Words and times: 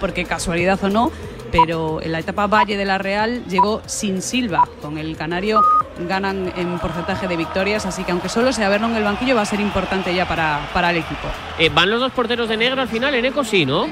porque 0.00 0.24
casualidad 0.24 0.82
o 0.82 0.88
no, 0.88 1.12
pero 1.52 2.02
en 2.02 2.10
la 2.10 2.18
etapa 2.18 2.48
Valle 2.48 2.76
de 2.76 2.84
la 2.84 2.98
Real 2.98 3.44
llegó 3.46 3.80
sin 3.86 4.20
Silva. 4.20 4.66
Con 4.80 4.98
el 4.98 5.16
Canario 5.16 5.62
ganan 6.08 6.52
en 6.56 6.78
porcentaje 6.80 7.28
de 7.28 7.36
victorias, 7.36 7.86
así 7.86 8.02
que 8.02 8.10
aunque 8.10 8.28
solo 8.28 8.52
sea 8.52 8.68
verlo 8.68 8.88
en 8.88 8.96
el 8.96 9.04
banquillo 9.04 9.36
va 9.36 9.42
a 9.42 9.46
ser 9.46 9.60
importante 9.60 10.12
ya 10.12 10.26
para, 10.26 10.68
para 10.74 10.90
el 10.90 10.96
equipo. 10.96 11.28
Eh, 11.58 11.70
¿Van 11.72 11.90
los 11.90 12.00
dos 12.00 12.10
porteros 12.10 12.48
de 12.48 12.56
negro 12.56 12.82
al 12.82 12.88
final 12.88 13.14
en 13.14 13.26
Eco? 13.26 13.44
Sí, 13.44 13.64
¿no? 13.64 13.86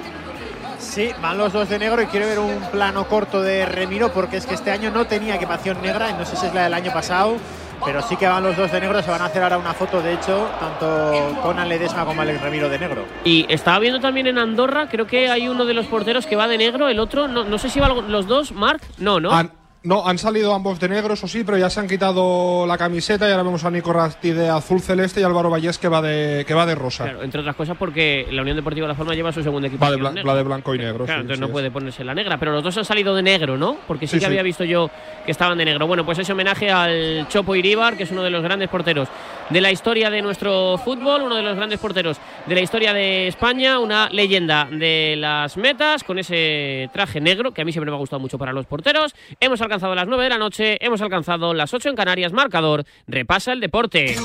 Sí, 0.81 1.11
van 1.23 1.39
los 1.39 1.53
dos 1.53 1.69
de 1.69 1.79
negro 1.79 2.03
y 2.03 2.07
quiero 2.07 2.27
ver 2.27 2.41
un 2.41 2.59
plano 2.73 3.07
corto 3.07 3.41
de 3.41 3.65
Remiro 3.65 4.13
porque 4.13 4.39
es 4.39 4.47
que 4.47 4.55
este 4.55 4.73
año 4.73 4.91
no 4.91 5.07
tenía 5.07 5.37
equipación 5.37 5.81
negra, 5.83 6.11
no 6.19 6.25
sé 6.25 6.35
si 6.35 6.47
es 6.47 6.55
la 6.55 6.65
del 6.65 6.75
año 6.75 6.93
pasado, 6.93 7.37
pero 7.85 8.03
sí 8.03 8.17
que 8.17 8.27
van 8.27 8.43
los 8.43 8.57
dos 8.57 8.71
de 8.71 8.81
negro, 8.81 9.03
se 9.03 9.11
van 9.11 9.23
a 9.23 9.27
hacer 9.27 9.43
ahora 9.43 9.59
una 9.59 9.75
foto, 9.75 10.01
de 10.03 10.15
hecho, 10.15 10.49
tanto 10.59 11.41
Conan 11.43 11.69
Ledesma 11.69 12.05
como 12.05 12.23
Alex 12.23 12.41
Remiro 12.41 12.69
de 12.69 12.79
negro. 12.79 13.05
Y 13.25 13.47
estaba 13.49 13.79
viendo 13.79 14.01
también 14.01 14.27
en 14.27 14.39
Andorra, 14.39 14.89
creo 14.89 15.07
que 15.07 15.31
hay 15.31 15.49
uno 15.49 15.65
de 15.65 15.75
los 15.75 15.87
porteros 15.87 16.27
que 16.27 16.37
va 16.37 16.49
de 16.49 16.59
negro, 16.59 16.89
el 16.89 16.99
otro, 16.99 17.29
no, 17.29 17.45
no 17.45 17.59
sé 17.59 17.69
si 17.69 17.81
van 17.81 18.11
los 18.11 18.27
dos, 18.27 18.53
Marc, 18.53 18.83
no, 18.99 19.21
¿no? 19.21 19.31
Han, 19.33 19.53
no, 19.83 20.07
han 20.07 20.19
salido 20.19 20.55
ambos 20.55 20.79
de 20.79 20.89
negro, 20.89 21.15
eso 21.15 21.27
sí, 21.27 21.43
pero 21.45 21.57
ya 21.57 21.71
se 21.71 21.81
han 21.81 21.89
quitado 21.89 22.67
la 22.67 22.77
camiseta 22.77 23.27
y 23.27 23.31
ahora 23.31 23.43
vemos 23.45 23.65
a 23.65 23.71
Nico 23.71 23.93
Rasti 23.93 24.31
de 24.31 24.49
azul 24.49 24.81
celeste 24.81 25.21
y 25.21 25.25
Álvaro 25.25 25.49
Vallés 25.49 25.79
que 25.79 25.89
va 25.89 26.03
de, 26.03 26.45
que 26.47 26.53
va 26.55 26.67
de 26.67 26.75
rosa. 26.75 27.05
Claro, 27.05 27.23
entre 27.23 27.41
otras 27.41 27.57
cosas 27.57 27.77
porque 27.79 28.27
la 28.31 28.43
Unión 28.43 28.57
Deportiva 28.57 28.87
La 28.87 28.95
Forma 28.95 29.15
lleva 29.15 29.33
su 29.33 29.43
segundo 29.43 29.69
equipo. 29.69 29.83
Va 29.85 29.91
de, 29.91 29.97
blan- 29.97 30.23
la 30.23 30.35
de 30.35 30.43
blanco 30.43 30.75
y 30.75 30.79
negro. 30.79 31.05
Claro, 31.07 31.21
sí, 31.21 31.23
entonces 31.23 31.37
sí 31.37 31.41
no 31.41 31.47
es. 31.47 31.53
puede 31.53 31.71
ponerse 31.71 32.05
la 32.05 32.15
negra, 32.15 32.37
pero 32.39 32.53
los 32.53 32.63
dos 32.63 32.77
han 32.77 32.85
salido 32.85 33.15
de 33.15 33.23
negro, 33.23 33.57
¿no? 33.57 33.79
Porque 33.87 34.07
sí, 34.07 34.17
Sí, 34.17 34.21
que 34.21 34.27
había 34.27 34.43
visto 34.43 34.65
yo 34.65 34.91
que 35.25 35.31
estaban 35.33 35.57
de 35.57 35.65
negro. 35.65 35.87
Bueno, 35.87 36.05
pues 36.05 36.19
ese 36.19 36.33
homenaje 36.33 36.71
al 36.71 37.27
Chopo 37.29 37.55
Iríbar, 37.57 37.97
que 37.97 38.03
es 38.03 38.11
uno 38.11 38.23
de 38.23 38.31
los 38.31 38.43
grandes 38.43 38.69
porteros 38.69 39.09
de 39.49 39.61
la 39.61 39.73
historia 39.73 40.11
de 40.11 40.21
nuestro 40.21 40.77
fútbol, 40.79 41.23
uno 41.23 41.37
de 41.37 41.43
los 41.43 41.57
grandes 41.57 41.79
porteros 41.81 42.19
de 42.47 42.55
la 42.55 42.61
historia 42.61 42.93
de 42.93 43.29
España, 43.29 43.79
una 43.79 44.09
leyenda 44.11 44.69
de 44.71 45.15
las 45.17 45.57
metas, 45.57 46.05
con 46.05 46.19
ese 46.19 46.89
traje 46.93 47.21
negro, 47.21 47.53
que 47.53 47.63
a 47.63 47.65
mí 47.65 47.73
siempre 47.73 47.91
me 47.91 47.97
ha 47.97 48.01
gustado 48.01 48.21
mucho 48.21 48.37
para 48.39 48.53
los 48.53 48.67
porteros. 48.67 49.15
Hemos 49.41 49.61
alcanzado 49.71 49.95
las 49.95 50.09
9 50.09 50.25
de 50.25 50.31
la 50.31 50.39
noche, 50.39 50.85
hemos 50.85 51.01
alcanzado 51.01 51.55
las 51.55 51.73
8 51.73 51.91
en 51.91 51.95
Canarias, 51.95 52.33
marcador, 52.33 52.85
repasa 53.07 53.53
el 53.53 53.61
deporte. 53.61 54.17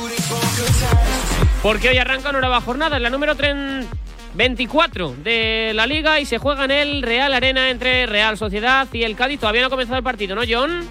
Porque 1.62 1.90
hoy 1.90 1.98
arranca 2.00 2.32
una 2.32 2.40
nueva 2.40 2.62
jornada, 2.62 2.98
en 2.98 3.04
la 3.04 3.12
número 3.12 3.36
3 3.36 3.86
24 4.34 5.16
de 5.24 5.72
la 5.76 5.86
liga 5.86 6.20
y 6.20 6.26
se 6.26 6.40
juega 6.40 6.66
en 6.66 6.72
el 6.72 7.04
Real 7.04 7.32
Arena 7.32 7.70
entre 7.70 8.08
Real 8.08 8.40
Sociedad 8.40 8.88
y 8.92 9.04
el 9.04 9.16
Cádiz. 9.16 9.40
Todavía 9.40 9.62
no 9.62 9.68
ha 9.68 9.70
comenzado 9.70 9.98
el 9.98 10.04
partido, 10.04 10.36
¿no, 10.36 10.42
John? 10.50 10.82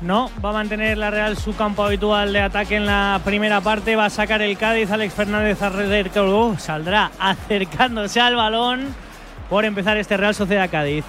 No, 0.00 0.30
va 0.42 0.50
a 0.50 0.52
mantener 0.52 0.96
la 0.96 1.10
Real 1.10 1.36
su 1.36 1.56
campo 1.56 1.84
habitual 1.84 2.32
de 2.32 2.40
ataque 2.40 2.76
en 2.76 2.86
la 2.86 3.20
primera 3.24 3.60
parte. 3.60 3.96
Va 3.96 4.04
a 4.04 4.10
sacar 4.10 4.40
el 4.40 4.56
Cádiz. 4.56 4.88
Alex 4.92 5.12
Fernández 5.14 5.58
oh, 6.16 6.56
saldrá 6.58 7.10
acercándose 7.18 8.20
al 8.20 8.36
balón 8.36 8.94
por 9.50 9.64
empezar 9.64 9.96
este 9.96 10.16
Real 10.16 10.34
Sociedad 10.34 10.70
Cádiz. 10.70 11.04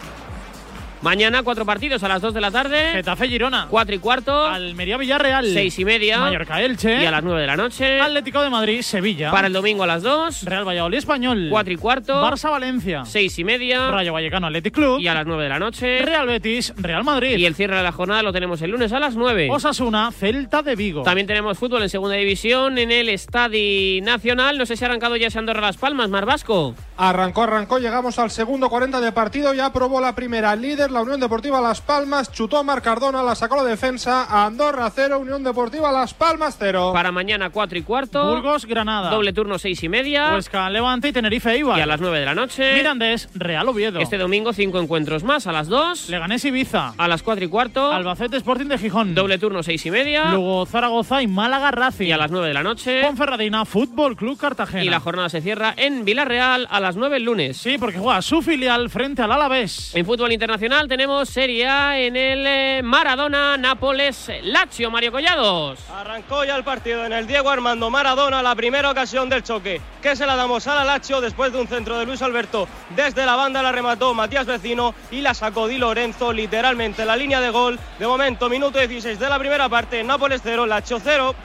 Mañana 1.01 1.41
cuatro 1.41 1.65
partidos 1.65 2.03
a 2.03 2.07
las 2.07 2.21
2 2.21 2.31
de 2.35 2.41
la 2.41 2.51
tarde. 2.51 2.91
Getafe 2.91 3.27
Girona. 3.27 3.65
4 3.71 3.95
y 3.95 3.97
cuarto. 3.97 4.45
Almería 4.45 4.97
Villarreal. 4.97 5.51
6 5.51 5.79
y 5.79 5.85
media. 5.85 6.19
Mallorca 6.19 6.61
Elche. 6.61 7.01
Y 7.01 7.05
a 7.07 7.11
las 7.11 7.23
9 7.23 7.41
de 7.41 7.47
la 7.47 7.57
noche. 7.57 7.99
Atlético 7.99 8.43
de 8.43 8.51
Madrid 8.51 8.83
Sevilla. 8.83 9.31
Para 9.31 9.47
el 9.47 9.53
domingo 9.53 9.81
a 9.81 9.87
las 9.87 10.03
2. 10.03 10.43
Real 10.43 10.67
Valladolid 10.67 10.99
Español. 10.99 11.47
4 11.49 11.73
y 11.73 11.77
cuarto. 11.77 12.21
Barça 12.23 12.51
Valencia. 12.51 13.03
6 13.03 13.39
y 13.39 13.43
media. 13.43 13.89
Rayo 13.89 14.13
Vallecano 14.13 14.45
Athletic 14.45 14.75
Club. 14.75 14.99
Y 14.99 15.07
a 15.07 15.15
las 15.15 15.25
9 15.25 15.41
de 15.41 15.49
la 15.49 15.57
noche. 15.57 16.03
Real 16.03 16.27
Betis 16.27 16.71
Real 16.77 17.03
Madrid. 17.03 17.35
Y 17.35 17.47
el 17.47 17.55
cierre 17.55 17.77
de 17.77 17.83
la 17.83 17.91
jornada 17.91 18.21
lo 18.21 18.31
tenemos 18.31 18.61
el 18.61 18.69
lunes 18.69 18.93
a 18.93 18.99
las 18.99 19.15
9. 19.15 19.47
Osasuna 19.49 20.11
Celta 20.11 20.61
de 20.61 20.75
Vigo. 20.75 21.01
También 21.01 21.25
tenemos 21.25 21.57
fútbol 21.57 21.81
en 21.81 21.89
segunda 21.89 22.15
división 22.15 22.77
en 22.77 22.91
el 22.91 23.09
Estadi 23.09 24.01
Nacional. 24.01 24.55
No 24.59 24.67
sé 24.67 24.77
si 24.77 24.83
ha 24.83 24.87
arrancado 24.87 25.15
ya 25.15 25.27
ese 25.27 25.39
Andorra 25.39 25.61
Las 25.61 25.77
Palmas, 25.77 26.09
Mar 26.09 26.27
Vasco. 26.27 26.75
Arrancó, 26.97 27.41
arrancó, 27.41 27.79
llegamos 27.79 28.19
al 28.19 28.29
segundo 28.29 28.69
40 28.69 29.01
de 29.01 29.11
partido, 29.11 29.55
ya 29.55 29.73
probó 29.73 29.99
la 29.99 30.13
primera 30.13 30.55
líder, 30.55 30.90
la 30.91 31.01
Unión 31.01 31.19
Deportiva 31.19 31.61
Las 31.61 31.81
Palmas, 31.81 32.31
chutó 32.31 32.57
a 32.57 32.63
Marc 32.63 32.83
Cardona, 32.83 33.23
la 33.23 33.35
sacó 33.35 33.55
la 33.55 33.63
defensa, 33.63 34.45
Andorra 34.45 34.91
0, 34.93 35.19
Unión 35.19 35.43
Deportiva 35.43 35.91
Las 35.91 36.13
Palmas 36.13 36.57
0. 36.59 36.91
Para 36.93 37.11
mañana 37.11 37.49
4 37.49 37.77
y 37.77 37.81
cuarto. 37.83 38.35
Burgos 38.35 38.65
Granada. 38.65 39.09
Doble 39.09 39.33
turno 39.33 39.57
6 39.57 39.83
y 39.83 39.89
media. 39.89 40.33
Huesca 40.33 40.69
Levante 40.69 41.07
y 41.07 41.13
Tenerife 41.13 41.57
Ibar. 41.57 41.77
Y 41.77 41.81
a 41.81 41.85
las 41.85 42.01
9 42.01 42.19
de 42.19 42.25
la 42.25 42.35
noche. 42.35 42.75
Mirandés 42.75 43.29
Real 43.33 43.67
Oviedo. 43.69 43.99
Este 43.99 44.17
domingo 44.17 44.53
cinco 44.53 44.79
encuentros 44.79 45.23
más 45.23 45.47
a 45.47 45.51
las 45.51 45.67
2. 45.67 46.09
Leganés 46.09 46.43
Ibiza. 46.45 46.93
A 46.97 47.07
las 47.07 47.23
4 47.23 47.45
y 47.45 47.47
cuarto. 47.47 47.91
Albacete 47.91 48.37
Sporting 48.37 48.67
de 48.67 48.77
Gijón. 48.77 49.15
Doble 49.15 49.37
turno 49.37 49.63
6 49.63 49.85
y 49.85 49.91
media. 49.91 50.31
Luego 50.31 50.65
Zaragoza 50.65 51.21
y 51.21 51.27
Málaga 51.27 51.71
Racing. 51.71 52.07
Y 52.07 52.11
a 52.11 52.17
las 52.17 52.31
9 52.31 52.47
de 52.47 52.53
la 52.53 52.63
noche. 52.63 53.01
Ponferradina 53.03 53.65
Fútbol 53.65 54.15
Club 54.15 54.37
Cartagena. 54.37 54.83
Y 54.83 54.89
la 54.89 54.99
jornada 54.99 55.29
se 55.29 55.41
cierra 55.41 55.73
en 55.77 56.05
Villarreal 56.05 56.67
a 56.69 56.79
las 56.79 56.95
9 56.95 57.17
el 57.17 57.23
lunes. 57.23 57.57
Sí, 57.57 57.77
porque 57.77 57.99
juega 57.99 58.21
su 58.21 58.41
filial 58.41 58.89
frente 58.89 59.21
al 59.21 59.31
Alavés. 59.31 59.95
En 59.95 60.05
fútbol 60.05 60.31
internacional 60.31 60.80
tenemos 60.87 61.29
Serie 61.29 61.67
A 61.67 61.99
en 61.99 62.15
el 62.15 62.45
eh, 62.47 62.81
Maradona 62.83 63.57
Nápoles 63.57 64.31
Lazio 64.43 64.89
Mario 64.89 65.11
Collados. 65.11 65.79
Arrancó 65.89 66.43
ya 66.43 66.55
el 66.55 66.63
partido 66.63 67.05
en 67.05 67.13
el 67.13 67.27
Diego 67.27 67.49
Armando 67.49 67.89
Maradona, 67.89 68.41
la 68.41 68.55
primera 68.55 68.89
ocasión 68.89 69.29
del 69.29 69.43
choque, 69.43 69.81
que 70.01 70.15
se 70.15 70.25
la 70.25 70.35
damos 70.35 70.67
a 70.67 70.75
la 70.75 70.83
Lazio 70.83 71.21
después 71.21 71.51
de 71.51 71.61
un 71.61 71.67
centro 71.67 71.97
de 71.99 72.05
Luis 72.05 72.21
Alberto. 72.21 72.67
Desde 72.95 73.25
la 73.25 73.35
banda 73.35 73.61
la 73.61 73.71
remató 73.71 74.13
Matías 74.13 74.45
Vecino 74.45 74.95
y 75.11 75.21
la 75.21 75.33
sacó 75.33 75.67
Di 75.67 75.77
Lorenzo 75.77 76.33
literalmente 76.33 77.01
en 77.03 77.07
la 77.07 77.15
línea 77.15 77.41
de 77.41 77.49
gol. 77.49 77.79
De 77.99 78.07
momento, 78.07 78.49
minuto 78.49 78.79
16 78.79 79.19
de 79.19 79.29
la 79.29 79.39
primera 79.39 79.69
parte, 79.69 80.03
Nápoles 80.03 80.41
0, 80.43 80.65
Lazio 80.65 80.99
0. 80.99 81.35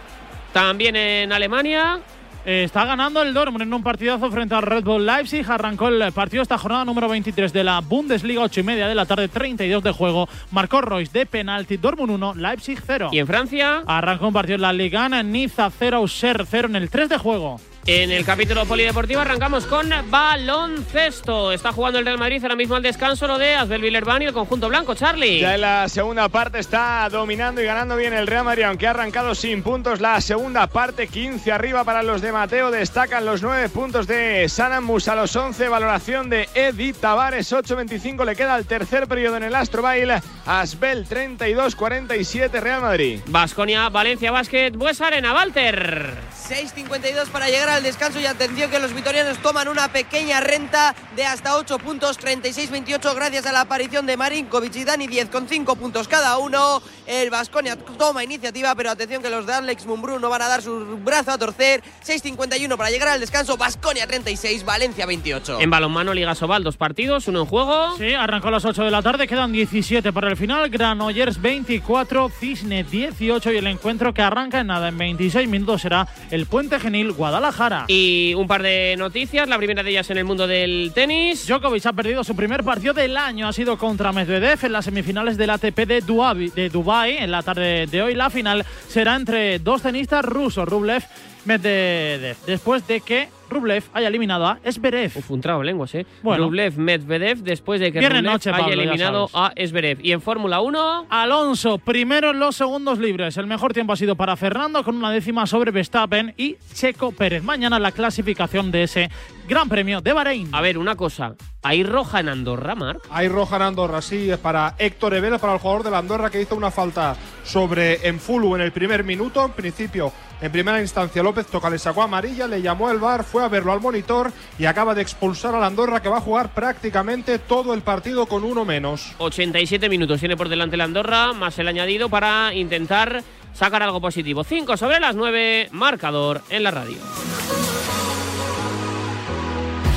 También 0.52 0.96
en 0.96 1.32
Alemania. 1.32 2.00
Eh, 2.48 2.62
Está 2.62 2.84
ganando 2.84 3.22
el 3.22 3.34
Dortmund 3.34 3.62
en 3.62 3.74
un 3.74 3.82
partidazo 3.82 4.30
frente 4.30 4.54
al 4.54 4.62
Red 4.62 4.84
Bull 4.84 5.04
Leipzig. 5.04 5.44
Arrancó 5.50 5.88
el 5.88 6.12
partido 6.12 6.44
esta 6.44 6.56
jornada 6.56 6.84
número 6.84 7.08
23 7.08 7.52
de 7.52 7.64
la 7.64 7.80
Bundesliga, 7.80 8.40
8 8.42 8.60
y 8.60 8.62
media 8.62 8.86
de 8.86 8.94
la 8.94 9.04
tarde, 9.04 9.26
32 9.26 9.82
de 9.82 9.90
juego. 9.90 10.28
Marcó 10.52 10.80
Royce 10.80 11.18
de 11.18 11.26
penalti, 11.26 11.76
Dortmund 11.76 12.12
1, 12.12 12.34
Leipzig 12.36 12.78
0. 12.86 13.08
Y 13.10 13.18
en 13.18 13.26
Francia. 13.26 13.82
Arrancó 13.84 14.28
un 14.28 14.32
partido 14.32 14.54
en 14.54 14.62
la 14.62 14.72
Liga, 14.72 15.08
Niza 15.24 15.70
0, 15.76 15.96
Auxerre 15.96 16.44
0 16.48 16.68
en 16.68 16.76
el 16.76 16.88
3 16.88 17.08
de 17.08 17.18
juego. 17.18 17.60
En 17.88 18.10
el 18.10 18.24
capítulo 18.24 18.66
polideportivo 18.66 19.20
arrancamos 19.20 19.64
con 19.64 19.88
baloncesto. 20.10 21.52
Está 21.52 21.70
jugando 21.70 22.00
el 22.00 22.04
Real 22.04 22.19
Madrid 22.19 22.42
ahora 22.42 22.56
mismo 22.56 22.74
al 22.74 22.82
descanso 22.82 23.28
lo 23.28 23.38
de 23.38 23.54
Asbel 23.54 23.80
Villerban 23.80 24.22
y 24.22 24.24
el 24.24 24.32
conjunto 24.32 24.69
blanco, 24.69 24.97
Charlie. 24.97 25.38
Ya 25.38 25.54
en 25.54 25.60
la 25.60 25.88
segunda 25.88 26.28
parte 26.28 26.58
está 26.58 27.08
dominando 27.08 27.62
y 27.62 27.64
ganando 27.64 27.96
bien 27.96 28.12
el 28.12 28.26
Real 28.26 28.42
Madrid, 28.42 28.64
aunque 28.64 28.88
ha 28.88 28.91
arrancado 28.91 29.36
sin 29.36 29.62
puntos 29.62 30.00
la 30.00 30.20
segunda 30.20 30.66
parte, 30.66 31.06
15 31.06 31.52
arriba 31.52 31.84
para 31.84 32.02
los 32.02 32.22
de 32.22 32.32
Mateo, 32.32 32.72
destacan 32.72 33.25
los 33.25 33.41
9 33.42 33.69
puntos 33.69 34.08
de 34.08 34.48
Sanamus 34.48 35.06
a 35.06 35.14
los 35.14 35.36
11, 35.36 35.69
valoración 35.69 36.28
de 36.28 36.48
Edith 36.54 36.96
Tavares, 36.96 37.52
8-25 37.52 38.25
le 38.25 38.34
queda 38.34 38.56
el 38.56 38.66
tercer 38.66 39.06
periodo 39.06 39.36
en 39.36 39.44
el 39.44 39.54
Astrobail, 39.54 40.10
Asbel 40.44 41.06
32-47 41.08 42.50
Real 42.60 42.80
Madrid. 42.80 43.20
Basconia, 43.26 43.88
Valencia 43.91 44.32
Basket, 44.32 44.72
Bues 44.72 45.00
Arena, 45.00 45.32
Walter. 45.34 46.16
6.52 46.48 47.26
para 47.28 47.48
llegar 47.48 47.75
al 47.76 47.82
descanso 47.82 48.19
y 48.19 48.25
atención 48.25 48.70
que 48.70 48.78
los 48.78 48.94
vitorianos 48.94 49.37
toman 49.38 49.69
una 49.69 49.88
pequeña 49.88 50.41
renta 50.41 50.94
de 51.14 51.26
hasta 51.26 51.56
8 51.56 51.78
puntos, 51.78 52.19
36-28 52.19 53.14
gracias 53.14 53.44
a 53.44 53.53
la 53.53 53.60
aparición 53.60 54.06
de 54.06 54.16
Marinkovic 54.16 54.75
y 54.76 54.84
Dani 54.84 55.06
10 55.06 55.28
con 55.28 55.47
5 55.47 55.76
puntos 55.76 56.09
cada 56.09 56.38
uno. 56.38 56.81
El 57.06 57.28
Vasconia 57.28 57.76
toma 57.76 58.25
iniciativa, 58.25 58.75
pero 58.75 58.91
atención 58.91 59.22
que 59.22 59.28
los 59.28 59.47
de 59.47 59.53
Alex 59.53 59.84
Mumbrú 59.84 60.19
no 60.19 60.31
van 60.31 60.41
a 60.42 60.48
dar 60.48 60.62
su 60.62 60.97
brazo 61.04 61.32
a 61.32 61.38
torcer. 61.38 61.82
6.51 62.04 62.76
para 62.78 62.88
llegar 62.88 63.09
al 63.09 63.20
descanso, 63.20 63.59
Vasconia 63.59 64.06
36, 64.06 64.64
Valencia 64.64 65.04
28. 65.04 65.60
En 65.60 65.69
balonmano, 65.69 66.14
Liga 66.14 66.34
Sobal, 66.34 66.64
dos 66.64 66.78
partidos, 66.78 67.28
uno 67.28 67.41
en 67.41 67.47
juego. 67.47 67.94
Sí, 67.98 68.14
arrancó 68.14 68.48
a 68.48 68.53
las 68.53 68.64
8 68.64 68.84
de 68.84 68.91
la 68.91 69.03
tarde, 69.03 69.28
quedan 69.28 69.53
17 69.53 70.14
para 70.14 70.31
el 70.31 70.38
final. 70.38 70.70
Granollers 70.70 71.43
24, 71.43 72.31
Cisne 72.31 72.84
18 72.84 73.53
y 73.53 73.56
el 73.58 73.66
encuentro 73.66 74.14
que 74.14 74.22
arranca 74.22 74.60
en 74.60 74.69
nada, 74.69 74.88
en 74.88 74.97
26 74.97 75.47
minutos 75.47 75.82
será 75.82 76.08
el 76.31 76.47
Puente 76.47 76.81
Genil 76.81 77.12
Guadalajara. 77.12 77.66
Y 77.88 78.34
un 78.34 78.47
par 78.47 78.62
de 78.62 78.94
noticias, 78.97 79.49
la 79.49 79.56
primera 79.56 79.82
de 79.82 79.91
ellas 79.91 80.10
en 80.10 80.19
el 80.19 80.25
mundo 80.25 80.47
del 80.47 80.93
tenis. 80.94 81.47
Djokovic 81.47 81.87
ha 81.87 81.93
perdido 81.93 82.25
su 82.25 82.37
primer 82.37 82.62
partido 82.65 82.94
del 82.94 83.16
año, 83.16 83.49
ha 83.49 83.52
sido 83.52 83.76
contra 83.76 84.12
Medvedev 84.12 84.64
en 84.64 84.73
las 84.73 84.85
semifinales 84.85 85.37
del 85.37 85.50
ATP 85.50 85.87
de 85.87 86.00
Dubai, 86.00 86.49
de 86.50 86.69
Dubai 86.69 87.17
en 87.19 87.31
la 87.31 87.43
tarde 87.43 87.87
de 87.87 88.02
hoy. 88.02 88.14
La 88.14 88.31
final 88.31 88.64
será 88.88 89.17
entre 89.17 89.58
dos 89.58 89.82
tenistas 89.82 90.25
rusos, 90.25 90.69
Rublev 90.69 91.02
Medvedev, 91.44 92.37
después 92.46 92.87
de 92.87 93.00
que 93.00 93.29
Rublev 93.48 93.84
haya 93.93 94.08
eliminado 94.08 94.46
a 94.46 94.58
Esberev. 94.64 95.12
Uf, 95.16 95.31
un 95.31 95.40
trago 95.40 95.60
de 95.60 95.66
lenguas, 95.66 95.94
¿eh? 95.94 96.06
Bueno. 96.22 96.44
Rublev 96.44 96.78
Medvedev 96.78 97.38
después 97.38 97.81
de 97.81 97.93
que 97.93 97.98
Viernes 97.98 98.22
Rublev 98.22 98.32
noche, 98.32 98.50
haya 98.50 98.58
Pablo, 98.58 98.72
eliminado 98.72 99.31
a 99.34 99.52
Esberev. 99.56 99.98
Y 100.02 100.12
en 100.12 100.20
Fórmula 100.20 100.60
1, 100.60 101.06
Alonso, 101.10 101.78
primero 101.78 102.31
en 102.31 102.38
los 102.38 102.56
segundos 102.56 102.98
libres. 102.98 103.37
El 103.37 103.46
mejor 103.46 103.72
tiempo 103.72 103.93
ha 103.93 103.96
sido 103.96 104.16
para 104.16 104.37
Fernando 104.37 104.82
con 104.82 104.96
una 104.96 105.10
décima 105.10 105.46
sobre 105.46 105.70
Verstappen 105.70 106.34
y 106.37 106.56
Checo 106.75 107.12
Pérez. 107.12 107.43
Mañana 107.43 107.78
la 107.78 107.93
clasificación 107.93 108.70
de 108.70 108.82
ese 108.84 109.10
Gran 109.49 109.69
Premio 109.69 110.00
de 110.00 110.12
Bahrein. 110.12 110.49
a 110.52 110.60
ver, 110.60 110.76
una 110.76 110.96
cosa. 110.96 111.34
¿Hay 111.62 111.82
roja 111.82 112.20
en 112.20 112.28
Andorra, 112.28 112.75
Marc? 112.75 113.00
Hay 113.10 113.28
roja 113.28 113.56
en 113.56 113.62
Andorra, 113.62 114.00
sí, 114.00 114.31
es 114.31 114.38
para 114.38 114.75
Héctor 114.78 115.14
Evera, 115.14 115.38
para 115.38 115.54
el 115.54 115.58
jugador 115.58 115.82
de 115.84 115.90
la 115.90 115.99
Andorra 115.99 116.31
que 116.31 116.40
hizo 116.40 116.54
una 116.54 116.70
falta 116.70 117.16
sobre 117.44 118.06
Enfulu 118.08 118.54
en 118.54 118.60
el 118.62 118.72
primer 118.72 119.04
minuto. 119.04 119.44
En 119.44 119.52
principio, 119.52 120.12
en 120.40 120.52
primera 120.52 120.81
instancia, 120.81 121.22
López 121.22 121.46
Toca 121.46 121.70
le 121.70 121.78
sacó 121.78 122.02
amarilla, 122.02 122.46
le 122.46 122.60
llamó 122.62 122.90
el 122.90 122.99
bar, 122.99 123.25
fue 123.25 123.36
fue 123.37 123.44
a 123.44 123.49
verlo 123.49 123.71
al 123.71 123.83
monitor 123.83 124.33
y 124.59 124.65
acaba 124.65 124.94
de 124.94 125.03
expulsar 125.03 125.55
a 125.55 125.61
la 125.61 125.67
Andorra 125.67 126.00
que 126.00 126.09
va 126.09 126.17
a 126.17 126.21
jugar 126.23 126.55
prácticamente 126.55 127.38
todo 127.38 127.75
el 127.75 127.83
partido 127.83 128.25
con 128.25 128.44
uno 128.44 128.65
menos. 128.65 129.12
87 129.19 129.91
minutos 129.91 130.21
tiene 130.21 130.38
por 130.38 130.49
delante 130.49 130.79
la 130.79 130.85
Andorra, 130.85 131.35
más 131.35 131.59
el 131.59 131.69
añadido 131.69 132.09
para 132.09 132.55
intentar 132.55 133.23
sacar 133.53 133.83
algo 133.83 134.00
positivo. 134.00 134.43
5 134.43 134.79
sobre 134.79 135.00
las 135.00 135.17
9, 135.17 135.69
marcador 135.73 136.41
en 136.49 136.62
la 136.62 136.71
radio. 136.71 136.97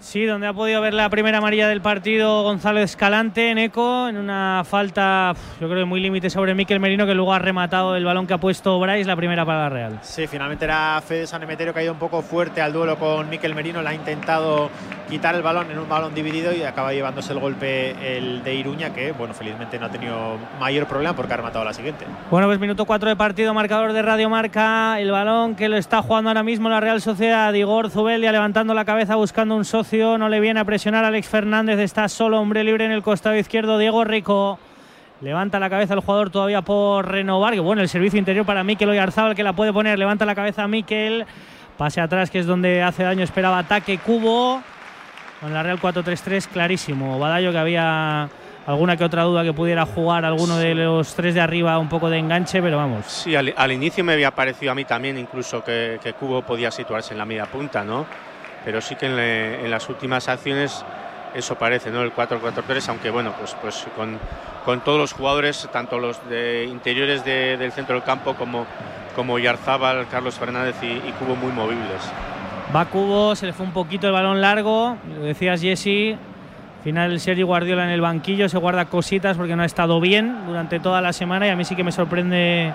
Sí, 0.00 0.24
donde 0.24 0.46
ha 0.46 0.52
podido 0.52 0.80
ver 0.80 0.94
la 0.94 1.10
primera 1.10 1.38
amarilla 1.38 1.66
del 1.66 1.80
partido 1.80 2.44
Gonzalo 2.44 2.78
Escalante 2.78 3.50
en 3.50 3.58
Eco, 3.58 4.08
en 4.08 4.16
una 4.16 4.62
falta, 4.64 5.34
yo 5.60 5.66
creo 5.68 5.80
que 5.80 5.84
muy 5.84 6.00
límite 6.00 6.30
sobre 6.30 6.54
Miquel 6.54 6.78
Merino, 6.78 7.04
que 7.04 7.14
luego 7.14 7.34
ha 7.34 7.40
rematado 7.40 7.96
el 7.96 8.04
balón 8.04 8.28
que 8.28 8.34
ha 8.34 8.38
puesto 8.38 8.78
Bryce, 8.78 9.06
la 9.06 9.16
primera 9.16 9.44
para 9.44 9.62
la 9.62 9.68
Real. 9.68 9.98
Sí, 10.02 10.28
finalmente 10.28 10.66
era 10.66 11.02
Fede 11.04 11.26
San 11.26 11.42
Emeterio 11.42 11.74
que 11.74 11.80
ha 11.80 11.82
ido 11.82 11.92
un 11.92 11.98
poco 11.98 12.22
fuerte 12.22 12.62
al 12.62 12.72
duelo 12.72 12.96
con 12.96 13.28
Miquel 13.28 13.56
Merino, 13.56 13.82
le 13.82 13.88
ha 13.88 13.94
intentado 13.94 14.70
quitar 15.10 15.34
el 15.34 15.42
balón 15.42 15.68
en 15.70 15.78
un 15.78 15.88
balón 15.88 16.14
dividido 16.14 16.52
y 16.52 16.62
acaba 16.62 16.92
llevándose 16.92 17.32
el 17.32 17.40
golpe 17.40 18.16
el 18.16 18.44
de 18.44 18.54
Iruña, 18.54 18.94
que 18.94 19.10
bueno, 19.12 19.34
felizmente 19.34 19.80
no 19.80 19.86
ha 19.86 19.90
tenido 19.90 20.38
mayor 20.60 20.86
problema 20.86 21.16
porque 21.16 21.32
ha 21.32 21.38
rematado 21.38 21.64
la 21.64 21.72
siguiente. 21.72 22.04
Bueno, 22.30 22.46
pues 22.46 22.60
minuto 22.60 22.84
4 22.84 23.08
de 23.08 23.16
partido, 23.16 23.52
marcador 23.52 23.92
de 23.92 24.02
Radio 24.02 24.30
Marca, 24.30 25.00
el 25.00 25.10
balón 25.10 25.56
que 25.56 25.68
lo 25.68 25.76
está 25.76 26.02
jugando 26.02 26.30
ahora 26.30 26.44
mismo 26.44 26.68
la 26.68 26.78
Real 26.78 27.00
Sociedad, 27.00 27.52
Igor 27.52 27.90
Zubeldia 27.90 28.30
levantando 28.30 28.74
la 28.74 28.84
cabeza 28.84 29.16
buscando 29.16 29.56
un 29.56 29.64
socio 29.64 29.87
no 29.92 30.28
le 30.28 30.40
viene 30.40 30.60
a 30.60 30.64
presionar 30.64 31.04
Alex 31.04 31.28
Fernández, 31.28 31.78
está 31.78 32.08
solo 32.08 32.38
hombre 32.38 32.62
libre 32.62 32.84
en 32.84 32.92
el 32.92 33.02
costado 33.02 33.36
izquierdo, 33.36 33.78
Diego 33.78 34.04
Rico. 34.04 34.58
Levanta 35.20 35.58
la 35.58 35.70
cabeza 35.70 35.94
el 35.94 36.00
jugador 36.00 36.30
todavía 36.30 36.62
por 36.62 37.08
renovar. 37.08 37.54
Que 37.54 37.60
bueno, 37.60 37.82
el 37.82 37.88
servicio 37.88 38.18
interior 38.18 38.44
para 38.44 38.62
Mikel 38.62 38.88
Oyarzábal 38.90 39.34
que 39.34 39.42
la 39.42 39.54
puede 39.54 39.72
poner. 39.72 39.98
Levanta 39.98 40.26
la 40.26 40.34
cabeza 40.34 40.68
Mikel. 40.68 41.26
Pase 41.76 42.00
atrás, 42.00 42.30
que 42.30 42.38
es 42.38 42.46
donde 42.46 42.82
hace 42.82 43.02
daño. 43.02 43.24
Esperaba 43.24 43.58
ataque 43.58 43.98
Cubo. 43.98 44.62
Con 45.40 45.54
la 45.54 45.62
Real 45.62 45.80
4-3-3, 45.80 46.48
clarísimo. 46.48 47.18
Badallo 47.18 47.50
que 47.50 47.58
había 47.58 48.28
alguna 48.66 48.96
que 48.96 49.04
otra 49.04 49.22
duda 49.22 49.42
que 49.42 49.52
pudiera 49.52 49.86
jugar 49.86 50.24
alguno 50.24 50.58
de 50.58 50.74
los 50.74 51.14
tres 51.14 51.34
de 51.34 51.40
arriba 51.40 51.78
un 51.78 51.88
poco 51.88 52.10
de 52.10 52.18
enganche, 52.18 52.60
pero 52.60 52.76
vamos. 52.76 53.06
Sí, 53.06 53.34
al, 53.34 53.72
inicio 53.72 54.04
me 54.04 54.12
había 54.12 54.32
parecido 54.32 54.72
a 54.72 54.74
mí 54.74 54.84
también 54.84 55.16
incluso 55.16 55.64
que, 55.64 55.98
que 56.02 56.12
Cubo 56.12 56.42
podía 56.42 56.70
situarse 56.70 57.14
en 57.14 57.18
la 57.18 57.24
media 57.24 57.46
punta, 57.46 57.82
¿no? 57.82 58.06
Pero 58.64 58.80
sí 58.80 58.96
que 58.96 59.06
en, 59.06 59.70
las 59.70 59.88
últimas 59.88 60.28
acciones 60.28 60.84
eso 61.34 61.56
parece, 61.56 61.90
¿no? 61.90 62.02
El 62.02 62.14
4-4-3, 62.14 62.88
aunque 62.88 63.10
bueno, 63.10 63.34
pues, 63.38 63.54
pues 63.60 63.86
con, 63.96 64.18
con, 64.64 64.80
todos 64.80 64.98
los 64.98 65.12
jugadores, 65.12 65.68
tanto 65.72 65.98
los 65.98 66.26
de 66.28 66.64
interiores 66.64 67.24
del 67.24 67.70
centro 67.72 67.94
del 67.94 68.04
campo 68.04 68.34
como, 68.34 68.66
como 69.14 69.38
Yarzábal, 69.38 70.08
Carlos 70.08 70.36
Fernández 70.36 70.76
y, 70.82 70.98
Cubo 71.12 71.36
muy 71.36 71.52
movibles. 71.52 72.02
Va 72.74 72.84
Cubo, 72.86 73.34
se 73.34 73.46
le 73.46 73.52
fue 73.52 73.66
un 73.66 73.72
poquito 73.72 74.06
el 74.06 74.12
balón 74.12 74.40
largo, 74.40 74.96
lo 75.18 75.24
decías 75.24 75.60
Jesse, 75.60 76.16
final 76.84 77.18
Sergio 77.20 77.46
Guardiola 77.46 77.84
en 77.84 77.90
el 77.90 78.00
banquillo, 78.00 78.48
se 78.48 78.58
guarda 78.58 78.86
cositas 78.86 79.36
porque 79.36 79.56
no 79.56 79.62
ha 79.62 79.66
estado 79.66 80.00
bien 80.00 80.46
durante 80.46 80.80
toda 80.80 81.00
la 81.00 81.12
semana 81.12 81.46
y 81.46 81.50
a 81.50 81.56
mí 81.56 81.64
sí 81.64 81.76
que 81.76 81.84
me 81.84 81.92
sorprende 81.92 82.72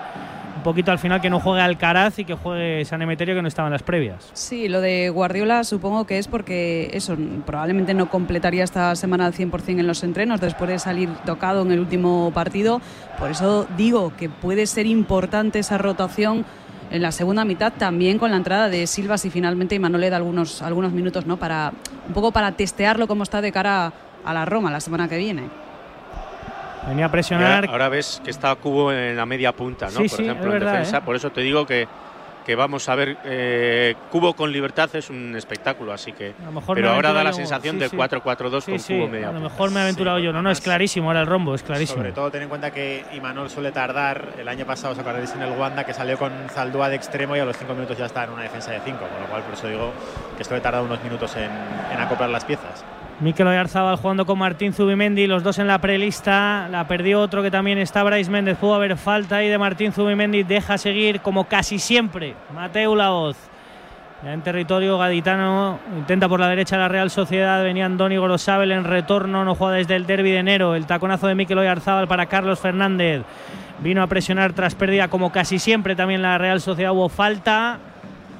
poquito 0.64 0.90
al 0.90 0.98
final 0.98 1.20
que 1.20 1.30
no 1.30 1.38
juegue 1.38 1.62
Alcaraz 1.62 2.18
y 2.18 2.24
que 2.24 2.34
juegue 2.34 2.84
San 2.84 3.00
Emeterio 3.00 3.36
que 3.36 3.42
no 3.42 3.46
estaba 3.46 3.68
en 3.68 3.72
las 3.72 3.84
previas. 3.84 4.30
Sí, 4.32 4.68
lo 4.68 4.80
de 4.80 5.10
Guardiola 5.10 5.62
supongo 5.62 6.04
que 6.06 6.18
es 6.18 6.26
porque 6.26 6.90
eso 6.92 7.16
probablemente 7.46 7.94
no 7.94 8.10
completaría 8.10 8.64
esta 8.64 8.96
semana 8.96 9.26
al 9.26 9.32
100% 9.32 9.78
en 9.78 9.86
los 9.86 10.02
entrenos 10.02 10.40
después 10.40 10.68
de 10.68 10.80
salir 10.80 11.08
tocado 11.24 11.62
en 11.62 11.70
el 11.70 11.78
último 11.78 12.32
partido. 12.34 12.80
Por 13.18 13.30
eso 13.30 13.68
digo 13.76 14.12
que 14.16 14.28
puede 14.28 14.66
ser 14.66 14.86
importante 14.86 15.60
esa 15.60 15.78
rotación 15.78 16.44
en 16.90 17.02
la 17.02 17.12
segunda 17.12 17.44
mitad 17.44 17.72
también 17.72 18.18
con 18.18 18.30
la 18.30 18.36
entrada 18.36 18.68
de 18.68 18.86
Silva 18.86 19.16
y 19.22 19.30
finalmente 19.30 19.74
Imanol 19.74 20.10
da 20.10 20.16
algunos, 20.16 20.62
algunos 20.62 20.92
minutos 20.92 21.26
¿no? 21.26 21.36
para 21.36 21.72
un 22.06 22.14
poco 22.14 22.32
para 22.32 22.52
testearlo 22.52 23.06
como 23.06 23.22
está 23.22 23.40
de 23.40 23.52
cara 23.52 23.92
a 24.24 24.34
la 24.34 24.44
Roma 24.44 24.70
la 24.70 24.80
semana 24.80 25.08
que 25.08 25.18
viene. 25.18 25.63
Venía 26.88 27.06
a 27.06 27.10
presionar. 27.10 27.66
Ahora, 27.68 27.88
ves 27.88 28.20
que 28.24 28.30
está 28.30 28.54
Cubo 28.56 28.92
en 28.92 29.16
la 29.16 29.26
media 29.26 29.52
punta, 29.52 29.86
¿no? 29.86 30.00
por 30.04 30.20
ejemplo, 30.20 30.54
en 30.54 30.60
defensa. 30.60 30.98
¿eh? 30.98 31.02
Por 31.04 31.16
eso 31.16 31.30
te 31.30 31.40
digo 31.40 31.66
que, 31.66 31.88
que 32.44 32.54
vamos 32.54 32.88
a 32.88 32.94
ver. 32.94 33.16
Eh, 33.24 33.94
Cubo 34.10 34.34
con 34.34 34.52
libertad 34.52 34.90
es 34.94 35.08
un 35.10 35.34
espectáculo, 35.34 35.92
así 35.92 36.12
que. 36.12 36.34
pero 36.74 36.90
ahora 36.90 37.12
da 37.12 37.24
la 37.24 37.32
sensación 37.32 37.78
del 37.78 37.90
4-4-2 37.90 38.64
con 38.64 38.78
Cubo 38.78 39.08
media. 39.08 39.30
A 39.30 39.32
lo 39.32 39.40
mejor 39.40 39.70
me 39.70 39.80
he 39.80 39.82
aventurado 39.82 40.18
yo. 40.18 40.32
No, 40.32 40.42
no, 40.42 40.50
es 40.50 40.60
clarísimo 40.60 41.08
ahora 41.08 41.22
el 41.22 41.26
rombo, 41.26 41.54
es 41.54 41.62
clarísimo. 41.62 41.98
Sobre 41.98 42.12
todo 42.12 42.30
ten 42.30 42.42
en 42.42 42.48
cuenta 42.48 42.70
que 42.70 43.04
Imanol 43.14 43.48
suele 43.50 43.72
tardar. 43.72 44.34
El 44.38 44.48
año 44.48 44.66
pasado 44.66 44.92
os 44.92 44.98
acordaréis 44.98 45.34
en 45.34 45.42
el 45.42 45.58
Wanda 45.58 45.84
que 45.84 45.94
salió 45.94 46.18
con 46.18 46.32
Zaldúa 46.50 46.88
de 46.88 46.96
extremo 46.96 47.34
y 47.36 47.40
a 47.40 47.44
los 47.44 47.56
5 47.56 47.72
minutos 47.74 47.96
ya 47.96 48.06
está 48.06 48.24
en 48.24 48.30
una 48.30 48.42
defensa 48.42 48.70
de 48.72 48.80
5, 48.80 48.98
con 48.98 49.20
lo 49.22 49.26
cual 49.26 49.42
por 49.42 49.54
eso 49.54 49.68
digo 49.68 49.92
que 50.36 50.44
suele 50.44 50.60
tardar 50.60 50.82
unos 50.82 51.02
minutos 51.02 51.34
en, 51.36 51.50
en 51.92 52.00
acoplar 52.00 52.28
las 52.28 52.44
piezas. 52.44 52.84
Mikel 53.20 53.46
Oyarzabal 53.46 53.96
jugando 53.96 54.26
con 54.26 54.38
Martín 54.38 54.72
Zubimendi, 54.72 55.28
los 55.28 55.44
dos 55.44 55.60
en 55.60 55.68
la 55.68 55.78
prelista. 55.78 56.68
La 56.68 56.88
perdió 56.88 57.20
otro 57.20 57.42
que 57.42 57.50
también 57.50 57.78
está 57.78 58.02
Brais 58.02 58.28
Méndez. 58.28 58.58
Pudo 58.58 58.74
haber 58.74 58.96
falta 58.96 59.36
ahí 59.36 59.48
de 59.48 59.56
Martín 59.56 59.92
Zubimendi. 59.92 60.42
Deja 60.42 60.78
seguir 60.78 61.20
como 61.20 61.44
casi 61.44 61.78
siempre. 61.78 62.34
Mateo 62.52 62.96
Laoz. 62.96 63.36
Ya 64.24 64.32
en 64.32 64.42
territorio 64.42 64.98
gaditano. 64.98 65.78
Intenta 65.96 66.28
por 66.28 66.40
la 66.40 66.48
derecha 66.48 66.76
la 66.76 66.88
Real 66.88 67.08
Sociedad. 67.08 67.62
Venía 67.62 67.86
Andoni 67.86 68.16
Gorosabel 68.16 68.72
en 68.72 68.82
retorno. 68.82 69.44
No 69.44 69.54
juega 69.54 69.76
desde 69.76 69.94
el 69.94 70.06
derby 70.06 70.32
de 70.32 70.38
enero. 70.38 70.74
El 70.74 70.86
taconazo 70.86 71.28
de 71.28 71.36
Mikel 71.36 71.58
Oyarzabal 71.58 72.08
para 72.08 72.26
Carlos 72.26 72.58
Fernández. 72.58 73.22
Vino 73.78 74.02
a 74.02 74.08
presionar 74.08 74.54
tras 74.54 74.74
pérdida 74.74 75.06
como 75.06 75.30
casi 75.30 75.60
siempre 75.60 75.94
también 75.94 76.20
la 76.20 76.36
Real 76.36 76.60
Sociedad. 76.60 76.92
Hubo 76.92 77.08
falta 77.08 77.78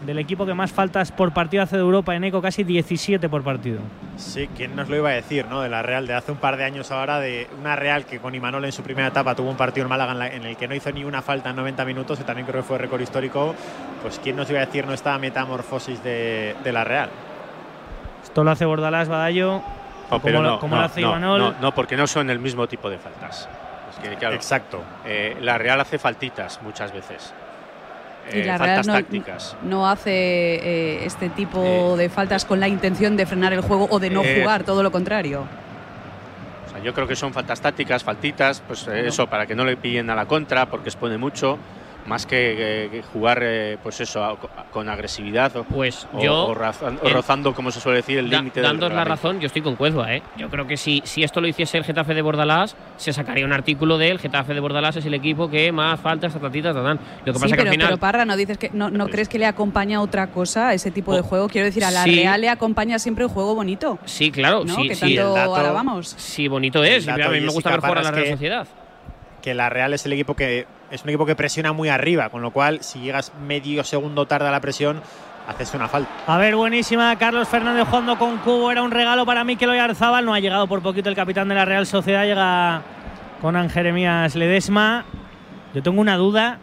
del 0.04 0.18
equipo 0.18 0.46
que 0.46 0.54
más 0.54 0.72
faltas 0.72 1.12
por 1.12 1.32
partido 1.32 1.62
hace 1.62 1.76
de 1.76 1.82
Europa 1.82 2.14
en 2.14 2.24
ECO, 2.24 2.42
casi 2.42 2.64
17 2.64 3.28
por 3.28 3.42
partido. 3.42 3.80
Sí, 4.16 4.48
¿quién 4.56 4.76
nos 4.76 4.88
lo 4.88 4.96
iba 4.96 5.10
a 5.10 5.12
decir, 5.12 5.46
no? 5.46 5.60
De 5.60 5.68
la 5.68 5.82
Real 5.82 6.06
de 6.06 6.14
hace 6.14 6.32
un 6.32 6.38
par 6.38 6.56
de 6.56 6.64
años 6.64 6.90
ahora, 6.90 7.18
de 7.20 7.48
una 7.58 7.76
Real 7.76 8.04
que 8.04 8.18
con 8.18 8.34
Imanol 8.34 8.64
en 8.64 8.72
su 8.72 8.82
primera 8.82 9.08
etapa 9.08 9.34
tuvo 9.34 9.50
un 9.50 9.56
partido 9.56 9.84
en 9.84 9.90
Málaga 9.90 10.28
en, 10.28 10.44
el 10.44 10.56
que 10.56 10.68
no 10.68 10.74
hizo 10.74 10.90
ni 10.92 11.04
una 11.04 11.22
falta 11.22 11.50
en 11.50 11.56
90 11.56 11.84
minutos, 11.84 12.20
y 12.20 12.24
también 12.24 12.46
creo 12.46 12.62
que 12.62 12.68
fue 12.68 12.78
récord 12.78 13.00
histórico. 13.00 13.54
Pues 14.02 14.20
¿quién 14.22 14.36
nos 14.36 14.48
iba 14.50 14.60
a 14.60 14.66
decir 14.66 14.86
no 14.86 14.92
esta 14.92 15.18
metamorfosis 15.18 16.02
de, 16.02 16.55
la 16.64 16.84
Real? 16.84 17.08
Esto 18.22 18.44
lo 18.44 18.50
hace 18.50 18.64
Bordalás, 18.64 19.08
Badallo. 19.08 19.62
como, 20.08 20.43
no, 20.43 20.58
como 20.58 20.76
lo 20.76 20.82
hace 20.82 21.00
Imanol. 21.00 21.56
No, 21.60 21.74
porque 21.74 21.96
no 21.96 22.06
son 22.06 22.31
el 22.31 22.38
mismo 22.38 22.67
tipo 22.67 22.90
de 22.90 22.98
faltas. 22.98 23.48
Exacto. 24.32 24.82
Eh, 25.06 25.36
la 25.40 25.56
Real 25.56 25.81
hace 25.81 25.98
faltitas 25.98 26.60
muchas 26.62 26.93
veces 26.93 27.32
y 28.32 28.43
la 28.43 28.56
eh, 28.56 28.82
no, 28.86 28.93
tácticas. 28.93 29.56
no 29.62 29.88
hace 29.88 30.10
eh, 30.10 31.04
este 31.04 31.28
tipo 31.28 31.94
eh, 31.94 31.98
de 31.98 32.08
faltas 32.08 32.44
con 32.44 32.60
la 32.60 32.69
intención 32.69 33.16
de 33.16 33.26
frenar 33.26 33.52
el 33.52 33.60
juego 33.60 33.86
o 33.90 33.98
de 33.98 34.10
no 34.10 34.22
jugar, 34.22 34.64
todo 34.64 34.82
lo 34.82 34.90
contrario. 34.90 35.46
yo 36.82 36.93
creo 36.94 37.06
que 37.06 37.16
son 37.16 37.32
faltas 37.32 37.60
tácticas, 37.60 38.02
faltitas, 38.04 38.60
pues 38.66 38.86
eso, 38.88 39.26
para 39.26 39.46
que 39.46 39.54
no 39.54 39.64
le 39.64 39.76
pillen 39.76 40.10
a 40.10 40.14
la 40.14 40.26
contra, 40.26 40.66
porque 40.66 40.88
expone 40.88 41.19
mucho 41.19 41.58
más 42.06 42.27
que, 42.27 43.03
jugar 43.13 43.41
eh, 43.43 43.79
pues 43.82 44.01
eso 44.01 44.39
con 44.73 44.89
agresividad 44.89 45.56
o, 45.56 45.65
pues 45.65 46.06
yo, 46.20 46.55
rozando 46.55 47.55
como 47.55 47.70
se 47.70 47.81
suele 47.81 47.99
decir 47.99 48.19
el 48.19 48.29
límite 48.29 48.61
dando 48.61 48.89
la 48.89 49.05
razón 49.05 49.41
yo 49.41 49.46
estoy 49.46 49.63
con 49.63 49.77
Cuezba 49.77 50.15
¿eh? 50.15 50.23
yo 50.37 50.49
creo 50.51 50.67
que 50.67 50.77
si, 50.77 51.03
si 51.05 51.23
esto 51.23 51.41
lo 51.41 51.49
hiciese 51.49 51.79
el 51.79 51.84
Getafe 51.84 52.15
de 52.15 52.23
Bordalás 52.23 52.77
se 52.96 53.13
sacaría 53.13 53.44
un 53.44 53.53
artículo 53.53 53.99
de 53.99 54.11
el 54.11 54.19
Getafe 54.19 54.55
de 54.55 54.61
Bordalás 54.61 54.96
es 54.96 55.06
el 55.06 55.15
equipo 55.15 55.49
que 55.49 55.73
más 55.73 56.01
faltas 56.01 56.34
atlatitas 56.34 56.75
dan 56.75 56.99
lo 57.25 57.32
que 57.32 57.39
pasa 57.39 57.46
pero, 57.51 57.56
que 57.56 57.69
al 57.69 57.75
final 57.75 57.87
pero 57.89 57.99
Parra 57.99 58.25
no 58.25 58.37
dices 58.37 58.58
que 58.58 58.70
no, 58.73 58.91
no 58.91 59.08
crees 59.08 59.29
que 59.29 59.39
le 59.39 59.46
acompaña 59.46 60.01
otra 60.01 60.29
cosa 60.29 60.69
a 60.69 60.75
ese 60.75 60.91
tipo 60.91 61.15
de 61.15 61.20
oh, 61.20 61.25
juego 61.25 61.49
quiero 61.49 61.67
decir 61.67 61.84
a 61.84 61.91
la 61.91 62.05
Real 62.05 62.41
le 62.41 62.49
acompaña 62.49 62.99
siempre 62.99 63.25
un 63.25 63.31
juego 63.31 63.55
bonito. 63.55 63.99
Sí 64.05 64.31
claro 64.31 64.65
¿no? 64.65 64.75
sí, 64.75 64.89
que 64.89 64.94
sí, 64.94 65.17
tanto 65.17 65.55
alabamos. 65.55 66.15
sí 66.19 66.49
bonito 66.49 66.82
es. 66.84 67.08
A 67.08 67.17
mí 67.17 67.41
me 67.41 67.53
gusta 67.53 67.70
ver 67.70 67.81
jugar 67.81 67.99
a 67.99 68.03
la 68.03 68.11
Real 68.11 68.32
Sociedad. 68.32 68.67
que 69.43 69.55
la 69.55 69.69
Real 69.69 69.94
es 69.94 70.05
el 70.06 70.13
equipo 70.13 70.34
que 70.34 70.67
es 70.94 71.03
un 71.03 71.10
equipo 71.10 71.27
que 71.27 71.34
presiona 71.34 71.72
muy 71.72 71.89
arriba, 71.89 72.29
con 72.29 72.41
lo 72.41 72.53
cual 72.53 72.82
si 72.82 73.01
llegas 73.01 73.32
medio 73.46 73.82
segundo 73.82 74.27
tarde 74.27 74.46
a 74.46 74.51
la 74.53 74.60
presión, 74.60 75.03
haces 75.48 75.74
una 75.74 75.89
falta. 75.89 76.08
A 76.27 76.39
ver, 76.39 76.55
buenísima. 76.55 77.17
Carlos 77.17 77.48
Fernández 77.48 77.86
jugando 77.89 78.17
con 78.17 78.39
Cubo. 78.39 78.70
Era 78.70 78.82
un 78.82 78.93
regalo 78.93 79.27
para 79.27 79.43
Mikel 79.43 79.70
Oyarzábal. 79.70 80.24
No 80.24 80.32
ha 80.34 80.41
llegado 80.41 80.69
por 80.69 80.82
poquito 80.82 81.08
el 81.08 81.17
capitán 81.17 81.48
de 81.48 81.56
la 81.56 81.65
Real 81.65 81.84
Sociedad. 81.86 82.24
Llega 82.24 82.82
con 83.43 83.69
Jeremías 83.69 84.36
Ledesma. 84.36 85.05
Yo 85.74 85.82
tengo 85.82 86.01
una 86.01 86.17
duda. 86.17 86.60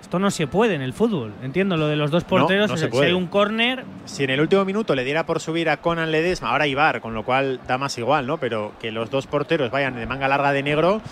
Esto 0.00 0.18
no 0.18 0.30
se 0.30 0.46
puede 0.46 0.74
en 0.74 0.82
el 0.82 0.94
fútbol. 0.94 1.32
Entiendo 1.42 1.76
lo 1.76 1.88
de 1.88 1.96
los 1.96 2.10
dos 2.10 2.24
porteros. 2.24 2.70
No, 2.70 2.76
si 2.76 2.84
hay 3.02 3.12
un 3.12 3.26
córner. 3.26 3.84
Si 4.06 4.24
en 4.24 4.30
el 4.30 4.40
último 4.40 4.64
minuto 4.64 4.94
le 4.94 5.04
diera 5.04 5.26
por 5.26 5.40
subir 5.40 5.68
a 5.68 5.76
Conan 5.76 6.10
Ledesma, 6.10 6.50
ahora 6.50 6.66
Ibar, 6.66 7.02
con 7.02 7.14
lo 7.14 7.22
cual 7.22 7.60
da 7.68 7.76
más 7.76 7.96
igual, 7.98 8.26
¿no? 8.26 8.38
Pero 8.38 8.72
que 8.80 8.90
los 8.92 9.10
dos 9.10 9.26
porteros 9.26 9.70
vayan 9.70 9.94
de 9.94 10.06
manga 10.06 10.26
larga 10.28 10.52
de 10.52 10.62
negro 10.62 11.02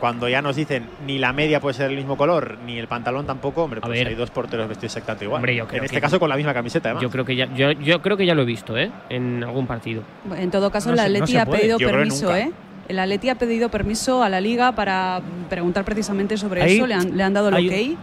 cuando 0.00 0.28
ya 0.28 0.40
nos 0.42 0.56
dicen 0.56 0.84
ni 1.06 1.18
la 1.18 1.32
media 1.32 1.60
puede 1.60 1.74
ser 1.74 1.90
el 1.90 1.96
mismo 1.96 2.16
color, 2.16 2.58
ni 2.64 2.78
el 2.78 2.86
pantalón 2.88 3.26
tampoco, 3.26 3.64
hombre, 3.64 3.80
pues 3.80 3.90
ver. 3.98 4.08
hay 4.08 4.14
dos 4.14 4.30
porteros 4.30 4.68
vestidos 4.68 4.92
exactamente 4.96 5.24
igual. 5.24 5.38
Hombre, 5.40 5.54
yo 5.56 5.66
creo 5.66 5.78
en 5.80 5.84
este 5.86 5.96
que- 5.96 6.00
caso 6.00 6.20
con 6.20 6.28
la 6.28 6.36
misma 6.36 6.54
camiseta, 6.54 6.88
además. 6.90 7.02
Yo 7.02 7.10
creo 7.10 7.24
que 7.24 7.36
ya, 7.36 7.46
yo, 7.54 7.72
yo 7.72 8.00
creo 8.02 8.16
que 8.16 8.26
ya 8.26 8.34
lo 8.34 8.42
he 8.42 8.46
visto, 8.46 8.76
¿eh? 8.76 8.90
En 9.08 9.42
algún 9.42 9.66
partido. 9.66 10.02
En 10.36 10.50
todo 10.50 10.70
caso, 10.70 10.90
No 10.90 10.96
no 10.96 11.02
Atleti 11.02 11.36
ha 11.36 11.46
pedido 11.46 11.78
Yo 11.78 11.88
permiso. 11.88 12.34
¿eh? 12.34 12.52
El 12.88 12.98
Atleti 12.98 13.28
ha 13.28 13.34
pedido 13.34 13.68
permiso 13.68 14.22
a 14.22 14.28
la 14.28 14.40
Liga 14.40 14.72
para 14.72 15.20
preguntar 15.50 15.84
precisamente 15.84 16.36
sobre 16.36 16.62
Ahí- 16.62 16.76
eso. 16.76 16.86
Le 16.86 16.94
han, 16.94 17.16
le 17.16 17.22
han 17.22 17.34
dado 17.34 17.48
el 17.50 17.54
hay- 17.54 17.68
ok 17.94 17.98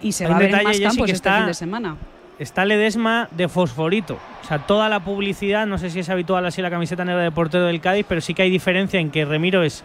y 0.00 0.12
se 0.12 0.26
va 0.28 0.36
a 0.36 0.38
ver 0.38 0.54
en 0.54 0.62
más 0.64 0.78
campos 0.80 1.06
que 1.06 1.12
este 1.12 1.28
está- 1.28 1.38
fin 1.38 1.46
de 1.46 1.54
semana. 1.54 1.96
Está 2.38 2.64
Ledesma 2.64 3.28
de 3.32 3.48
fosforito. 3.48 4.16
O 4.42 4.46
sea, 4.46 4.58
toda 4.60 4.88
la 4.88 5.00
publicidad, 5.00 5.66
no 5.66 5.76
sé 5.76 5.90
si 5.90 5.98
es 5.98 6.08
habitual 6.08 6.46
así 6.46 6.62
la 6.62 6.70
camiseta 6.70 7.04
negra 7.04 7.22
de 7.22 7.32
portero 7.32 7.64
del 7.66 7.80
Cádiz, 7.80 8.06
pero 8.08 8.20
sí 8.20 8.32
que 8.32 8.42
hay 8.42 8.50
diferencia 8.50 9.00
en 9.00 9.10
que 9.10 9.24
Remiro 9.24 9.64
es 9.64 9.82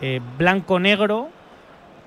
eh, 0.00 0.20
blanco-negro 0.38 1.28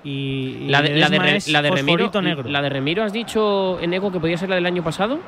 y, 0.04 0.58
y 0.62 0.68
La 0.68 0.82
de, 0.82 0.90
la 0.90 1.08
de, 1.08 1.18
Ledesma 1.18 1.24
Re- 1.24 1.36
es 1.36 1.48
la 1.48 1.62
de 1.62 1.70
Remiro, 1.70 2.10
negro. 2.22 2.48
la 2.48 2.62
de 2.62 2.68
Remiro 2.68 3.02
has 3.04 3.12
dicho 3.12 3.78
en 3.80 3.92
Ego 3.92 4.10
que 4.10 4.18
podía 4.20 4.36
ser 4.38 4.48
la 4.48 4.54
del 4.54 4.66
año 4.66 4.82
pasado. 4.82 5.18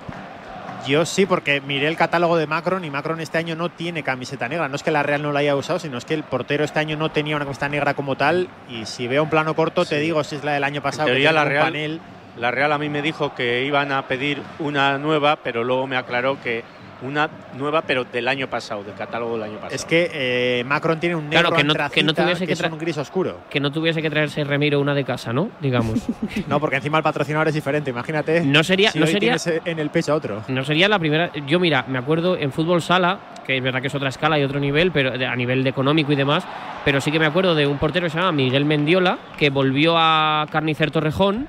Yo 0.87 1.05
sí, 1.05 1.27
porque 1.27 1.61
miré 1.61 1.87
el 1.87 1.97
catálogo 1.97 2.37
de 2.37 2.49
Macron 2.49 2.85
y 2.85 2.91
Macron 2.91 3.21
este 3.21 3.39
año 3.39 3.55
no 3.55 3.69
tiene 3.69 4.03
camiseta 4.03 4.49
negra. 4.49 4.69
No 4.69 4.75
es 4.75 4.83
que 4.83 4.91
la 4.91 5.05
Real 5.05 5.23
no 5.23 5.31
la 5.31 5.39
haya 5.41 5.55
usado, 5.55 5.79
sino 5.79 5.97
es 5.97 6.05
que 6.05 6.15
el 6.15 6.25
portero 6.25 6.65
este 6.65 6.81
año 6.81 6.97
no 6.97 7.11
tenía 7.13 7.37
una 7.37 7.45
camiseta 7.45 7.69
negra 7.69 7.95
como 7.95 8.17
tal. 8.17 8.49
Y 8.69 8.85
si 8.87 9.07
veo 9.07 9.23
un 9.23 9.31
plano 9.31 9.55
corto, 9.55 9.85
te 9.85 10.01
digo 10.01 10.25
si 10.25 10.37
es 10.37 10.45
la 10.45 10.53
del 10.55 10.65
año 10.65 10.83
pasado. 10.83 11.09
En 11.09 11.15
que 11.15 11.21
teoría 11.23 11.29
tiene 11.31 11.35
la 11.39 11.43
un 11.45 11.49
Real, 11.51 11.65
panel. 11.65 12.01
la 12.37 12.51
Real 12.51 12.73
a 12.73 12.79
mí 12.79 12.89
me 12.89 13.01
dijo 13.01 13.33
que 13.33 13.65
iban 13.65 13.93
a 13.93 14.09
pedir 14.09 14.43
una 14.59 14.99
nueva, 14.99 15.37
pero 15.37 15.63
luego 15.63 15.87
me 15.87 15.97
aclaró 15.97 16.41
que 16.43 16.65
una 17.03 17.29
nueva, 17.57 17.83
pero 17.83 18.05
del 18.05 18.29
año 18.29 18.49
pasado, 18.49 18.83
del 18.85 18.95
catálogo 18.95 19.35
del 19.35 19.45
año 19.45 19.55
pasado. 19.57 19.75
Es 19.75 19.85
que 19.85 20.11
eh, 20.13 20.65
Macron 20.65 20.99
tiene 21.01 21.17
un 21.17 21.29
negro 21.29 21.49
Claro, 21.51 21.57
que 21.57 21.65
no, 21.65 21.75
que 21.91 22.03
no 22.03 22.15
tuviese 22.15 22.47
que, 22.47 22.53
es 22.53 22.63
tra- 22.63 22.73
un 22.73 22.79
gris 22.79 22.97
oscuro. 22.99 23.41
que 23.51 23.61
no 23.61 23.71
tuviese 23.73 24.01
que 24.03 24.09
traerse 24.11 24.45
Remiro 24.45 24.81
una 24.81 24.95
de 24.95 25.05
casa, 25.05 25.33
¿no? 25.33 25.51
Digamos. 25.61 26.01
No, 26.49 26.61
porque 26.61 26.77
encima 26.77 26.99
el 26.99 27.05
patrocinador 27.05 27.49
es 27.49 27.55
diferente. 27.55 27.91
Imagínate. 27.91 28.41
No 28.43 28.63
sería- 28.65 28.91
si 28.93 28.99
no 28.99 29.05
hoy 29.07 29.13
sería- 29.13 29.37
tienes 29.37 29.63
en 29.65 29.79
el 29.79 29.91
pecho 29.91 30.13
a 30.13 30.17
otro. 30.17 30.43
No 30.49 30.65
sería 30.65 30.89
la 30.89 30.99
primera. 30.99 31.31
Yo, 31.47 31.59
mira, 31.61 31.85
me 31.89 31.99
acuerdo 31.99 32.37
en 32.37 32.53
fútbol 32.53 32.83
sala, 32.83 33.19
que 33.47 33.57
es 33.57 33.63
verdad 33.63 33.81
que 33.81 33.87
es 33.89 33.95
otra 33.95 34.09
escala 34.09 34.39
y 34.39 34.45
otro 34.45 34.61
nivel, 34.61 34.93
pero 34.93 35.17
de- 35.17 35.27
a 35.27 35.35
nivel 35.37 35.65
de 35.65 35.71
económico 35.71 36.13
y 36.13 36.17
demás, 36.17 36.45
pero 36.85 37.01
sí 37.01 37.11
que 37.11 37.19
me 37.19 37.27
acuerdo 37.27 37.55
de 37.55 37.67
un 37.67 37.79
portero 37.79 38.07
que 38.07 38.11
se 38.11 38.19
llama 38.19 38.33
Miguel 38.33 38.65
Mendiola, 38.65 39.19
que 39.39 39.51
volvió 39.51 39.95
a 39.97 40.47
Carnicer 40.51 40.91
Torrejón 40.91 41.49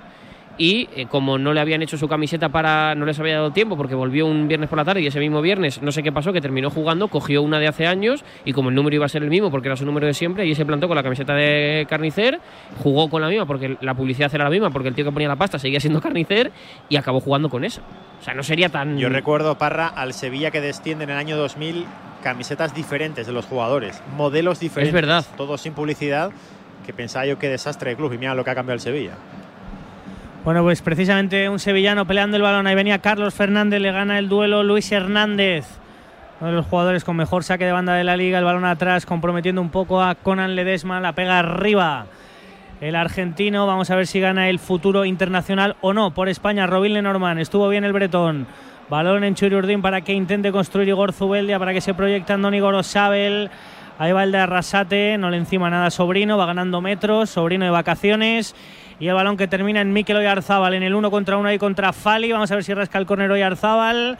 y 0.57 0.87
eh, 0.95 1.07
como 1.07 1.37
no 1.37 1.53
le 1.53 1.59
habían 1.59 1.81
hecho 1.81 1.97
su 1.97 2.07
camiseta 2.07 2.49
para. 2.49 2.95
no 2.95 3.05
les 3.05 3.19
había 3.19 3.35
dado 3.35 3.51
tiempo 3.51 3.75
porque 3.75 3.95
volvió 3.95 4.25
un 4.27 4.47
viernes 4.47 4.69
por 4.69 4.77
la 4.77 4.85
tarde 4.85 5.01
y 5.01 5.07
ese 5.07 5.19
mismo 5.19 5.41
viernes 5.41 5.81
no 5.81 5.91
sé 5.91 6.03
qué 6.03 6.11
pasó, 6.11 6.31
que 6.31 6.41
terminó 6.41 6.69
jugando, 6.69 7.07
cogió 7.07 7.41
una 7.41 7.59
de 7.59 7.67
hace 7.67 7.87
años 7.87 8.23
y 8.45 8.53
como 8.53 8.69
el 8.69 8.75
número 8.75 8.95
iba 8.95 9.05
a 9.05 9.09
ser 9.09 9.23
el 9.23 9.29
mismo 9.29 9.49
porque 9.49 9.67
era 9.67 9.75
su 9.75 9.85
número 9.85 10.07
de 10.07 10.13
siempre, 10.13 10.45
y 10.45 10.55
se 10.55 10.65
plantó 10.65 10.87
con 10.87 10.95
la 10.95 11.03
camiseta 11.03 11.33
de 11.33 11.85
Carnicer, 11.89 12.39
jugó 12.81 13.09
con 13.09 13.21
la 13.21 13.29
misma 13.29 13.45
porque 13.45 13.77
la 13.81 13.93
publicidad 13.95 14.33
era 14.33 14.43
la 14.43 14.49
misma, 14.49 14.69
porque 14.69 14.89
el 14.89 14.95
tío 14.95 15.05
que 15.05 15.11
ponía 15.11 15.27
la 15.27 15.35
pasta 15.35 15.59
seguía 15.59 15.79
siendo 15.79 16.01
Carnicer 16.03 16.51
y 16.89 16.95
acabó 16.97 17.19
jugando 17.19 17.49
con 17.49 17.63
esa. 17.63 17.81
O 18.19 18.23
sea, 18.23 18.33
no 18.33 18.43
sería 18.43 18.69
tan. 18.69 18.97
Yo 18.97 19.09
recuerdo, 19.09 19.57
Parra, 19.57 19.87
al 19.87 20.13
Sevilla 20.13 20.51
que 20.51 20.61
desciende 20.61 21.03
en 21.03 21.09
el 21.09 21.17
año 21.17 21.35
2000 21.35 21.85
camisetas 22.23 22.73
diferentes 22.73 23.27
de 23.27 23.33
los 23.33 23.45
jugadores, 23.45 24.01
modelos 24.15 24.59
diferentes. 24.59 24.93
verdad. 24.93 25.25
Todos 25.35 25.61
sin 25.61 25.73
publicidad, 25.73 26.31
que 26.85 26.93
pensaba 26.93 27.25
yo 27.25 27.37
qué 27.37 27.49
desastre 27.49 27.91
de 27.91 27.97
club. 27.97 28.13
Y 28.13 28.17
mira 28.17 28.33
lo 28.33 28.43
que 28.45 28.51
ha 28.51 28.55
cambiado 28.55 28.75
el 28.75 28.79
Sevilla. 28.79 29.15
Bueno, 30.43 30.61
pues 30.61 30.81
precisamente 30.81 31.47
un 31.47 31.57
sevillano 31.57 32.05
peleando 32.05 32.35
el 32.35 32.43
balón. 32.43 32.67
Ahí 32.67 32.75
venía 32.75 32.99
Carlos 32.99 33.33
Fernández, 33.33 33.79
le 33.79 33.93
gana 33.93 34.19
el 34.19 34.27
duelo 34.27 34.61
Luis 34.61 34.91
Hernández. 34.91 35.65
Uno 36.41 36.49
de 36.49 36.55
los 36.57 36.65
jugadores 36.65 37.05
con 37.05 37.15
mejor 37.15 37.45
saque 37.45 37.63
de 37.63 37.71
banda 37.71 37.93
de 37.93 38.03
la 38.03 38.17
liga. 38.17 38.39
El 38.39 38.43
balón 38.43 38.65
atrás, 38.65 39.05
comprometiendo 39.05 39.61
un 39.61 39.69
poco 39.69 40.01
a 40.01 40.15
Conan 40.15 40.57
Ledesma. 40.57 40.99
La 40.99 41.13
pega 41.13 41.39
arriba. 41.39 42.07
El 42.81 42.97
argentino, 42.97 43.65
vamos 43.65 43.89
a 43.89 43.95
ver 43.95 44.05
si 44.05 44.19
gana 44.19 44.49
el 44.49 44.59
futuro 44.59 45.05
internacional 45.05 45.77
o 45.79 45.93
no. 45.93 46.13
Por 46.13 46.27
España, 46.27 46.67
Robin 46.67 46.93
Lenormand. 46.93 47.39
Estuvo 47.39 47.69
bien 47.69 47.85
el 47.85 47.93
bretón. 47.93 48.45
Balón 48.89 49.23
en 49.23 49.35
Churiurdín 49.35 49.81
para 49.81 50.01
que 50.01 50.11
intente 50.11 50.51
construir 50.51 50.89
Igor 50.89 51.13
Zubeldia, 51.13 51.57
para 51.57 51.71
que 51.71 51.79
se 51.79 51.93
proyecte 51.93 52.33
Andoni 52.33 52.59
Gorosabel. 52.59 53.49
Ahí 53.97 54.11
va 54.11 54.25
el 54.25 54.33
de 54.33 54.39
Arrasate, 54.39 55.17
no 55.17 55.29
le 55.29 55.37
encima 55.37 55.69
nada 55.69 55.89
Sobrino, 55.89 56.37
va 56.37 56.47
ganando 56.47 56.81
metros, 56.81 57.29
Sobrino 57.29 57.63
de 57.63 57.71
vacaciones. 57.71 58.55
Y 58.99 59.07
el 59.07 59.15
balón 59.15 59.37
que 59.37 59.47
termina 59.47 59.81
en 59.81 59.91
Mikel 59.91 60.17
Oyarzábal 60.17 60.73
en 60.73 60.83
el 60.83 60.95
uno 60.95 61.11
contra 61.11 61.37
uno 61.37 61.49
ahí 61.49 61.57
contra 61.57 61.93
Fali. 61.93 62.31
Vamos 62.31 62.51
a 62.51 62.55
ver 62.55 62.63
si 62.63 62.73
rasca 62.73 62.97
el 62.97 63.05
córner 63.05 63.31
Oyarzábal. 63.31 64.17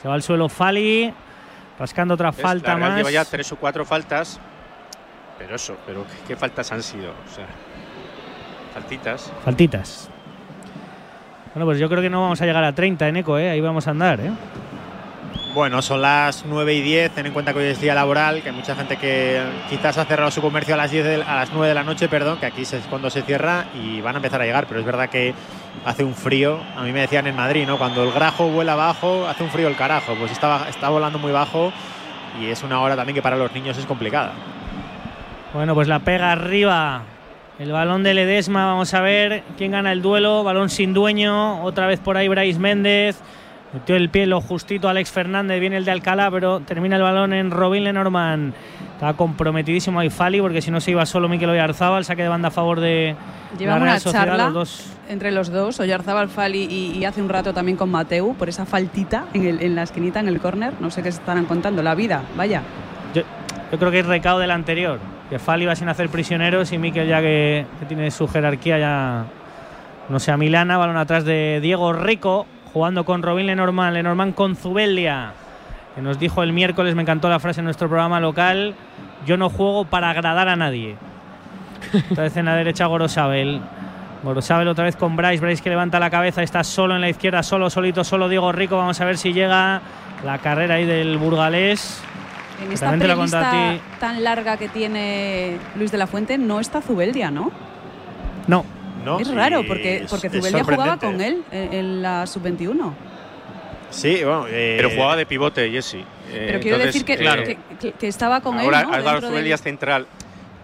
Se 0.00 0.08
va 0.08 0.14
al 0.14 0.22
suelo 0.22 0.48
Fali, 0.48 1.12
rascando 1.78 2.14
otra 2.14 2.32
falta 2.32 2.72
la 2.72 2.76
Real 2.76 2.88
más. 2.90 2.98
lleva 2.98 3.10
ya 3.10 3.24
tres 3.24 3.52
o 3.52 3.56
cuatro 3.56 3.84
faltas, 3.84 4.40
pero 5.38 5.54
eso, 5.56 5.76
pero 5.86 6.04
¿qué, 6.04 6.28
qué 6.28 6.36
faltas 6.36 6.72
han 6.72 6.82
sido? 6.82 7.10
O 7.10 7.34
sea, 7.34 7.46
faltitas. 8.74 9.32
Faltitas. 9.44 10.10
Bueno, 11.54 11.66
pues 11.66 11.78
yo 11.78 11.88
creo 11.88 12.00
que 12.00 12.08
no 12.08 12.22
vamos 12.22 12.40
a 12.40 12.46
llegar 12.46 12.64
a 12.64 12.74
30 12.74 13.08
en 13.08 13.16
Eco, 13.18 13.38
¿eh? 13.38 13.50
ahí 13.50 13.60
vamos 13.60 13.86
a 13.86 13.90
andar. 13.90 14.20
¿eh? 14.20 14.30
Bueno, 15.54 15.82
son 15.82 16.00
las 16.00 16.44
9 16.46 16.72
y 16.74 16.80
10. 16.80 17.10
Ten 17.10 17.26
en 17.26 17.32
cuenta 17.34 17.52
que 17.52 17.58
hoy 17.58 17.66
es 17.66 17.80
día 17.80 17.94
laboral, 17.94 18.42
que 18.42 18.48
hay 18.48 18.54
mucha 18.54 18.74
gente 18.74 18.96
que 18.96 19.38
quizás 19.68 19.98
ha 19.98 20.06
cerrado 20.06 20.30
su 20.30 20.40
comercio 20.40 20.72
a 20.74 20.78
las, 20.78 20.90
10 20.90 21.04
de- 21.04 21.22
a 21.22 21.34
las 21.36 21.52
9 21.52 21.68
de 21.68 21.74
la 21.74 21.84
noche, 21.84 22.08
perdón, 22.08 22.38
que 22.38 22.46
aquí 22.46 22.62
es 22.62 22.74
cuando 22.88 23.10
se 23.10 23.20
cierra 23.22 23.66
y 23.74 24.00
van 24.00 24.14
a 24.14 24.18
empezar 24.18 24.40
a 24.40 24.46
llegar. 24.46 24.66
Pero 24.66 24.80
es 24.80 24.86
verdad 24.86 25.10
que 25.10 25.34
hace 25.84 26.04
un 26.04 26.14
frío. 26.14 26.58
A 26.76 26.82
mí 26.82 26.92
me 26.92 27.00
decían 27.00 27.26
en 27.26 27.36
Madrid, 27.36 27.66
¿no? 27.66 27.76
Cuando 27.76 28.02
el 28.02 28.12
grajo 28.12 28.48
vuela 28.48 28.74
bajo, 28.76 29.26
hace 29.28 29.42
un 29.44 29.50
frío 29.50 29.68
el 29.68 29.76
carajo. 29.76 30.14
Pues 30.18 30.32
está, 30.32 30.66
está 30.70 30.88
volando 30.88 31.18
muy 31.18 31.32
bajo 31.32 31.70
y 32.40 32.46
es 32.46 32.62
una 32.62 32.80
hora 32.80 32.96
también 32.96 33.14
que 33.14 33.22
para 33.22 33.36
los 33.36 33.52
niños 33.52 33.76
es 33.76 33.84
complicada. 33.84 34.32
Bueno, 35.52 35.74
pues 35.74 35.86
la 35.86 35.98
pega 35.98 36.32
arriba. 36.32 37.02
El 37.58 37.72
balón 37.72 38.02
de 38.02 38.14
Ledesma, 38.14 38.64
vamos 38.64 38.94
a 38.94 39.02
ver 39.02 39.42
quién 39.58 39.72
gana 39.72 39.92
el 39.92 40.00
duelo. 40.00 40.42
Balón 40.44 40.70
sin 40.70 40.94
dueño, 40.94 41.62
otra 41.62 41.86
vez 41.86 42.00
por 42.00 42.16
ahí 42.16 42.26
Brais 42.26 42.58
Méndez. 42.58 43.20
Metió 43.72 43.96
el 43.96 44.10
pie 44.10 44.26
lo 44.26 44.40
justito 44.42 44.88
Alex 44.88 45.10
Fernández, 45.10 45.58
viene 45.58 45.78
el 45.78 45.84
de 45.86 45.92
Alcalá, 45.92 46.30
pero 46.30 46.60
termina 46.60 46.96
el 46.96 47.02
balón 47.02 47.32
en 47.32 47.50
Robin 47.50 47.84
Lenormand. 47.84 48.52
Está 48.94 49.14
comprometidísimo 49.14 49.98
ahí 49.98 50.10
Fali, 50.10 50.40
porque 50.42 50.60
si 50.60 50.70
no 50.70 50.78
se 50.80 50.90
iba 50.90 51.06
solo 51.06 51.28
Mikel 51.28 51.48
Oyarzábal, 51.48 52.04
saque 52.04 52.22
de 52.22 52.28
banda 52.28 52.48
a 52.48 52.50
favor 52.50 52.80
de 52.80 53.16
Llevan 53.58 53.78
la 53.80 53.84
Real 53.86 54.00
Sociedad, 54.00 54.26
charla 54.26 54.44
los 54.44 54.54
dos. 54.54 54.92
entre 55.08 55.32
los 55.32 55.50
dos, 55.50 55.80
Oyarzábal 55.80 56.28
Fali 56.28 56.64
y, 56.70 56.98
y 56.98 57.04
hace 57.06 57.22
un 57.22 57.28
rato 57.30 57.54
también 57.54 57.78
con 57.78 57.90
Mateu, 57.90 58.34
por 58.34 58.48
esa 58.50 58.66
faltita 58.66 59.24
en, 59.32 59.46
el- 59.46 59.62
en 59.62 59.74
la 59.74 59.84
esquinita, 59.84 60.20
en 60.20 60.28
el 60.28 60.38
córner. 60.38 60.74
No 60.78 60.90
sé 60.90 61.02
qué 61.02 61.10
se 61.10 61.18
estarán 61.20 61.46
contando, 61.46 61.82
la 61.82 61.94
vida, 61.94 62.22
vaya. 62.36 62.60
Yo, 63.14 63.22
yo 63.72 63.78
creo 63.78 63.90
que 63.90 64.00
es 64.00 64.06
recao 64.06 64.38
del 64.38 64.50
anterior, 64.50 64.98
que 65.30 65.38
Fali 65.38 65.64
va 65.64 65.74
sin 65.74 65.88
hacer 65.88 66.10
prisioneros 66.10 66.72
y 66.72 66.78
Mikel 66.78 67.08
ya 67.08 67.20
que, 67.22 67.64
que 67.80 67.86
tiene 67.86 68.10
su 68.10 68.28
jerarquía 68.28 68.78
ya 68.78 69.24
no 70.10 70.20
sea 70.20 70.36
Milana, 70.36 70.76
balón 70.76 70.98
atrás 70.98 71.24
de 71.24 71.58
Diego 71.62 71.92
Rico, 71.94 72.46
jugando 72.72 73.04
con 73.04 73.22
Robin 73.22 73.46
Lenormand, 73.46 73.94
Lenormand 73.94 74.34
con 74.34 74.56
Zubeldia, 74.56 75.32
que 75.94 76.00
nos 76.00 76.18
dijo 76.18 76.42
el 76.42 76.52
miércoles, 76.52 76.94
me 76.94 77.02
encantó 77.02 77.28
la 77.28 77.38
frase 77.38 77.60
en 77.60 77.64
nuestro 77.64 77.88
programa 77.88 78.20
local, 78.20 78.74
yo 79.26 79.36
no 79.36 79.50
juego 79.50 79.84
para 79.84 80.10
agradar 80.10 80.48
a 80.48 80.56
nadie. 80.56 80.96
Otra 82.10 82.24
vez 82.24 82.36
en 82.36 82.46
la 82.46 82.54
derecha 82.54 82.86
Gorosabel. 82.86 83.60
Gorosabel 84.22 84.68
otra 84.68 84.84
vez 84.84 84.96
con 84.96 85.16
Bryce, 85.16 85.40
Bryce 85.44 85.62
que 85.62 85.70
levanta 85.70 85.98
la 85.98 86.08
cabeza, 86.08 86.42
está 86.42 86.62
solo 86.62 86.94
en 86.94 87.00
la 87.00 87.08
izquierda, 87.08 87.42
solo, 87.42 87.68
solito, 87.70 88.04
solo 88.04 88.28
Diego 88.28 88.52
Rico, 88.52 88.76
vamos 88.76 89.00
a 89.00 89.04
ver 89.04 89.18
si 89.18 89.32
llega 89.32 89.82
la 90.24 90.38
carrera 90.38 90.76
ahí 90.76 90.86
del 90.86 91.18
burgalés. 91.18 92.00
En 92.64 92.72
esta 92.72 92.86
También 92.86 93.00
te 93.00 93.08
lo 93.08 93.16
conté 93.20 93.36
a 93.36 93.50
prelista 93.50 93.84
ti. 93.94 93.98
tan 93.98 94.22
larga 94.22 94.56
que 94.56 94.68
tiene 94.68 95.58
Luis 95.74 95.90
de 95.90 95.98
la 95.98 96.06
Fuente 96.06 96.38
no 96.38 96.60
está 96.60 96.80
Zubeldia, 96.80 97.32
¿no? 97.32 97.50
No. 98.46 98.64
¿No? 99.04 99.18
es 99.20 99.32
raro 99.34 99.62
porque, 99.66 100.06
porque 100.08 100.26
es 100.28 100.32
Zubeldia 100.32 100.64
jugaba 100.64 100.96
con 100.98 101.20
él 101.20 101.42
en, 101.50 101.72
en 101.72 102.02
la 102.02 102.26
sub-21. 102.26 102.92
Sí, 103.90 104.24
bueno. 104.24 104.46
eh, 104.48 104.74
Pero 104.78 104.90
jugaba 104.90 105.16
de 105.16 105.26
pivote, 105.26 105.70
Jesse. 105.70 105.94
Eh, 105.94 106.04
Pero 106.30 106.60
quiero 106.60 106.76
entonces, 106.78 106.94
decir 106.94 107.04
que, 107.04 107.16
que- 107.44 107.58
que- 107.78 107.92
que 107.92 108.08
estaba 108.08 108.40
con 108.40 108.58
ahora 108.58 108.80
él. 108.80 108.86
¿no? 108.88 108.94
Álvaro 108.94 109.20
del- 109.20 109.52
es 109.52 109.60
central. 109.60 110.06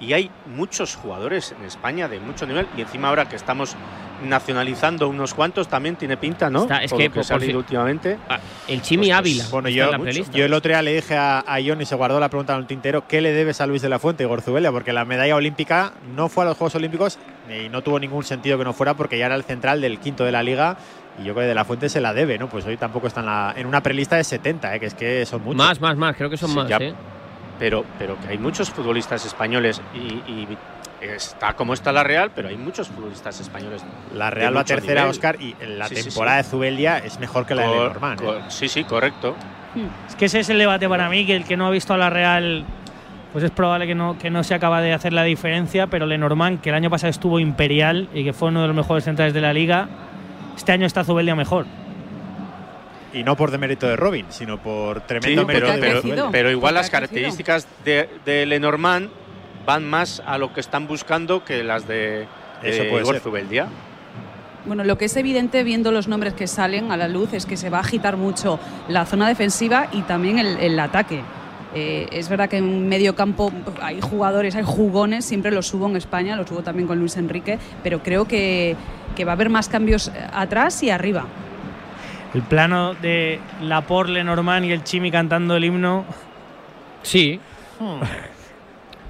Y 0.01 0.13
hay 0.13 0.31
muchos 0.47 0.95
jugadores 0.97 1.55
en 1.59 1.65
España 1.67 2.09
de 2.09 2.21
mucho 2.21 2.47
nivel. 2.47 2.67
Y 2.77 2.81
encima 2.81 3.09
ahora 3.09 3.29
que 3.29 3.37
estamos 3.37 3.77
nacionalizando 4.25 5.09
unos 5.09 5.35
cuantos, 5.35 5.69
también 5.69 5.97
tiene 5.97 6.17
pinta, 6.17 6.51
¿no? 6.51 6.63
Está- 6.63 6.83
es 6.83 6.91
Por 6.91 6.99
que 6.99 7.05
lo 7.05 7.11
que 7.11 7.15
por- 7.15 7.21
ha 7.21 7.25
salido 7.25 7.53
por 7.53 7.59
últimamente. 7.61 8.19
Ah, 8.29 8.39
el 8.67 8.83
Chimi 8.83 9.07
Pues, 9.07 9.09
pues, 9.09 9.19
Ávila. 9.19 9.45
Bueno, 9.51 9.69
yo, 9.69 9.85
en 9.87 9.91
la 9.93 9.99
playlist. 9.99 10.35
yo 10.35 10.45
el 10.45 10.53
otro 10.55 10.69
día 10.71 10.83
le 10.83 10.95
dije 10.95 11.17
a, 11.17 11.39
a 11.41 11.59
John 11.65 11.81
y 11.81 11.87
se 11.87 11.95
guardó 11.95 12.21
la 12.21 12.29
pregunta 12.29 12.55
en 12.55 12.61
el 12.61 12.67
tintero, 12.67 13.07
¿qué 13.07 13.21
le 13.21 13.33
debes 13.33 13.61
a 13.61 13.67
Luis 13.67 13.83
de 13.83 13.89
la 13.89 13.99
Fuente 13.99 14.25
y 14.25 14.27
Gorzubelia? 14.27 14.73
Porque 14.73 14.93
la 14.93 15.05
medalla 15.05 15.37
olímpica 15.37 15.93
no 16.15 16.29
fue 16.29 16.45
a 16.45 16.49
los 16.49 16.57
Juegos 16.57 16.75
Olímpicos 16.75 17.19
y 17.49 17.69
no 17.69 17.83
tuvo 17.83 17.99
ningún 17.99 18.25
sentido 18.25 18.59
que 18.59 18.65
no 18.65 18.73
fuera 18.73 18.95
porque 18.95 19.19
ya 19.19 19.27
era 19.27 19.35
el 19.35 19.45
central 19.45 19.81
del 19.81 19.99
quinto 19.99 20.25
de 20.25 20.33
la 20.33 20.43
liga 20.43 20.77
y 21.21 21.25
yo 21.25 21.33
creo 21.35 21.45
que 21.45 21.49
de 21.49 21.55
la 21.55 21.65
Fuente 21.65 21.89
se 21.89 22.01
la 22.01 22.13
debe, 22.15 22.39
¿no? 22.39 22.49
Pues 22.49 22.65
hoy 22.67 22.77
tampoco 22.77 23.07
está 23.09 23.21
en, 23.21 23.27
la- 23.27 23.55
en 23.57 23.67
una 23.67 23.83
prelista 23.83 24.17
de 24.17 24.25
70, 24.25 24.75
¿eh? 24.75 24.81
que 24.81 24.87
es 24.87 24.95
que 24.95 25.27
son 25.27 25.43
muchos. 25.43 25.57
Más, 25.57 25.81
más, 25.81 25.97
más. 25.97 26.17
Creo 26.17 26.31
que 26.31 26.37
son 26.37 26.51
Sí, 26.51 26.57
más, 26.57 26.69
ya. 26.69 26.77
¿eh? 26.79 26.95
Pero, 27.59 27.85
pero 27.99 28.17
que 28.21 28.29
hay 28.29 28.39
muchos 28.39 28.71
futbolistas 28.71 29.27
españoles 29.27 29.81
y, 29.93 29.99
y 30.31 30.47
está 31.01 31.55
como 31.55 31.75
está 31.75 31.93
la 31.93 32.03
Real, 32.05 32.31
pero 32.35 32.49
hay 32.49 32.57
muchos 32.57 32.89
futbolistas 32.89 33.39
españoles. 33.41 33.83
La 34.15 34.31
Real 34.31 34.57
va 34.57 34.65
tercera, 34.65 35.03
nivel. 35.03 35.11
Oscar, 35.11 35.37
y 35.41 35.55
la 35.67 35.89
Sí, 35.89 35.95
temporada 35.97 36.43
sí. 36.43 36.45
de 36.45 36.51
Zubeldia 36.51 36.99
es 36.99 37.19
mejor 37.21 37.47
que 37.47 37.55
la 37.55 37.63
de 37.63 37.69
Cor- 37.69 37.77
Lenormand. 37.79 38.21
¿eh? 38.23 38.41
Sí, 38.49 38.69
sí, 38.69 38.85
correcto. 38.85 39.35
Es 40.09 40.17
que 40.17 40.25
ese 40.27 40.41
es 40.41 40.49
el 40.49 40.59
debate 40.59 40.89
para 40.89 41.09
mí, 41.09 41.25
que 41.27 41.37
el 41.37 41.45
que 41.45 41.57
no 41.57 41.67
ha 41.67 41.71
visto 41.71 41.95
a 41.95 41.97
la 41.99 42.11
Real 42.11 42.65
pues 43.33 43.45
es 43.45 43.51
probable 43.51 43.87
que 43.87 43.95
no, 43.95 44.19
que 44.19 44.31
no 44.31 44.43
se 44.43 44.55
acaba 44.55 44.81
de 44.81 44.95
hacer 44.95 45.13
la 45.13 45.23
diferencia, 45.23 45.87
pero 45.87 46.07
Lenormand, 46.07 46.63
que 46.63 46.71
el 46.71 46.75
año 46.75 46.89
pasado 46.89 47.11
estuvo 47.11 47.39
imperial 47.39 48.09
y 48.15 48.25
que 48.25 48.33
fue 48.33 48.49
uno 48.49 48.63
de 48.63 48.69
los 48.69 48.75
mejores 48.77 49.05
centrales 49.05 49.35
de 49.35 49.43
la 49.43 49.53
liga, 49.53 49.87
este 50.57 50.73
año 50.73 50.87
está 50.87 51.05
Zubeldia 51.05 51.35
mejor. 51.37 51.67
Y 53.13 53.23
no 53.25 53.37
por 53.37 53.51
demérito 53.51 53.87
de 53.87 53.97
Robin, 53.97 54.27
sino 54.31 54.59
por 54.59 55.03
tremendo 55.03 55.43
Sí, 55.43 55.47
mérito 55.47 55.67
pero, 55.67 55.95
de 56.03 56.03
pero- 56.03 56.29
pero 56.33 56.51
igual 56.51 56.75
las 56.75 56.89
características 56.91 57.69
de, 57.85 58.09
de 58.25 58.47
Lenormand 58.47 59.11
van 59.69 59.85
más 59.85 60.23
a 60.25 60.39
lo 60.39 60.55
que 60.55 60.61
están 60.61 60.87
buscando 60.87 61.45
que 61.45 61.63
las 61.63 61.87
de, 61.87 62.27
de 62.63 62.71
Eso 62.71 62.89
puede 62.89 63.03
Igor 63.03 63.17
ser. 63.17 63.23
Zubeldia. 63.23 63.67
Bueno, 64.65 64.83
lo 64.83 64.97
que 64.97 65.05
es 65.05 65.17
evidente 65.19 65.63
viendo 65.63 65.93
los 65.93 66.09
nombres 66.09 66.33
que 66.33 66.47
salen 66.47 66.91
a 66.91 66.97
la 66.97 67.07
luz 67.07 67.35
es 67.35 67.45
que 67.45 67.59
se 67.59 67.69
va 67.69 67.77
a 67.77 67.81
agitar 67.83 68.17
mucho 68.17 68.59
la 68.89 69.05
zona 69.05 69.29
defensiva 69.29 69.89
y 69.93 70.01
también 70.03 70.39
el, 70.39 70.57
el 70.57 70.81
ataque. 70.81 71.21
Eh, 71.75 72.09
es 72.13 72.31
verdad 72.31 72.49
que 72.49 72.57
en 72.57 72.89
medio 72.89 73.15
campo 73.15 73.53
hay 73.83 74.01
jugadores, 74.01 74.57
hay 74.57 74.65
jugones, 74.65 75.27
siempre 75.27 75.51
los 75.51 75.73
hubo 75.75 75.87
en 75.87 75.97
España, 75.97 76.35
los 76.35 76.51
hubo 76.51 76.63
también 76.63 76.89
con 76.89 76.99
Luis 76.99 77.19
Enrique, 77.19 77.59
pero 77.83 78.03
creo 78.03 78.25
que, 78.25 78.75
que 79.15 79.27
va 79.27 79.33
a 79.33 79.35
haber 79.35 79.51
más 79.51 79.69
cambios 79.69 80.09
eh, 80.09 80.13
atrás 80.33 80.83
y 80.83 80.89
arriba. 80.89 81.27
El 82.33 82.41
plano 82.41 82.95
de 82.95 83.39
Laporte, 83.61 84.13
Lenormand 84.13 84.65
y 84.65 84.73
el 84.73 84.83
Chimi 84.83 85.11
cantando 85.11 85.57
el 85.57 85.65
himno. 85.67 86.07
Sí. 87.03 87.39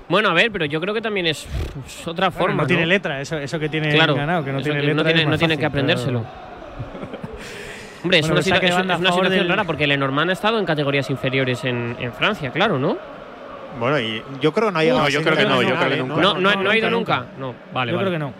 Bueno, 0.09 0.31
a 0.31 0.33
ver, 0.35 0.51
pero 0.51 0.65
yo 0.65 0.81
creo 0.81 0.95
que 0.95 1.03
también 1.03 1.27
es, 1.27 1.47
es 1.87 2.09
otra 2.09 2.29
Bueno, 2.31 2.39
forma. 2.47 2.63
no, 2.63 2.67
tiene 2.67 2.87
letra, 2.87 3.21
eso, 3.21 3.37
eso 3.39 3.59
que 3.59 3.69
tiene 3.69 3.93
Claro, 3.93 4.15
ganado, 4.15 4.43
que 4.45 4.53
no 4.53 4.63
tiene 4.63 4.81
que 4.81 4.87
letra. 4.87 4.95
no 4.95 5.05
tiene, 5.05 5.21
es 5.21 5.27
más 5.27 5.33
no 5.33 5.39
tiene 5.39 5.55
fácil, 5.55 5.61
que 5.61 5.67
aprendérselo. 5.67 6.25
Hombre, 8.03 8.19
es 8.21 8.25
una, 8.27 8.35
es- 8.41 8.47
es 8.47 8.55
situación 8.55 9.31
del- 9.31 9.49
rara 9.49 9.65
porque 9.65 9.87
Lenormand 9.87 10.31
ha 10.31 10.33
estado 10.33 10.59
en 10.59 10.65
categorías 10.65 11.11
inferiores 11.11 11.65
en, 11.65 11.97
en 11.99 12.13
Francia, 12.13 12.51
claro, 12.51 12.79
¿no? 12.79 12.97
Bueno, 13.79 13.99
y 14.01 14.23
yo 14.41 14.53
creo 14.53 14.69
que 14.69 14.73
no 14.73 14.79
ha 14.79 14.83
llegado 14.83 15.01
No, 15.01 15.07
a 15.07 15.11
yo 15.11 15.23
creo 15.23 15.37
que 15.37 15.45
no, 15.45 15.63
yo 15.63 15.75
creo 15.77 15.89
que 15.91 15.95
¿eh? 15.95 15.99
nunca. 15.99 16.15
No, 16.23 16.35
no, 16.35 16.41
no, 16.55 16.63
no 16.63 16.71
ha 16.71 16.77
ido 16.77 16.91
nunca, 16.91 17.17
nunca. 17.19 17.33
No, 17.39 17.55
vale, 17.75 17.93
Yo 17.93 17.99
vale. 17.99 18.09
creo 18.09 18.13
que 18.13 18.19
no. 18.19 18.33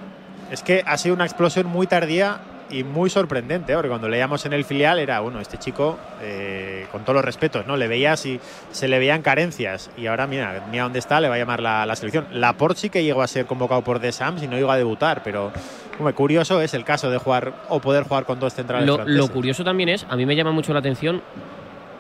Es 0.51 0.63
que 0.63 0.83
ha 0.87 0.97
sido 0.97 1.15
una 1.15 1.25
explosión 1.27 1.67
muy 1.67 1.87
tardía 1.87 2.39
y 2.71 2.85
muy 2.85 3.09
sorprendente, 3.11 3.73
¿eh? 3.73 3.75
porque 3.77 3.89
cuando 3.89 4.09
leíamos 4.09 4.45
en 4.47 4.53
el 4.53 4.65
filial 4.65 4.99
era, 4.99 5.21
bueno, 5.21 5.41
este 5.41 5.57
chico, 5.59 5.99
eh, 6.23 6.87
con 6.93 7.03
todos 7.03 7.15
los 7.17 7.25
respetos, 7.25 7.67
¿no? 7.67 7.77
Le 7.77 7.89
veías 7.89 8.25
y 8.27 8.41
se 8.71 8.89
le 8.89 8.99
veían 8.99 9.23
carencias. 9.23 9.91
Y 9.97 10.07
ahora, 10.07 10.27
mira, 10.27 10.67
mira 10.71 10.83
dónde 10.85 10.99
está, 10.99 11.21
le 11.21 11.29
va 11.29 11.37
a 11.37 11.39
llamar 11.39 11.61
la, 11.61 11.87
la 11.87 11.97
selección. 11.97 12.27
Laporte 12.33 12.81
sí 12.81 12.91
que 12.91 13.03
llegó 13.05 13.23
a 13.23 13.27
ser 13.27 13.47
convocado 13.47 13.83
por 13.83 14.01
The 14.01 14.13
Sams 14.13 14.43
y 14.43 14.49
no 14.49 14.57
llegó 14.57 14.71
a 14.71 14.77
debutar, 14.77 15.23
pero, 15.23 15.51
hombre, 15.99 16.15
curioso 16.15 16.61
es 16.61 16.75
el 16.75 16.85
caso 16.85 17.11
de 17.11 17.19
jugar 17.19 17.53
o 17.69 17.81
poder 17.81 18.05
jugar 18.05 18.25
con 18.25 18.39
dos 18.39 18.53
centrales 18.55 18.87
Lo, 18.87 18.97
franceses. 18.97 19.19
lo 19.19 19.29
curioso 19.33 19.65
también 19.65 19.89
es, 19.89 20.07
a 20.09 20.17
mí 20.17 20.27
me 20.27 20.37
llama 20.37 20.53
mucho 20.53 20.73
la 20.73 20.81
atención 20.81 21.23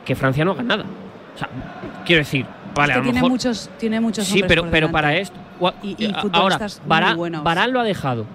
que 0.04 0.14
Francia 0.14 0.44
no 0.44 0.52
haga 0.52 0.62
nada. 0.62 0.84
O 1.34 1.38
sea, 1.38 1.48
quiero 2.04 2.20
decir, 2.20 2.44
vale, 2.74 2.92
Es 2.92 2.98
a 2.98 3.00
que 3.00 3.00
lo 3.00 3.04
tiene 3.04 3.14
mejor. 3.18 3.30
muchos, 3.30 3.70
tiene 3.78 4.00
muchos 4.00 4.26
Sí, 4.26 4.42
pero, 4.46 4.62
por 4.62 4.70
pero 4.70 4.88
delante. 4.88 4.92
para 4.92 5.16
esto. 5.16 5.36
Y- 5.82 6.04
y 6.04 6.14
ahora. 6.32 6.58
Varane 6.86 7.72
lo 7.72 7.80
ha 7.80 7.84
dejado. 7.84 8.26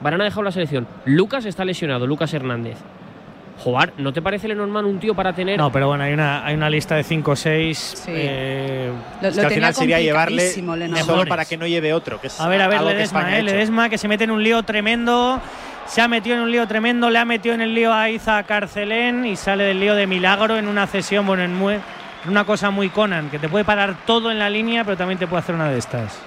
Varane 0.00 0.24
ha 0.24 0.26
dejado 0.26 0.42
la 0.42 0.52
selección. 0.52 0.86
Lucas 1.04 1.44
está 1.44 1.64
lesionado, 1.64 2.06
Lucas 2.06 2.32
Hernández. 2.32 2.78
Joder, 3.62 3.92
¿no 3.98 4.12
te 4.12 4.22
parece 4.22 4.46
Lenormand 4.46 4.86
un 4.86 5.00
tío 5.00 5.14
para 5.14 5.32
tener. 5.32 5.58
No, 5.58 5.72
pero 5.72 5.88
bueno, 5.88 6.04
hay 6.04 6.12
una, 6.12 6.46
hay 6.46 6.54
una 6.54 6.70
lista 6.70 6.94
de 6.94 7.02
5 7.02 7.30
o 7.30 7.36
6. 7.36 7.78
Sí. 8.04 8.12
eh, 8.14 8.92
que 9.20 9.26
al 9.26 9.50
final 9.50 9.74
sería 9.74 10.00
llevarle 10.00 10.54
Lenormand. 10.54 10.98
solo 11.04 11.26
para 11.26 11.44
que 11.44 11.56
no 11.56 11.66
lleve 11.66 11.92
otro. 11.92 12.20
Que 12.20 12.28
es 12.28 12.40
a 12.40 12.46
ver, 12.48 12.62
a 12.62 12.68
ver, 12.68 12.78
que 12.78 12.84
Ledesma, 12.86 13.26
ha 13.26 13.38
eh. 13.38 13.42
Ledesma 13.42 13.88
que 13.88 13.98
se 13.98 14.06
mete 14.06 14.24
en 14.24 14.30
un 14.30 14.42
lío 14.44 14.62
tremendo. 14.62 15.40
Se 15.86 16.00
ha 16.00 16.06
metido 16.06 16.36
en 16.36 16.42
un 16.42 16.52
lío 16.52 16.68
tremendo, 16.68 17.10
le 17.10 17.18
ha 17.18 17.24
metido 17.24 17.54
en 17.54 17.62
el 17.62 17.74
lío 17.74 17.92
a 17.92 18.10
Iza 18.10 18.42
Carcelén 18.42 19.24
y 19.24 19.36
sale 19.36 19.64
del 19.64 19.80
lío 19.80 19.94
de 19.94 20.06
milagro 20.06 20.56
en 20.58 20.68
una 20.68 20.86
cesión, 20.86 21.26
bueno, 21.26 21.42
en 21.42 21.80
en 22.24 22.30
una 22.30 22.44
cosa 22.44 22.70
muy 22.70 22.90
Conan, 22.90 23.30
que 23.30 23.38
te 23.38 23.48
puede 23.48 23.64
parar 23.64 23.96
todo 24.06 24.30
en 24.30 24.38
la 24.38 24.50
línea, 24.50 24.84
pero 24.84 24.96
también 24.96 25.18
te 25.18 25.26
puede 25.26 25.40
hacer 25.40 25.54
una 25.54 25.70
de 25.70 25.78
estas. 25.78 26.20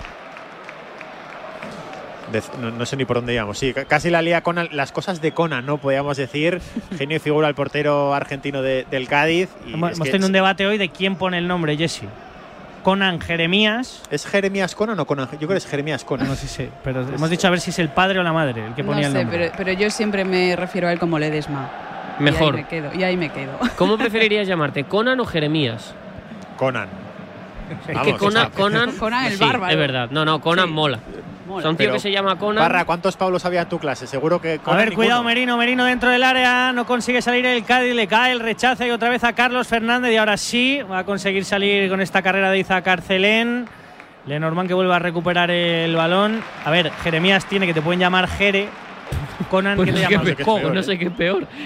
De- 2.31 2.41
no, 2.61 2.71
no 2.71 2.85
sé 2.85 2.95
ni 2.97 3.05
por 3.05 3.17
dónde 3.17 3.33
íbamos. 3.33 3.57
Sí, 3.57 3.73
ca- 3.73 3.85
casi 3.85 4.09
la 4.09 4.21
lía 4.21 4.41
Conan. 4.41 4.69
Las 4.71 4.91
cosas 4.91 5.21
de 5.21 5.31
Conan, 5.33 5.65
¿no? 5.65 5.77
Podríamos 5.77 6.17
decir. 6.17 6.61
Genio 6.97 7.17
y 7.17 7.19
figura 7.19 7.47
el 7.47 7.55
portero 7.55 8.13
argentino 8.13 8.61
de- 8.61 8.85
del 8.89 9.07
Cádiz. 9.07 9.49
y 9.67 9.73
Hemos, 9.73 9.91
es 9.91 9.97
hemos 9.97 10.05
que 10.05 10.11
tenido 10.11 10.27
un 10.27 10.33
debate 10.33 10.65
hoy 10.67 10.77
de 10.77 10.89
quién 10.89 11.15
pone 11.15 11.37
el 11.37 11.47
nombre, 11.47 11.75
Jesse. 11.77 12.03
Conan 12.83 13.19
Jeremías. 13.21 14.01
¿Es 14.09 14.25
Jeremías 14.25 14.73
Conan 14.73 14.99
o 14.99 15.05
Conan? 15.05 15.27
Yo 15.33 15.37
creo 15.39 15.49
que 15.49 15.57
es 15.57 15.67
Jeremías 15.67 16.03
Conan. 16.03 16.27
No 16.27 16.35
sé 16.35 16.47
si, 16.47 16.67
pero 16.83 17.01
hemos 17.15 17.29
dicho 17.29 17.45
a 17.47 17.49
ver 17.51 17.59
si 17.59 17.69
es 17.69 17.77
el 17.79 17.89
padre 17.89 18.19
o 18.19 18.23
la 18.23 18.33
madre 18.33 18.65
el 18.65 18.73
que 18.73 18.81
No 18.81 18.91
ponía 18.93 19.07
el 19.07 19.13
nombre. 19.13 19.37
pero, 19.37 19.53
pero 19.57 19.71
yo 19.73 19.89
siempre 19.91 20.25
me 20.25 20.55
refiero 20.55 20.87
a 20.87 20.91
él 20.93 20.97
como 20.99 21.19
Ledesma. 21.19 21.69
Mejor. 22.19 22.55
Y 22.55 22.57
ahí 22.57 22.63
me 22.63 22.67
quedo. 22.67 22.89
Y 22.99 23.03
ahí 23.03 23.17
me 23.17 23.29
quedo. 23.31 23.51
¿Cómo 23.77 23.97
preferirías 23.97 24.47
llamarte? 24.47 24.83
¿Conan 24.85 25.19
o 25.19 25.25
Jeremías? 25.25 25.93
Conan. 26.57 26.89
Es 27.69 27.87
que 27.87 27.93
Vamos, 27.93 28.13
Conan. 28.17 28.49
Conan, 28.51 28.91
Conan 28.93 29.25
el 29.25 29.33
sí, 29.37 29.43
bárbaro. 29.43 29.71
Es 29.71 29.77
verdad. 29.77 30.09
No, 30.11 30.25
no, 30.25 30.41
Conan 30.41 30.67
Sí. 30.67 30.73
mola. 30.73 30.99
Mola. 31.51 31.69
Un 31.69 31.75
tío 31.77 31.85
Pero, 31.85 31.93
que 31.93 31.99
se 31.99 32.11
llama 32.11 32.37
Conan. 32.37 32.63
Parra, 32.63 32.85
¿cuántos 32.85 33.15
Pablos 33.17 33.45
había 33.45 33.61
en 33.61 33.69
tu 33.69 33.77
clase? 33.79 34.07
Seguro 34.07 34.41
que 34.41 34.53
A 34.53 34.57
Conan 34.59 34.79
ver, 34.79 34.93
cuidado, 34.93 35.19
ninguno. 35.21 35.29
Merino. 35.29 35.57
Merino 35.57 35.85
dentro 35.85 36.09
del 36.09 36.23
área. 36.23 36.71
No 36.73 36.85
consigue 36.85 37.21
salir 37.21 37.45
el 37.45 37.63
Cádiz. 37.63 37.93
Le 37.93 38.07
cae 38.07 38.31
el 38.31 38.39
rechazo 38.39 38.85
y 38.85 38.91
otra 38.91 39.09
vez 39.09 39.23
a 39.23 39.33
Carlos 39.33 39.67
Fernández. 39.67 40.11
Y 40.13 40.17
ahora 40.17 40.37
sí 40.37 40.79
va 40.89 40.99
a 40.99 41.03
conseguir 41.03 41.45
salir 41.45 41.89
con 41.89 42.01
esta 42.01 42.21
carrera 42.21 42.49
de 42.49 42.59
Iza 42.59 42.81
Carcelén. 42.81 43.67
Lenormand 44.25 44.67
que 44.67 44.73
vuelve 44.75 44.93
a 44.93 44.99
recuperar 44.99 45.49
el 45.51 45.95
balón. 45.95 46.41
A 46.63 46.69
ver, 46.71 46.91
Jeremías 47.03 47.45
tiene 47.45 47.65
que 47.67 47.73
te 47.73 47.81
pueden 47.81 47.99
llamar 47.99 48.27
Jere. 48.27 48.67
Conan, 49.49 49.75
Pues 49.75 49.87
¿qué 49.87 49.91
no, 49.91 49.97
te 49.99 50.05
sé 50.05 50.11
llamas? 50.11 50.25
peor, 50.35 50.61
peor, 50.61 50.73
no 50.73 50.79
eh. 50.79 50.83
sé 50.83 50.97
qué 50.97 51.05
es 51.05 51.11
peor. 51.11 51.47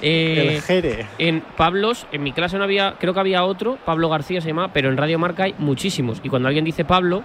Eh, 0.00 0.54
El 0.56 0.62
Jere. 0.62 1.06
en 1.18 1.40
Pablos, 1.56 2.06
en 2.12 2.22
mi 2.22 2.32
clase 2.32 2.58
no 2.58 2.64
había, 2.64 2.94
creo 2.98 3.14
que 3.14 3.20
había 3.20 3.44
otro, 3.44 3.78
Pablo 3.84 4.08
García 4.08 4.40
se 4.40 4.48
llama, 4.48 4.72
pero 4.72 4.88
en 4.90 4.96
Radio 4.96 5.18
Marca 5.18 5.44
hay 5.44 5.54
muchísimos. 5.58 6.20
Y 6.22 6.28
cuando 6.28 6.48
alguien 6.48 6.64
dice 6.64 6.84
Pablo, 6.84 7.22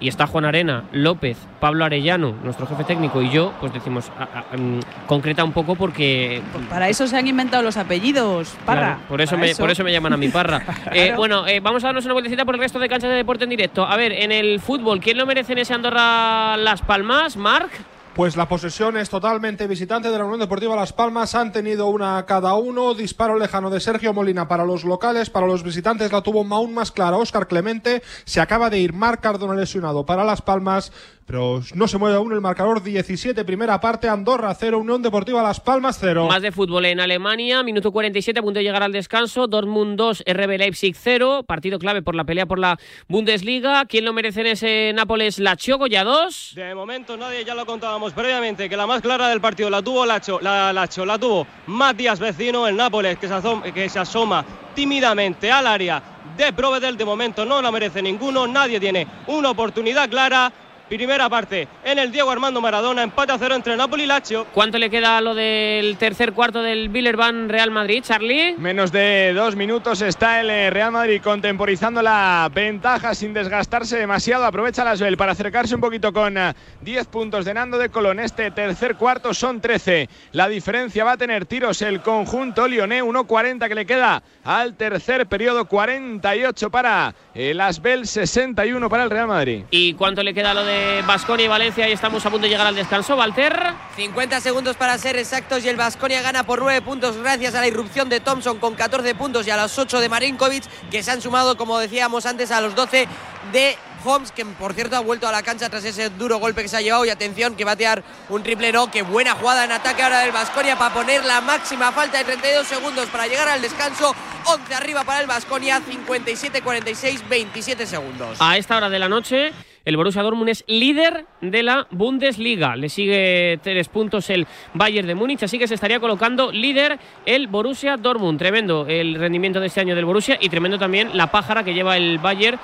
y 0.00 0.08
está 0.08 0.26
Juan 0.26 0.44
Arena, 0.44 0.84
López, 0.92 1.36
Pablo 1.60 1.84
Arellano, 1.84 2.34
nuestro 2.42 2.66
jefe 2.66 2.84
técnico, 2.84 3.22
y 3.22 3.30
yo, 3.30 3.52
pues 3.60 3.72
decimos, 3.72 4.10
a- 4.18 4.22
a- 4.52 4.56
mm, 4.56 4.80
concreta 5.06 5.44
un 5.44 5.52
poco 5.52 5.74
porque. 5.76 6.42
Para 6.68 6.88
eso 6.88 7.06
se 7.06 7.16
han 7.16 7.26
inventado 7.26 7.62
los 7.62 7.76
apellidos, 7.76 8.54
Parra. 8.66 8.80
Claro, 8.80 9.00
por, 9.08 9.20
eso 9.20 9.36
me, 9.38 9.54
por 9.54 9.70
eso 9.70 9.84
me 9.84 9.92
llaman 9.92 10.12
a 10.12 10.16
mi 10.16 10.28
parra. 10.28 10.62
Eh, 10.92 11.12
bueno, 11.16 11.46
eh, 11.46 11.60
vamos 11.60 11.82
a 11.84 11.88
darnos 11.88 12.04
una 12.04 12.14
vueltecita 12.14 12.44
por 12.44 12.54
el 12.54 12.60
resto 12.60 12.78
de 12.78 12.88
canchas 12.88 13.10
de 13.10 13.16
deporte 13.16 13.44
en 13.44 13.50
directo. 13.50 13.84
A 13.86 13.96
ver, 13.96 14.12
en 14.12 14.30
el 14.32 14.60
fútbol, 14.60 15.00
¿quién 15.00 15.16
lo 15.16 15.26
merece 15.26 15.52
en 15.52 15.58
ese 15.58 15.74
Andorra 15.74 16.56
Las 16.56 16.82
Palmas? 16.82 17.36
¿Marc? 17.36 17.70
Pues 18.14 18.36
la 18.36 18.48
posesión 18.48 18.96
es 18.96 19.10
totalmente 19.10 19.66
visitante 19.66 20.08
de 20.08 20.16
la 20.16 20.24
Unión 20.24 20.38
Deportiva 20.38 20.76
Las 20.76 20.92
Palmas. 20.92 21.34
Han 21.34 21.50
tenido 21.50 21.88
una 21.88 22.24
cada 22.26 22.54
uno. 22.54 22.94
Disparo 22.94 23.36
lejano 23.36 23.70
de 23.70 23.80
Sergio 23.80 24.12
Molina 24.12 24.46
para 24.46 24.64
los 24.64 24.84
locales. 24.84 25.30
Para 25.30 25.48
los 25.48 25.64
visitantes 25.64 26.12
la 26.12 26.22
tuvo 26.22 26.46
aún 26.54 26.74
más 26.74 26.92
clara 26.92 27.16
Óscar 27.16 27.48
Clemente. 27.48 28.04
Se 28.24 28.40
acaba 28.40 28.70
de 28.70 28.78
ir 28.78 28.92
Marc 28.92 29.20
Cardona 29.20 29.56
lesionado 29.56 30.06
para 30.06 30.22
Las 30.22 30.42
Palmas. 30.42 30.92
Pero 31.26 31.62
no 31.74 31.88
se 31.88 31.98
mueve 31.98 32.16
aún 32.16 32.32
el 32.32 32.40
marcador 32.40 32.82
17, 32.82 33.44
primera 33.44 33.80
parte, 33.80 34.08
Andorra 34.08 34.54
0, 34.54 34.78
Unión 34.78 35.00
Deportiva 35.02 35.42
Las 35.42 35.58
Palmas 35.60 35.96
0. 36.00 36.28
Más 36.28 36.42
de 36.42 36.52
fútbol 36.52 36.84
en 36.84 37.00
Alemania, 37.00 37.62
minuto 37.62 37.92
47, 37.92 38.40
a 38.40 38.42
punto 38.42 38.58
de 38.58 38.64
llegar 38.64 38.82
al 38.82 38.92
descanso. 38.92 39.46
Dortmund 39.46 39.96
2, 39.96 40.24
RB 40.26 40.58
Leipzig 40.58 40.94
0. 40.94 41.44
Partido 41.46 41.78
clave 41.78 42.02
por 42.02 42.14
la 42.14 42.24
pelea 42.24 42.46
por 42.46 42.58
la 42.58 42.78
Bundesliga. 43.08 43.86
¿Quién 43.86 44.04
lo 44.04 44.12
merece 44.12 44.42
en 44.42 44.46
ese 44.48 44.92
Nápoles? 44.94 45.38
La 45.38 45.56
ya 45.56 46.04
2. 46.04 46.52
De 46.54 46.74
momento 46.74 47.16
nadie, 47.16 47.44
ya 47.44 47.54
lo 47.54 47.64
contábamos 47.64 48.12
previamente, 48.12 48.68
que 48.68 48.76
la 48.76 48.86
más 48.86 49.00
clara 49.00 49.28
del 49.28 49.40
partido 49.40 49.70
la 49.70 49.82
tuvo 49.82 50.04
Lacho, 50.04 50.40
la, 50.40 50.72
Lacho, 50.72 51.06
la 51.06 51.18
tuvo 51.18 51.46
Matías 51.66 52.20
Vecino, 52.20 52.68
el 52.68 52.76
Nápoles, 52.76 53.18
que 53.18 53.28
se, 53.28 53.34
asoma, 53.34 53.62
que 53.72 53.88
se 53.88 53.98
asoma 53.98 54.44
tímidamente 54.74 55.50
al 55.50 55.66
área 55.66 56.02
de 56.36 56.52
Provedel. 56.52 56.96
De 56.96 57.04
momento 57.04 57.44
no 57.44 57.62
la 57.62 57.70
merece 57.70 58.02
ninguno, 58.02 58.46
nadie 58.46 58.78
tiene 58.80 59.06
una 59.26 59.50
oportunidad 59.50 60.08
clara. 60.08 60.52
Primera 60.88 61.30
parte 61.30 61.66
en 61.82 61.98
el 61.98 62.12
Diego 62.12 62.30
Armando 62.30 62.60
Maradona, 62.60 63.02
empate 63.02 63.32
a 63.32 63.38
cero 63.38 63.54
entre 63.54 63.74
Napoli 63.74 64.04
y 64.04 64.06
Lazio. 64.06 64.44
¿Cuánto 64.52 64.76
le 64.76 64.90
queda 64.90 65.16
a 65.16 65.20
lo 65.22 65.34
del 65.34 65.96
tercer 65.96 66.34
cuarto 66.34 66.62
del 66.62 66.90
Billerban 66.90 67.48
Real 67.48 67.70
Madrid, 67.70 68.02
Charlie? 68.04 68.54
Menos 68.58 68.92
de 68.92 69.32
dos 69.34 69.56
minutos 69.56 70.02
está 70.02 70.42
el 70.42 70.50
eh, 70.50 70.68
Real 70.68 70.92
Madrid 70.92 71.22
contemporizando 71.22 72.02
la 72.02 72.50
ventaja 72.54 73.14
sin 73.14 73.32
desgastarse 73.32 73.96
demasiado. 73.96 74.44
Aprovecha 74.44 74.84
la 74.84 74.96
Joel 74.96 75.16
para 75.16 75.32
acercarse 75.32 75.74
un 75.74 75.80
poquito 75.80 76.12
con 76.12 76.36
eh, 76.36 76.52
10 76.82 77.06
puntos 77.06 77.46
de 77.46 77.54
Nando 77.54 77.78
de 77.78 77.88
Colón. 77.88 78.20
Este 78.20 78.50
tercer 78.50 78.96
cuarto 78.96 79.32
son 79.32 79.62
13. 79.62 80.10
La 80.32 80.48
diferencia 80.48 81.02
va 81.02 81.12
a 81.12 81.16
tener 81.16 81.46
tiros 81.46 81.80
el 81.80 82.02
conjunto 82.02 82.68
Lioné. 82.68 83.02
1.40 83.02 83.68
que 83.68 83.74
le 83.74 83.86
queda 83.86 84.22
al 84.44 84.76
tercer 84.76 85.26
periodo. 85.28 85.64
48 85.64 86.70
para 86.70 87.14
el 87.34 87.60
Asbel, 87.60 88.06
61 88.06 88.90
para 88.90 89.04
el 89.04 89.10
Real 89.10 89.28
Madrid. 89.28 89.64
¿Y 89.70 89.94
cuánto 89.94 90.22
le 90.22 90.34
queda 90.34 90.50
a 90.50 90.54
lo 90.54 90.64
de 90.64 90.73
Basconia 91.06 91.46
y 91.46 91.48
Valencia? 91.48 91.88
Y 91.88 91.92
estamos 91.92 92.24
a 92.24 92.30
punto 92.30 92.44
de 92.44 92.50
llegar 92.50 92.66
al 92.66 92.74
descanso, 92.74 93.16
Walter. 93.16 93.74
50 93.96 94.40
segundos 94.40 94.76
para 94.76 94.96
ser 94.98 95.16
exactos 95.16 95.64
y 95.64 95.68
el 95.68 95.76
Vasconia 95.76 96.22
gana 96.22 96.44
por 96.44 96.60
9 96.60 96.82
puntos 96.82 97.16
gracias 97.16 97.54
a 97.54 97.60
la 97.60 97.66
irrupción 97.66 98.08
de 98.08 98.20
Thompson 98.20 98.58
con 98.58 98.74
14 98.74 99.14
puntos 99.14 99.46
y 99.46 99.50
a 99.50 99.56
los 99.56 99.78
8 99.78 100.00
de 100.00 100.08
Marinkovic 100.08 100.64
que 100.90 101.02
se 101.02 101.10
han 101.10 101.20
sumado, 101.20 101.56
como 101.56 101.78
decíamos 101.78 102.26
antes, 102.26 102.50
a 102.50 102.60
los 102.60 102.74
12 102.74 103.08
de 103.52 103.76
Holmes, 104.04 104.32
que 104.32 104.44
por 104.44 104.74
cierto 104.74 104.96
ha 104.96 105.00
vuelto 105.00 105.26
a 105.26 105.32
la 105.32 105.42
cancha 105.42 105.68
tras 105.68 105.84
ese 105.84 106.10
duro 106.10 106.38
golpe 106.38 106.62
que 106.62 106.68
se 106.68 106.76
ha 106.76 106.80
llevado. 106.80 107.04
Y 107.04 107.10
atención, 107.10 107.56
que 107.56 107.64
va 107.64 107.72
a 107.72 107.76
tirar 107.76 108.02
un 108.28 108.42
triple 108.42 108.72
no. 108.72 108.90
Qué 108.90 109.02
buena 109.02 109.34
jugada 109.34 109.64
en 109.64 109.72
ataque 109.72 110.02
ahora 110.02 110.20
del 110.20 110.32
Vasconia 110.32 110.76
para 110.76 110.94
poner 110.94 111.24
la 111.24 111.40
máxima 111.40 111.92
falta 111.92 112.18
de 112.18 112.24
32 112.24 112.66
segundos 112.66 113.06
para 113.06 113.26
llegar 113.26 113.48
al 113.48 113.62
descanso. 113.62 114.14
11 114.46 114.74
arriba 114.74 115.04
para 115.04 115.20
el 115.20 115.26
Vasconia, 115.26 115.80
57-46, 115.80 117.28
27 117.28 117.86
segundos. 117.86 118.36
A 118.40 118.58
esta 118.58 118.76
hora 118.76 118.90
de 118.90 118.98
la 118.98 119.08
noche, 119.08 119.52
el 119.84 119.96
Borussia 119.96 120.22
Dortmund 120.22 120.48
es 120.48 120.64
líder 120.66 121.26
de 121.40 121.62
la 121.62 121.86
Bundesliga. 121.90 122.76
Le 122.76 122.88
sigue 122.88 123.58
tres 123.62 123.88
puntos 123.88 124.30
el 124.30 124.46
Bayern 124.72 125.06
de 125.06 125.14
Múnich, 125.14 125.42
así 125.42 125.58
que 125.58 125.68
se 125.68 125.74
estaría 125.74 126.00
colocando 126.00 126.50
líder 126.52 126.98
el 127.26 127.46
Borussia 127.48 127.96
Dortmund. 127.96 128.38
Tremendo 128.38 128.86
el 128.88 129.14
rendimiento 129.16 129.60
de 129.60 129.66
este 129.66 129.80
año 129.80 129.94
del 129.94 130.04
Borussia 130.04 130.38
y 130.40 130.48
tremendo 130.48 130.78
también 130.78 131.10
la 131.16 131.30
pájara 131.30 131.64
que 131.64 131.74
lleva 131.74 131.96
el 131.96 132.18
Bayern 132.18 132.58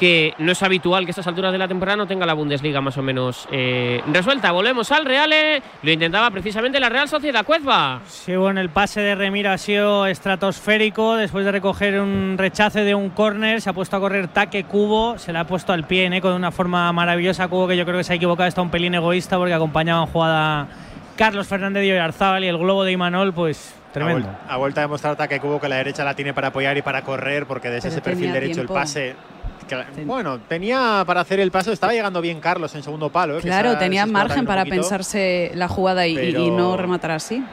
que 0.00 0.32
no 0.38 0.50
es 0.50 0.62
habitual 0.62 1.04
que 1.04 1.10
a 1.10 1.12
estas 1.12 1.26
alturas 1.26 1.52
de 1.52 1.58
la 1.58 1.68
temporada 1.68 1.98
no 1.98 2.06
tenga 2.06 2.24
la 2.24 2.32
Bundesliga 2.32 2.80
más 2.80 2.96
o 2.96 3.02
menos 3.02 3.46
eh, 3.52 4.02
resuelta. 4.10 4.50
Volvemos 4.50 4.90
al 4.92 5.04
Real, 5.04 5.30
eh. 5.30 5.62
lo 5.82 5.90
intentaba 5.90 6.30
precisamente 6.30 6.80
la 6.80 6.88
Real 6.88 7.06
Sociedad 7.06 7.44
Cuezba. 7.44 8.00
Sí, 8.06 8.34
bueno, 8.34 8.62
el 8.62 8.70
pase 8.70 9.02
de 9.02 9.14
Remiro 9.14 9.50
ha 9.50 9.58
sido 9.58 10.06
estratosférico, 10.06 11.16
después 11.16 11.44
de 11.44 11.52
recoger 11.52 12.00
un 12.00 12.36
rechace 12.38 12.82
de 12.82 12.94
un 12.94 13.10
córner, 13.10 13.60
se 13.60 13.68
ha 13.68 13.74
puesto 13.74 13.94
a 13.94 14.00
correr 14.00 14.28
taque 14.28 14.64
Cubo, 14.64 15.18
se 15.18 15.34
le 15.34 15.38
ha 15.38 15.44
puesto 15.44 15.74
al 15.74 15.86
pie 15.86 16.06
¿eh? 16.06 16.20
con 16.22 16.32
una 16.32 16.50
forma 16.50 16.90
maravillosa 16.94 17.48
Cubo 17.48 17.68
que 17.68 17.76
yo 17.76 17.84
creo 17.84 17.98
que 17.98 18.04
se 18.04 18.14
ha 18.14 18.16
equivocado, 18.16 18.48
está 18.48 18.62
un 18.62 18.70
pelín 18.70 18.94
egoísta 18.94 19.36
porque 19.36 19.52
acompañaba 19.52 20.04
en 20.04 20.06
jugada 20.06 20.68
Carlos 21.16 21.46
Fernández 21.46 21.84
y 21.84 21.92
Oyarzábal 21.92 22.42
y 22.42 22.48
el 22.48 22.56
globo 22.56 22.84
de 22.84 22.92
Imanol, 22.92 23.34
pues 23.34 23.74
tremendo. 23.92 24.30
Ha 24.48 24.56
vuelto 24.56 24.80
a 24.80 24.84
demostrar 24.84 25.12
ataque 25.12 25.40
Cubo 25.40 25.60
que 25.60 25.68
la 25.68 25.76
derecha 25.76 26.04
la 26.04 26.14
tiene 26.14 26.32
para 26.32 26.48
apoyar 26.48 26.78
y 26.78 26.80
para 26.80 27.02
correr 27.02 27.44
porque 27.44 27.68
desde 27.68 27.90
ese 27.90 28.00
perfil 28.00 28.32
derecho 28.32 28.62
el 28.62 28.68
pase 28.68 29.14
bueno, 30.04 30.38
tenía 30.40 31.02
para 31.06 31.20
hacer 31.20 31.40
el 31.40 31.50
paso, 31.50 31.72
estaba 31.72 31.92
llegando 31.92 32.20
bien 32.20 32.40
Carlos 32.40 32.74
en 32.74 32.82
segundo 32.82 33.10
palo. 33.10 33.38
¿eh? 33.38 33.40
Claro, 33.40 33.78
tenía 33.78 34.06
margen 34.06 34.44
para 34.44 34.64
pensarse 34.64 35.52
la 35.54 35.68
jugada 35.68 36.06
y, 36.06 36.50
no 36.50 36.76
rematar 36.76 37.12
así. 37.12 37.44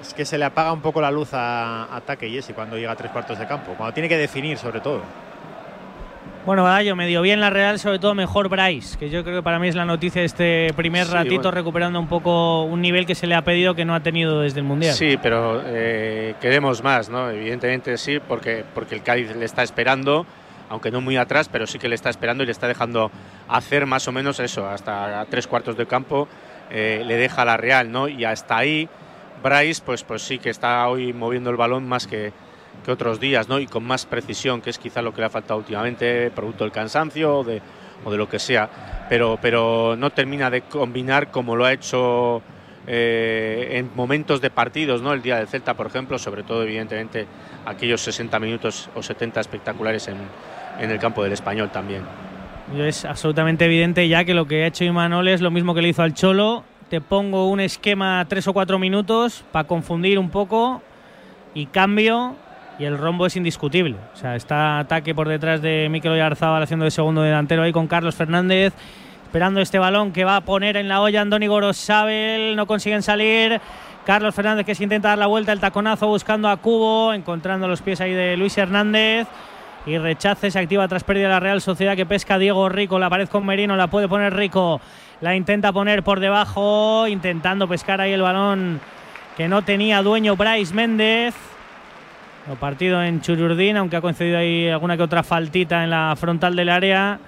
Es 0.00 0.12
que 0.12 0.24
se 0.24 0.36
le 0.36 0.44
apaga 0.44 0.72
un 0.72 0.82
poco 0.82 1.00
la 1.00 1.10
luz 1.10 1.30
a 1.32 1.94
ataque 1.94 2.28
y 2.28 2.36
ese 2.36 2.52
cuando 2.52 2.76
llega 2.76 2.92
a 2.92 2.96
tres 2.96 3.10
cuartos 3.10 3.38
de 3.38 3.46
campo, 3.46 3.72
cuando 3.76 3.94
tiene 3.94 4.08
que 4.08 4.18
definir 4.18 4.58
sobre 4.58 4.80
todo. 4.80 5.02
Bueno, 6.46 6.82
yo 6.82 6.94
medio 6.94 7.22
bien 7.22 7.40
la 7.40 7.48
Real, 7.48 7.78
sobre 7.78 7.98
todo 7.98 8.14
mejor 8.14 8.50
Bryce, 8.50 8.98
que 8.98 9.08
yo 9.08 9.24
creo 9.24 9.36
que 9.36 9.42
para 9.42 9.58
mí 9.58 9.68
es 9.68 9.74
la 9.74 9.86
noticia 9.86 10.20
de 10.20 10.26
este 10.26 10.74
primer 10.76 11.06
ratito, 11.08 11.50
recuperando 11.50 11.98
un 11.98 12.06
poco 12.06 12.64
un 12.64 12.82
nivel 12.82 13.06
que 13.06 13.14
se 13.14 13.26
le 13.26 13.34
ha 13.34 13.42
pedido 13.42 13.74
que 13.74 13.86
no 13.86 13.94
ha 13.94 14.00
tenido 14.00 14.42
desde 14.42 14.58
el 14.58 14.66
Mundial. 14.66 14.94
Sí, 14.94 15.18
pero 15.22 15.62
eh, 15.64 16.34
queremos 16.42 16.82
más, 16.82 17.08
¿no? 17.08 17.30
Evidentemente 17.30 17.96
sí, 17.96 18.18
porque, 18.28 18.62
porque 18.74 18.94
el 18.94 19.02
Cádiz 19.02 19.34
le 19.34 19.46
está 19.46 19.62
esperando 19.62 20.26
aunque 20.74 20.90
no 20.90 21.00
muy 21.00 21.16
atrás, 21.16 21.48
pero 21.50 21.66
sí 21.66 21.78
que 21.78 21.88
le 21.88 21.94
está 21.94 22.10
esperando 22.10 22.42
y 22.42 22.46
le 22.46 22.52
está 22.52 22.68
dejando 22.68 23.10
hacer 23.48 23.86
más 23.86 24.06
o 24.08 24.12
menos 24.12 24.40
eso, 24.40 24.68
hasta 24.68 25.24
tres 25.30 25.46
cuartos 25.46 25.76
de 25.76 25.86
campo 25.86 26.28
eh, 26.70 27.02
le 27.06 27.16
deja 27.16 27.44
la 27.44 27.56
Real, 27.56 27.90
¿no? 27.90 28.08
Y 28.08 28.24
hasta 28.24 28.58
ahí 28.58 28.88
Bryce, 29.42 29.82
pues, 29.84 30.02
pues 30.02 30.22
sí 30.22 30.38
que 30.38 30.50
está 30.50 30.88
hoy 30.88 31.12
moviendo 31.12 31.50
el 31.50 31.56
balón 31.56 31.86
más 31.86 32.06
que, 32.06 32.32
que 32.84 32.90
otros 32.90 33.20
días, 33.20 33.48
¿no? 33.48 33.58
Y 33.60 33.66
con 33.66 33.84
más 33.84 34.06
precisión, 34.06 34.60
que 34.60 34.70
es 34.70 34.78
quizá 34.78 35.00
lo 35.00 35.14
que 35.14 35.20
le 35.20 35.26
ha 35.26 35.30
faltado 35.30 35.58
últimamente, 35.58 36.30
producto 36.30 36.64
del 36.64 36.72
cansancio 36.72 37.38
o 37.38 37.44
de, 37.44 37.62
o 38.04 38.10
de 38.10 38.16
lo 38.16 38.28
que 38.28 38.38
sea. 38.38 39.06
Pero, 39.08 39.38
pero 39.40 39.94
no 39.96 40.10
termina 40.10 40.50
de 40.50 40.62
combinar 40.62 41.30
como 41.30 41.54
lo 41.54 41.64
ha 41.64 41.72
hecho 41.72 42.42
eh, 42.86 43.68
en 43.72 43.90
momentos 43.94 44.40
de 44.40 44.50
partidos, 44.50 45.02
¿no? 45.02 45.12
El 45.12 45.22
día 45.22 45.36
del 45.36 45.48
Celta, 45.48 45.74
por 45.74 45.86
ejemplo, 45.86 46.18
sobre 46.18 46.42
todo, 46.42 46.62
evidentemente, 46.62 47.26
aquellos 47.64 48.00
60 48.02 48.38
minutos 48.40 48.90
o 48.94 49.02
70 49.02 49.40
espectaculares 49.40 50.08
en, 50.08 50.18
en 50.78 50.90
el 50.90 50.98
campo 50.98 51.22
del 51.22 51.32
español 51.32 51.70
también. 51.70 52.02
Es 52.76 53.04
absolutamente 53.04 53.66
evidente 53.66 54.08
ya 54.08 54.24
que 54.24 54.34
lo 54.34 54.46
que 54.46 54.64
ha 54.64 54.66
hecho 54.66 54.84
Imanol 54.84 55.28
es 55.28 55.40
lo 55.40 55.50
mismo 55.50 55.74
que 55.74 55.82
le 55.82 55.88
hizo 55.88 56.02
al 56.02 56.14
Cholo. 56.14 56.64
Te 56.88 57.00
pongo 57.00 57.48
un 57.48 57.60
esquema 57.60 58.24
tres 58.28 58.48
o 58.48 58.52
cuatro 58.52 58.78
minutos 58.78 59.44
para 59.52 59.66
confundir 59.66 60.18
un 60.18 60.30
poco 60.30 60.82
y 61.54 61.66
cambio 61.66 62.36
y 62.78 62.84
el 62.84 62.98
rombo 62.98 63.26
es 63.26 63.36
indiscutible. 63.36 63.96
O 64.14 64.16
sea, 64.16 64.34
está 64.34 64.78
ataque 64.78 65.14
por 65.14 65.28
detrás 65.28 65.62
de 65.62 65.88
Mikel 65.90 66.12
Oyarzábal 66.12 66.62
haciendo 66.62 66.84
de 66.84 66.90
segundo 66.90 67.22
delantero 67.22 67.62
ahí 67.62 67.72
con 67.72 67.86
Carlos 67.86 68.14
Fernández, 68.14 68.72
esperando 69.24 69.60
este 69.60 69.78
balón 69.78 70.12
que 70.12 70.24
va 70.24 70.36
a 70.36 70.40
poner 70.40 70.76
en 70.76 70.88
la 70.88 71.00
olla 71.00 71.20
Andoni 71.20 71.46
Gorosabel, 71.46 72.56
no 72.56 72.66
consiguen 72.66 73.02
salir. 73.02 73.60
Carlos 74.04 74.34
Fernández 74.34 74.66
que 74.66 74.74
se 74.74 74.82
intenta 74.82 75.08
dar 75.08 75.18
la 75.18 75.26
vuelta, 75.26 75.52
el 75.52 75.60
taconazo 75.60 76.08
buscando 76.08 76.48
a 76.48 76.56
Cubo, 76.58 77.14
encontrando 77.14 77.68
los 77.68 77.80
pies 77.80 78.00
ahí 78.00 78.12
de 78.12 78.36
Luis 78.36 78.56
Hernández 78.58 79.26
y 79.86 79.98
rechace, 79.98 80.50
se 80.50 80.58
activa 80.58 80.88
tras 80.88 81.04
pérdida 81.04 81.28
la 81.28 81.40
Real 81.40 81.60
Sociedad 81.60 81.96
que 81.96 82.06
pesca 82.06 82.38
Diego 82.38 82.68
Rico, 82.68 82.98
la 82.98 83.10
pared 83.10 83.28
con 83.28 83.44
Merino, 83.44 83.76
la 83.76 83.88
puede 83.88 84.08
poner 84.08 84.34
Rico, 84.34 84.80
la 85.20 85.36
intenta 85.36 85.72
poner 85.72 86.02
por 86.02 86.20
debajo, 86.20 87.06
intentando 87.06 87.68
pescar 87.68 88.00
ahí 88.00 88.12
el 88.12 88.22
balón 88.22 88.80
que 89.36 89.48
no 89.48 89.62
tenía 89.62 90.02
dueño 90.02 90.36
Bryce 90.36 90.74
Méndez. 90.74 91.34
Lo 92.48 92.54
partido 92.56 93.02
en 93.02 93.20
Chururdín, 93.20 93.76
aunque 93.76 93.96
ha 93.96 94.00
concedido 94.00 94.38
ahí 94.38 94.68
alguna 94.68 94.96
que 94.96 95.02
otra 95.02 95.22
faltita 95.22 95.82
en 95.82 95.90
la 95.90 96.14
frontal 96.16 96.56
del 96.56 96.68
área. 96.68 97.18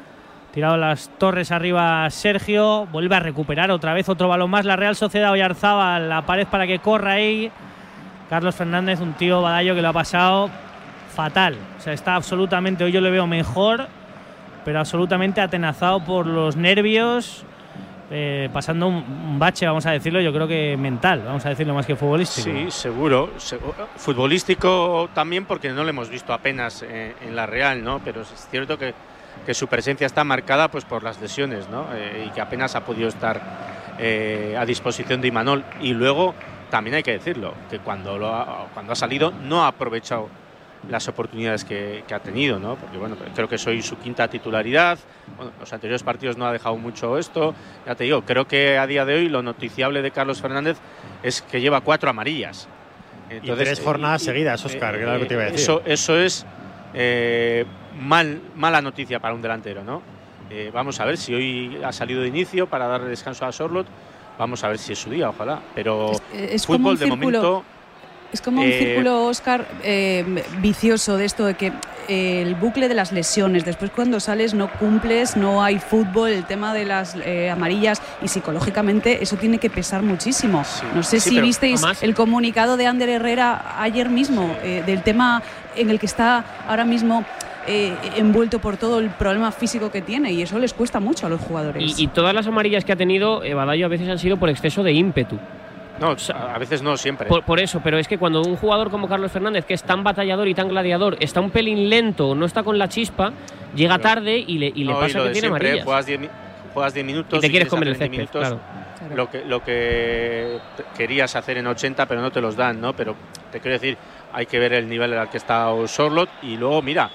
Tirado 0.53 0.77
las 0.77 1.11
torres 1.19 1.51
arriba 1.53 2.09
Sergio, 2.11 2.87
vuelve 2.87 3.17
a 3.17 3.21
recuperar 3.21 3.71
otra 3.71 3.93
vez 3.93 4.09
otro 4.09 4.29
balón 4.29 4.51
más. 4.51 4.65
La 4.65 4.77
Real 4.77 4.95
Sociedad 4.95 5.33
Oyarzaba 5.33 5.99
la 5.99 6.25
pared 6.25 6.47
para 6.47 6.67
que 6.67 6.79
corra 6.79 7.13
ahí. 7.13 7.51
Carlos 8.29 8.55
Fernández, 8.55 9.01
un 9.01 9.15
tío 9.15 9.41
badallo 9.41 9.75
que 9.75 9.83
lo 9.83 9.89
ha 9.89 9.93
pasado 9.93 10.51
fatal. 11.17 11.57
O 11.79 11.81
sea, 11.81 11.95
está 11.95 12.15
absolutamente, 12.15 12.85
hoy 12.85 12.93
yo 12.93 13.01
le 13.01 13.11
veo 13.11 13.27
mejor, 13.27 13.89
pero 14.65 14.79
absolutamente 14.79 15.41
atenazado 15.41 16.05
por 16.05 16.27
los 16.27 16.57
nervios, 16.57 17.45
eh, 18.11 18.51
pasando 18.53 18.87
un, 18.87 19.39
bache, 19.39 19.67
vamos 19.67 19.87
a 19.87 19.93
decirlo, 19.93 20.21
yo 20.21 20.33
creo 20.33 20.47
que 20.47 20.77
mental, 20.77 21.23
vamos 21.25 21.45
a 21.47 21.49
decirlo 21.49 21.75
más 21.75 21.87
que 21.87 21.97
futbolístico. 21.97 22.51
Sí, 22.51 22.71
seguro. 22.71 23.31
futbolístico 23.97 25.09
también 25.15 25.47
porque 25.47 25.71
no 25.71 25.83
lo 25.83 25.91
hemos 25.91 26.11
visto 26.11 26.33
apenas 26.33 26.83
en, 26.83 27.35
la 27.35 27.47
Real, 27.47 27.83
¿no? 27.83 28.01
Pero 28.05 28.21
es 28.21 28.49
cierto 28.51 28.79
que, 28.79 28.95
que, 29.45 29.55
su 29.55 29.67
presencia 29.67 30.07
está 30.07 30.23
marcada 30.23 30.69
pues, 30.69 30.85
por 30.85 31.03
las 31.03 31.21
lesiones, 31.21 31.69
¿no? 31.71 31.87
Eh, 31.95 32.27
y 32.29 32.31
que 32.31 32.41
apenas 32.43 32.77
ha 32.77 32.85
podido 32.85 33.09
estar 33.09 33.41
eh, 33.99 34.55
a 34.59 34.67
disposición 34.67 35.21
de 35.23 35.29
Imanol. 35.29 35.65
Y 35.81 35.95
luego, 35.95 36.35
también 36.71 36.97
hay 36.97 37.03
que 37.03 37.13
decirlo, 37.13 37.55
que 37.71 37.79
cuando, 37.79 38.19
lo 38.19 38.69
cuando 38.75 38.93
ha 38.93 38.97
salido 38.97 39.33
no 39.33 39.65
ha 39.65 39.69
aprovechado 39.69 40.29
las 40.89 41.09
oportunidades 41.09 41.65
que, 41.65 42.05
ha 42.13 42.19
tenido, 42.21 42.59
¿no? 42.59 42.77
Porque 42.77 42.97
bueno, 42.97 43.17
creo 43.35 43.49
que 43.49 43.59
soy 43.59 43.83
su 43.83 43.99
quinta 43.99 44.29
titularidad. 44.29 44.99
Bueno, 45.37 45.53
los 45.59 45.73
anteriores 45.73 46.03
partidos 46.03 46.37
no 46.37 46.47
ha 46.47 46.53
dejado 46.53 46.77
mucho 46.77 47.19
esto. 47.19 47.55
Ya 47.87 47.95
te 47.95 48.05
digo, 48.05 48.23
creo 48.23 48.47
que 48.47 48.79
a 48.79 48.87
día 48.87 49.05
de 49.05 49.15
hoy 49.15 49.29
lo 49.29 49.43
noticiable 49.43 50.03
de 50.03 50.11
Carlos 50.11 50.41
Fernández 50.41 50.79
es 51.23 51.43
que 51.43 51.61
lleva 51.61 51.81
cuatro 51.81 52.11
amarillas. 52.11 52.69
Entonces, 53.29 53.67
y 53.67 53.75
tres 53.75 53.81
jornadas 53.81 54.23
seguidas, 54.23 54.65
Oscar, 54.65 54.95
que 54.95 55.03
era 55.03 55.15
lo 55.15 55.21
que 55.21 55.27
te 55.27 55.35
iba 55.35 55.43
a 55.43 55.47
decir. 55.47 55.61
Eso, 55.61 55.83
eso 55.85 56.19
es 56.19 56.47
eh, 56.95 57.65
mal, 58.01 58.41
mala 58.55 58.81
noticia 58.81 59.19
para 59.19 59.35
un 59.35 59.43
delantero, 59.43 59.83
¿no? 59.83 60.03
Eh, 60.49 60.71
vamos 60.73 61.01
a 61.01 61.05
ver 61.05 61.17
si 61.17 61.35
hoy 61.35 61.81
ha 61.85 61.93
salido 61.93 62.23
de 62.23 62.29
inicio 62.29 62.69
para 62.69 62.87
darle 62.87 63.09
descanso 63.09 63.45
a 63.45 63.53
Sorlot. 63.53 63.87
Vamos 64.39 64.63
a 64.63 64.69
ver 64.69 64.79
si 64.79 64.93
es 64.93 64.99
su 64.99 65.11
día, 65.11 65.29
ojalá. 65.31 65.61
Pero 65.75 66.13
fútbol 66.65 66.99
de 66.99 67.07
momento 67.07 67.65
es 68.37 68.43
como 68.43 68.61
un 68.61 68.69
eh, 68.69 68.79
círculo, 68.79 69.25
Oscar, 69.25 69.67
eh, 69.83 70.45
vicioso 70.61 71.17
de 71.17 71.25
esto 71.25 71.47
de 71.47 71.55
que 71.55 71.73
eh, 72.07 72.43
el 72.43 72.55
bucle 72.55 72.87
de 72.87 72.95
las 72.95 73.11
lesiones, 73.11 73.65
después 73.65 73.91
cuando 73.91 74.21
sales 74.21 74.53
no 74.53 74.71
cumples, 74.71 75.39
no 75.39 75.63
hay 75.63 75.79
fútbol, 75.79 76.31
el 76.31 76.45
tema 76.45 76.75
de 76.75 76.85
las 76.85 77.17
amarillas 77.51 78.03
y 78.23 78.29
psicológicamente 78.29 79.23
eso 79.23 79.37
tiene 79.37 79.57
que 79.59 79.71
pesar 79.71 80.03
muchísimo. 80.03 80.63
no 80.95 81.03
sé 81.03 81.19
si 81.19 81.41
visteis 81.41 81.83
el 82.03 82.15
comunicado 82.15 82.77
de 82.77 82.87
Ander 82.87 83.09
Herrera 83.09 83.81
ayer 83.81 84.11
mismo 84.11 84.55
del 84.63 85.03
tema 85.03 85.43
en 85.75 85.89
el 85.89 85.99
que 85.99 86.07
está 86.07 86.45
ahora 86.69 86.85
mismo 86.85 87.25
envuelto 87.67 88.61
por 88.61 88.77
todo 88.77 89.01
el 89.01 89.09
problema 89.11 89.51
físico 89.51 89.91
que 89.91 90.03
tiene 90.03 90.33
y 90.33 90.43
eso 90.43 90.59
les 90.59 90.75
cuesta 90.75 91.01
mucho 91.01 91.27
a 91.27 91.31
los 91.31 91.41
jugadores. 91.41 91.99
Y, 91.99 92.07
todas 92.09 92.35
las 92.35 92.47
amarillas 92.47 92.85
que 92.85 92.93
ha 92.93 92.97
tenido 92.97 93.41
Badallo 93.41 93.87
a 93.87 93.89
veces 93.89 94.09
han 94.09 94.19
sido 94.19 94.37
por 94.37 94.51
exceso 94.51 94.83
de 94.83 94.93
ímpetu. 94.93 95.39
No, 96.01 96.15
a 96.35 96.59
veces 96.59 96.83
no, 96.83 96.97
siempre. 96.97 97.29
Por, 97.29 97.61
eso, 97.61 97.81
pero 97.83 97.99
es 97.99 98.07
que 98.07 98.19
cuando 98.19 98.43
un 98.43 98.57
jugador 98.57 98.91
como 98.91 99.09
Carlos 99.09 99.33
Fernández, 99.33 99.65
que 99.65 99.75
es 99.75 99.83
tan 99.83 100.05
batallador 100.05 100.47
y 100.49 100.55
tan 100.55 100.69
gladiador, 100.69 101.17
está 101.21 101.41
un 101.41 101.51
pelín 101.51 101.89
lento, 101.89 102.35
no 102.35 102.45
está 102.45 102.63
con 102.63 102.79
la 102.79 102.89
chispa, 102.89 103.33
llega 103.75 103.99
tarde 103.99 104.37
y 104.37 104.59
le, 104.59 104.73
y 104.75 104.85
le 104.85 104.93
pasa 104.93 105.23
que 105.23 105.31
tiene 105.31 105.49
amarillas. 105.49 105.85
Juegas 105.85 106.93
10 106.93 107.07
minutos 107.07 107.39
y 107.39 107.41
te 107.41 107.51
quieres 107.51 107.69
comer 107.69 107.89
el 107.89 107.97
césped, 107.97 108.29
claro. 108.29 108.61
Lo 109.15 109.31
que, 109.31 109.45
lo 109.45 109.63
que 109.63 110.59
querías 110.97 111.35
hacer 111.37 111.57
en 111.57 111.67
80, 111.67 112.07
pero 112.07 112.21
no 112.21 112.31
te 112.31 112.41
los 112.41 112.57
dan, 112.57 112.81
¿no? 112.81 112.95
Pero 112.95 113.15
te 113.51 113.61
quiero 113.61 113.75
decir, 113.75 113.97
hay 114.33 114.45
que 114.45 114.59
ver 114.59 114.75
el 114.75 114.89
nivel 114.89 115.15
al 115.15 115.31
que 115.31 115.39
está 115.39 115.71
Sorlot 115.87 116.29
y 116.43 116.57
luego, 116.57 116.83
mira, 116.83 117.11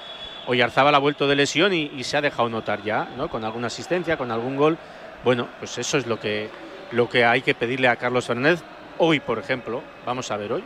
Oyarzábal 0.47 0.95
ha 0.95 0.99
vuelto 0.99 1.27
de 1.27 1.35
lesión 1.35 1.73
y, 1.73 1.91
y 1.95 2.03
se 2.03 2.17
ha 2.17 2.21
dejado 2.21 2.49
notar 2.49 2.81
ya, 2.81 3.09
¿no? 3.17 3.29
Con 3.29 3.43
alguna 3.43 3.67
asistencia, 3.67 4.17
con 4.17 4.31
algún 4.31 4.55
gol. 4.55 4.77
Bueno, 5.23 5.47
pues 5.59 5.77
eso 5.77 5.97
es 5.97 6.07
lo 6.07 6.19
que 6.19 6.49
lo 6.91 7.09
que 7.09 7.25
hay 7.25 7.41
que 7.41 7.53
pedirle 7.53 7.87
a 7.87 7.95
Carlos 7.95 8.25
Fernández 8.27 8.61
hoy, 8.97 9.19
por 9.19 9.39
ejemplo. 9.39 9.81
Vamos 10.05 10.29
a 10.31 10.37
ver 10.37 10.53
hoy. 10.53 10.63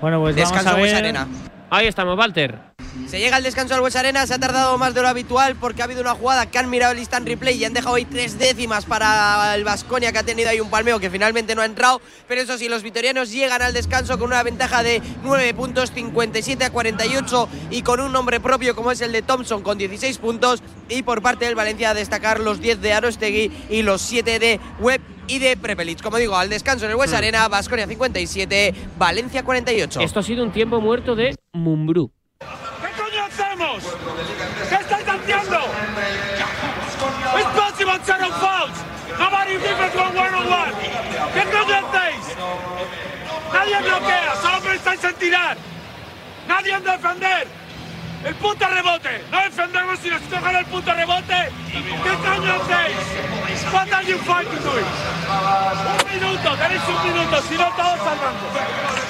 Bueno, 0.00 0.20
pues 0.20 0.36
vamos 0.36 0.66
a 0.66 0.74
ver. 0.74 1.16
Ahí 1.70 1.86
estamos, 1.86 2.18
Walter. 2.18 2.69
Se 3.08 3.18
llega 3.18 3.36
al 3.36 3.42
descanso 3.42 3.74
al 3.74 3.80
Bues 3.80 3.96
Arena, 3.96 4.26
se 4.26 4.34
ha 4.34 4.38
tardado 4.38 4.76
más 4.78 4.94
de 4.94 5.02
lo 5.02 5.08
habitual 5.08 5.56
porque 5.56 5.82
ha 5.82 5.84
habido 5.84 6.00
una 6.00 6.14
jugada 6.14 6.46
que 6.46 6.58
han 6.58 6.70
mirado 6.70 6.92
el 6.92 6.98
instant 6.98 7.26
replay 7.26 7.56
y 7.56 7.64
han 7.64 7.72
dejado 7.72 7.94
ahí 7.94 8.04
tres 8.04 8.38
décimas 8.38 8.84
para 8.84 9.54
el 9.54 9.64
Vasconia 9.64 10.12
que 10.12 10.18
ha 10.18 10.22
tenido 10.22 10.48
ahí 10.50 10.60
un 10.60 10.70
palmeo 10.70 10.98
que 10.98 11.10
finalmente 11.10 11.54
no 11.54 11.62
ha 11.62 11.66
entrado. 11.66 12.00
Pero 12.26 12.40
eso 12.40 12.58
sí, 12.58 12.68
los 12.68 12.82
vitorianos 12.82 13.30
llegan 13.30 13.62
al 13.62 13.72
descanso 13.72 14.18
con 14.18 14.28
una 14.28 14.42
ventaja 14.42 14.82
de 14.82 15.02
9 15.22 15.54
puntos, 15.54 15.92
57 15.92 16.64
a 16.64 16.70
48 16.70 17.48
y 17.70 17.82
con 17.82 18.00
un 18.00 18.12
nombre 18.12 18.40
propio 18.40 18.74
como 18.74 18.90
es 18.92 19.00
el 19.00 19.12
de 19.12 19.22
Thompson 19.22 19.62
con 19.62 19.78
16 19.78 20.18
puntos. 20.18 20.62
Y 20.88 21.02
por 21.02 21.22
parte 21.22 21.44
del 21.44 21.54
Valencia 21.54 21.90
a 21.90 21.94
destacar 21.94 22.40
los 22.40 22.60
10 22.60 22.80
de 22.80 22.92
Arostegui 22.92 23.50
y 23.70 23.82
los 23.82 24.02
7 24.02 24.38
de 24.38 24.60
Webb 24.80 25.00
y 25.28 25.38
de 25.38 25.56
Prepelic. 25.56 26.02
Como 26.02 26.16
digo, 26.16 26.36
al 26.36 26.48
descanso 26.48 26.84
en 26.84 26.90
el 26.90 26.96
West 26.96 27.14
Arena, 27.14 27.46
Vasconia 27.48 27.86
57, 27.86 28.74
Valencia 28.98 29.44
48. 29.44 30.00
Esto 30.00 30.20
ha 30.20 30.22
sido 30.22 30.44
un 30.44 30.52
tiempo 30.52 30.80
muerto 30.80 31.14
de 31.14 31.36
Mumbrú. 31.52 32.12
Nobody 39.50 39.68
different 39.68 39.94
one 39.96 40.14
one 40.14 40.34
on 40.34 40.48
one. 40.48 40.72
¿Qué 41.34 41.42
coño 41.50 41.74
hacéis? 41.74 42.36
Nadie 43.52 43.78
bloquea, 43.82 44.34
solo 44.40 44.60
pensáis 44.60 45.04
en 45.04 45.14
tirar. 45.14 45.56
Nadie 46.46 46.72
en 46.74 46.84
defender. 46.84 47.48
El 48.24 48.34
puto 48.36 48.68
rebote. 48.68 49.24
No 49.30 49.40
defendemos 49.40 49.98
si 49.98 50.10
nos 50.10 50.20
cogen 50.22 50.56
el 50.56 50.66
puto 50.66 50.92
rebote. 50.94 51.50
¿Qué 51.72 52.10
coño 52.10 52.54
hacéis? 52.54 53.72
What 53.72 53.92
are 53.92 54.04
you 54.06 54.18
fighting 54.18 54.62
doing? 54.62 54.86
Un 55.98 56.20
minuto, 56.20 56.56
tenéis 56.56 56.82
un 56.86 57.12
minuto, 57.12 57.42
si 57.42 57.54
no 57.56 57.68
todos 57.70 57.98
salvamos. 57.98 59.09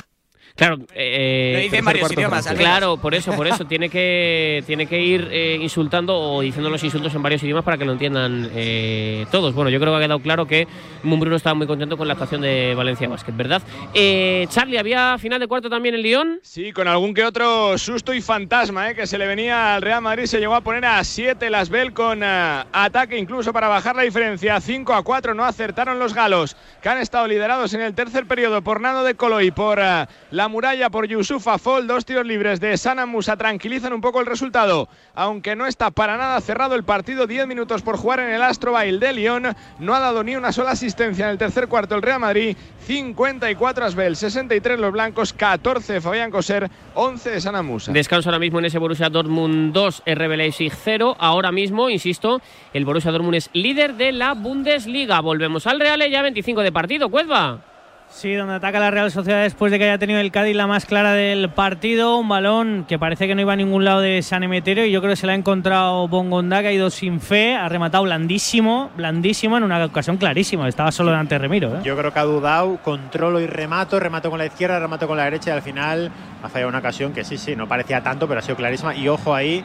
Claro, 0.61 0.77
eh, 0.95 1.53
Lo 1.55 1.61
dice 1.61 1.65
en 1.65 1.71
tercer, 1.71 1.85
varios 1.85 2.01
cuarto, 2.03 2.21
idiomas. 2.21 2.47
Claro, 2.49 2.97
por 2.99 3.15
eso, 3.15 3.33
por 3.33 3.47
eso 3.47 3.65
tiene 3.65 3.89
que 3.89 4.63
tiene 4.67 4.85
que 4.85 5.01
ir 5.01 5.27
eh, 5.31 5.57
insultando 5.59 6.15
o 6.15 6.43
diciendo 6.43 6.69
los 6.69 6.85
insultos 6.85 7.15
en 7.15 7.23
varios 7.23 7.43
idiomas 7.43 7.65
para 7.65 7.79
que 7.79 7.87
lo 7.87 7.93
entiendan 7.93 8.51
eh, 8.55 9.25
todos. 9.31 9.55
Bueno, 9.55 9.71
yo 9.71 9.81
creo 9.81 9.95
que 9.95 9.97
ha 9.97 10.07
quedado 10.07 10.21
claro 10.21 10.45
que 10.45 10.69
Mumbrú 11.03 11.31
no 11.31 11.37
estaba 11.37 11.55
muy 11.55 11.67
contento 11.67 11.97
con 11.97 12.07
la 12.07 12.13
actuación 12.13 12.43
de 12.43 12.75
Valencia 12.75 13.09
Basket, 13.09 13.33
¿verdad? 13.33 13.63
Eh, 13.95 14.47
Charlie, 14.51 14.77
había 14.77 15.17
final 15.17 15.41
de 15.41 15.47
cuarto 15.47 15.71
también 15.71 15.95
en 15.95 16.03
Lyon. 16.03 16.41
Sí, 16.43 16.73
con 16.73 16.89
algún 16.89 17.15
que 17.15 17.25
otro 17.25 17.79
susto 17.79 18.13
y 18.13 18.21
fantasma 18.21 18.91
¿eh? 18.91 18.95
que 18.95 19.07
se 19.07 19.17
le 19.17 19.27
venía 19.27 19.75
al 19.75 19.81
Real 19.81 20.03
Madrid. 20.03 20.27
Se 20.27 20.41
llegó 20.41 20.55
a 20.55 20.61
poner 20.61 20.85
a 20.85 21.03
7 21.03 21.49
las 21.49 21.71
Bell 21.71 21.95
con 21.95 22.23
eh, 22.23 22.65
ataque 22.71 23.17
incluso 23.17 23.55
para 23.55 23.69
bajar 23.69 23.97
la 23.97 24.03
diferencia. 24.03 24.61
5 24.61 24.93
a 24.93 25.03
4 25.03 25.33
no 25.33 25.47
acertaron 25.47 25.99
los 25.99 26.13
galos, 26.13 26.55
que 26.83 26.91
han 26.91 26.99
estado 26.99 27.27
liderados 27.27 27.73
en 27.73 27.81
el 27.81 27.95
tercer 27.95 28.27
periodo 28.27 28.61
por 28.61 28.83
Nando 28.83 29.05
de 29.05 29.15
Colo 29.15 29.41
y 29.41 29.51
por 29.51 29.79
eh, 29.81 30.07
la 30.31 30.50
muralla 30.51 30.91
por 30.91 31.07
Yusufa 31.07 31.57
Fall. 31.57 31.87
Dos 31.87 32.05
tiros 32.05 32.27
libres 32.27 32.61
de 32.61 32.77
Sana 32.77 33.07
Musa 33.07 33.37
tranquilizan 33.37 33.93
un 33.95 34.01
poco 34.01 34.21
el 34.21 34.27
resultado, 34.27 34.89
aunque 35.15 35.57
no 35.57 35.67
está 35.67 35.91
para 35.91 36.19
nada 36.19 36.41
cerrado 36.41 36.75
el 36.75 36.85
partido. 36.85 37.27
10 37.27 37.47
minutos 37.47 37.81
por 37.81 37.97
jugar 37.97 38.21
en 38.21 38.31
el 38.31 38.43
Astro 38.43 38.73
Bail 38.73 39.01
de 39.01 39.13
Lyon. 39.13 39.57
No 39.79 39.95
ha 39.95 40.01
dado 40.01 40.23
ni 40.23 40.37
una 40.37 40.53
sola 40.53 40.73
asistencia 40.73 41.25
en 41.25 41.31
el 41.31 41.39
tercer 41.39 41.69
cuarto 41.69 41.95
el 41.95 42.03
Real 42.03 42.21
Madrid. 42.21 42.57
54 42.87 43.85
Asbel, 43.85 44.17
63 44.17 44.81
los 44.81 44.93
blancos, 44.93 45.33
14 45.33 46.01
Fabián 46.01 46.31
Coser, 46.31 46.69
11 46.95 47.31
de 47.31 47.41
Sana. 47.41 47.61
Descanso 47.89 48.29
ahora 48.29 48.39
mismo 48.39 48.59
en 48.59 48.65
ese 48.65 48.79
Borussia 48.79 49.09
Dortmund 49.09 49.73
2, 49.73 50.03
RB 50.07 50.37
Leipzig 50.37 50.73
0. 50.73 51.17
Ahora 51.19 51.53
mismo, 51.53 51.91
insisto, 51.91 52.41
el 52.73 52.85
Borussia 52.85 53.13
Dortmund 53.13 53.37
es 53.37 53.51
líder 53.53 53.95
de 53.95 54.13
la 54.13 54.35
Bundesliga. 54.35 55.21
Volvemos 55.21 55.67
al 55.67 55.79
Real 55.79 56.03
ya 56.11 56.23
25 56.23 56.63
de 56.63 56.73
partido, 56.73 57.11
Cuezba. 57.11 57.70
Sí, 58.11 58.35
donde 58.35 58.55
ataca 58.55 58.81
la 58.81 58.91
Real 58.91 59.11
Sociedad 59.11 59.43
después 59.43 59.71
de 59.71 59.79
que 59.79 59.85
haya 59.85 59.97
tenido 59.97 60.19
el 60.19 60.33
Cádiz 60.33 60.57
la 60.57 60.67
más 60.67 60.85
clara 60.85 61.13
del 61.13 61.49
partido. 61.49 62.19
Un 62.19 62.29
balón 62.29 62.85
que 62.89 62.99
parece 62.99 63.29
que 63.29 63.37
no 63.37 63.41
iba 63.41 63.53
a 63.53 63.57
ningún 63.57 63.85
lado 63.85 64.01
de 64.01 64.21
San 64.23 64.43
Emeterio 64.43 64.85
y 64.85 64.91
yo 64.91 65.01
creo 65.01 65.13
que 65.13 65.17
se 65.17 65.27
la 65.29 65.33
ha 65.33 65.37
encontrado 65.37 66.09
Bongonda, 66.09 66.61
que 66.61 66.69
ha 66.69 66.73
ido 66.73 66.91
sin 66.91 67.21
fe, 67.21 67.55
ha 67.55 67.69
rematado 67.69 68.05
blandísimo, 68.05 68.91
blandísimo 68.97 69.57
en 69.57 69.63
una 69.63 69.85
ocasión 69.85 70.17
clarísima. 70.17 70.69
Estaba 70.69 70.91
solo 70.91 71.11
delante 71.13 71.37
de 71.37 71.39
Remiro. 71.39 71.77
¿eh? 71.77 71.81
Yo 71.85 71.97
creo 71.97 72.13
que 72.13 72.19
ha 72.19 72.25
dudado, 72.25 72.79
controlo 72.83 73.41
y 73.41 73.47
remato, 73.47 74.01
remato 74.01 74.29
con 74.29 74.41
la 74.41 74.47
izquierda, 74.47 74.81
remato 74.81 75.07
con 75.07 75.17
la 75.17 75.25
derecha 75.25 75.51
y 75.51 75.53
al 75.53 75.63
final 75.63 76.11
ha 76.43 76.49
fallado 76.49 76.69
una 76.69 76.79
ocasión 76.79 77.13
que 77.13 77.23
sí, 77.23 77.39
sí, 77.39 77.55
no 77.55 77.69
parecía 77.69 78.03
tanto, 78.03 78.27
pero 78.27 78.41
ha 78.41 78.43
sido 78.43 78.57
clarísima. 78.57 78.95
Y 78.95 79.09
ojo 79.09 79.35
ahí, 79.35 79.65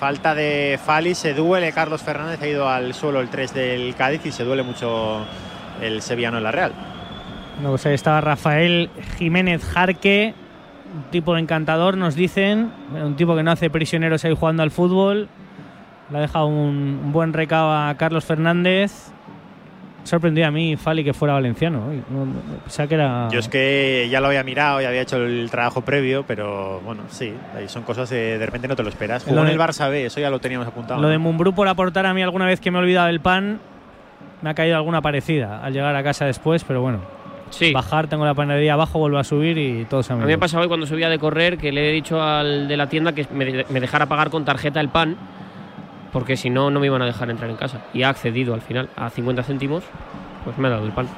falta 0.00 0.34
de 0.34 0.80
Fali, 0.82 1.14
se 1.14 1.34
duele 1.34 1.70
Carlos 1.72 2.00
Fernández, 2.00 2.40
ha 2.40 2.48
ido 2.48 2.68
al 2.68 2.94
suelo 2.94 3.20
el 3.20 3.28
3 3.28 3.52
del 3.52 3.94
Cádiz 3.94 4.24
y 4.24 4.32
se 4.32 4.44
duele 4.44 4.62
mucho 4.62 5.26
el 5.82 6.00
sevillano 6.00 6.38
en 6.38 6.44
la 6.44 6.52
Real. 6.52 6.72
Bueno, 7.62 7.70
pues 7.74 7.86
ahí 7.86 7.94
estaba 7.94 8.20
Rafael 8.20 8.90
Jiménez 9.18 9.64
Jarque, 9.64 10.34
un 10.96 11.04
tipo 11.12 11.36
encantador, 11.36 11.96
nos 11.96 12.16
dicen. 12.16 12.72
Un 12.92 13.14
tipo 13.14 13.36
que 13.36 13.44
no 13.44 13.52
hace 13.52 13.70
prisioneros 13.70 14.24
ahí 14.24 14.34
jugando 14.34 14.64
al 14.64 14.72
fútbol. 14.72 15.28
Le 16.10 16.18
ha 16.18 16.20
dejado 16.22 16.46
un, 16.48 17.00
un 17.04 17.12
buen 17.12 17.32
recado 17.32 17.72
a 17.72 17.94
Carlos 17.96 18.24
Fernández. 18.24 19.12
Sorprendió 20.02 20.44
a 20.48 20.50
mí 20.50 20.76
Fali 20.76 21.04
que 21.04 21.14
fuera 21.14 21.34
valenciano. 21.34 21.86
No- 22.10 22.26
no- 22.26 22.32
pensaba 22.64 22.88
que 22.88 22.94
era. 22.96 23.28
Yo 23.30 23.38
es 23.38 23.46
que 23.48 24.08
ya 24.10 24.20
lo 24.20 24.26
había 24.26 24.42
mirado 24.42 24.82
y 24.82 24.84
había 24.84 25.02
hecho 25.02 25.18
el 25.18 25.48
trabajo 25.48 25.82
previo, 25.82 26.24
pero 26.26 26.80
bueno, 26.80 27.04
sí, 27.10 27.32
ahí 27.56 27.68
son 27.68 27.84
cosas 27.84 28.10
de, 28.10 28.38
de 28.38 28.44
repente 28.44 28.66
no 28.66 28.74
te 28.74 28.82
lo 28.82 28.88
esperas. 28.88 29.22
Jugó 29.22 29.36
Lo 29.36 29.42
en 29.42 29.48
el 29.52 29.58
Barça 29.60 29.88
B, 29.88 30.06
eso 30.06 30.18
ya 30.18 30.30
lo 30.30 30.40
teníamos 30.40 30.66
apuntado. 30.66 31.00
Lo 31.00 31.06
¿no? 31.06 31.12
de 31.12 31.18
Mumbrú 31.18 31.54
por 31.54 31.68
aportar 31.68 32.06
a 32.06 32.12
mí 32.12 32.22
alguna 32.22 32.46
vez 32.46 32.58
que 32.60 32.72
me 32.72 32.78
he 32.78 32.82
olvidado 32.82 33.06
del 33.06 33.20
pan. 33.20 33.60
Me 34.42 34.50
ha 34.50 34.54
caído 34.54 34.74
alguna 34.74 35.00
parecida 35.00 35.62
al 35.62 35.72
llegar 35.72 35.94
a 35.94 36.02
casa 36.02 36.24
después, 36.24 36.64
pero 36.64 36.82
bueno. 36.82 37.21
Sí. 37.52 37.72
Bajar, 37.72 38.08
tengo 38.08 38.24
la 38.24 38.34
panadería 38.34 38.72
abajo, 38.74 38.98
vuelvo 38.98 39.18
a 39.18 39.24
subir 39.24 39.58
y 39.58 39.84
todo 39.84 40.02
se 40.02 40.12
A 40.12 40.16
mí 40.16 40.24
me 40.24 40.38
pasaba 40.38 40.62
hoy 40.62 40.68
cuando 40.68 40.86
subía 40.86 41.08
de 41.08 41.18
correr 41.18 41.58
que 41.58 41.70
le 41.70 41.90
he 41.90 41.92
dicho 41.92 42.20
al 42.20 42.66
de 42.66 42.76
la 42.76 42.88
tienda 42.88 43.12
que 43.12 43.26
me, 43.32 43.64
me 43.68 43.80
dejara 43.80 44.06
pagar 44.06 44.30
con 44.30 44.44
tarjeta 44.44 44.80
el 44.80 44.88
pan, 44.88 45.16
porque 46.12 46.36
si 46.36 46.50
no, 46.50 46.70
no 46.70 46.80
me 46.80 46.86
iban 46.86 47.02
a 47.02 47.06
dejar 47.06 47.30
entrar 47.30 47.50
en 47.50 47.56
casa. 47.56 47.82
Y 47.92 48.02
ha 48.02 48.08
accedido 48.08 48.54
al 48.54 48.62
final 48.62 48.88
a 48.96 49.10
50 49.10 49.42
céntimos, 49.42 49.84
pues 50.44 50.58
me 50.58 50.68
ha 50.68 50.70
dado 50.70 50.86
el 50.86 50.92
pan. 50.92 51.08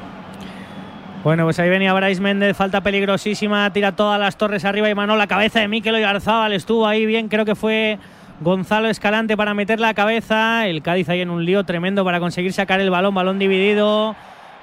Bueno, 1.25 1.45
pues 1.45 1.59
ahí 1.59 1.71
venía 1.71 1.95
Bryce 1.95 2.21
Méndez, 2.21 2.55
falta 2.55 2.83
peligrosísima, 2.83 3.73
tira 3.73 3.93
todas 3.93 4.21
las 4.21 4.37
torres 4.37 4.67
arriba 4.67 4.91
y 4.91 4.95
mano 4.95 5.17
la 5.17 5.27
cabeza 5.27 5.61
de 5.61 5.69
Mikel 5.69 5.95
Oyarzábal, 5.95 6.53
estuvo 6.53 6.87
ahí 6.87 7.07
bien, 7.07 7.29
creo 7.29 7.47
que 7.47 7.55
fue 7.55 7.99
Gonzalo 8.41 8.89
Escalante 8.89 9.35
para 9.35 9.55
meter 9.55 9.81
la 9.81 9.95
cabeza, 9.95 10.67
el 10.67 10.83
Cádiz 10.83 11.09
ahí 11.09 11.23
en 11.23 11.31
un 11.31 11.47
lío 11.47 11.65
tremendo 11.65 12.05
para 12.05 12.21
conseguir 12.21 12.53
sacar 12.53 12.81
el 12.81 12.91
balón, 12.91 13.15
balón 13.15 13.39
dividido 13.39 14.15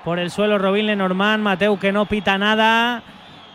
por 0.03 0.19
el 0.19 0.31
suelo 0.31 0.57
Robin 0.57 0.87
Lenormand, 0.87 1.43
Mateu 1.43 1.77
que 1.77 1.91
no 1.91 2.05
pita 2.05 2.37
nada 2.37 3.03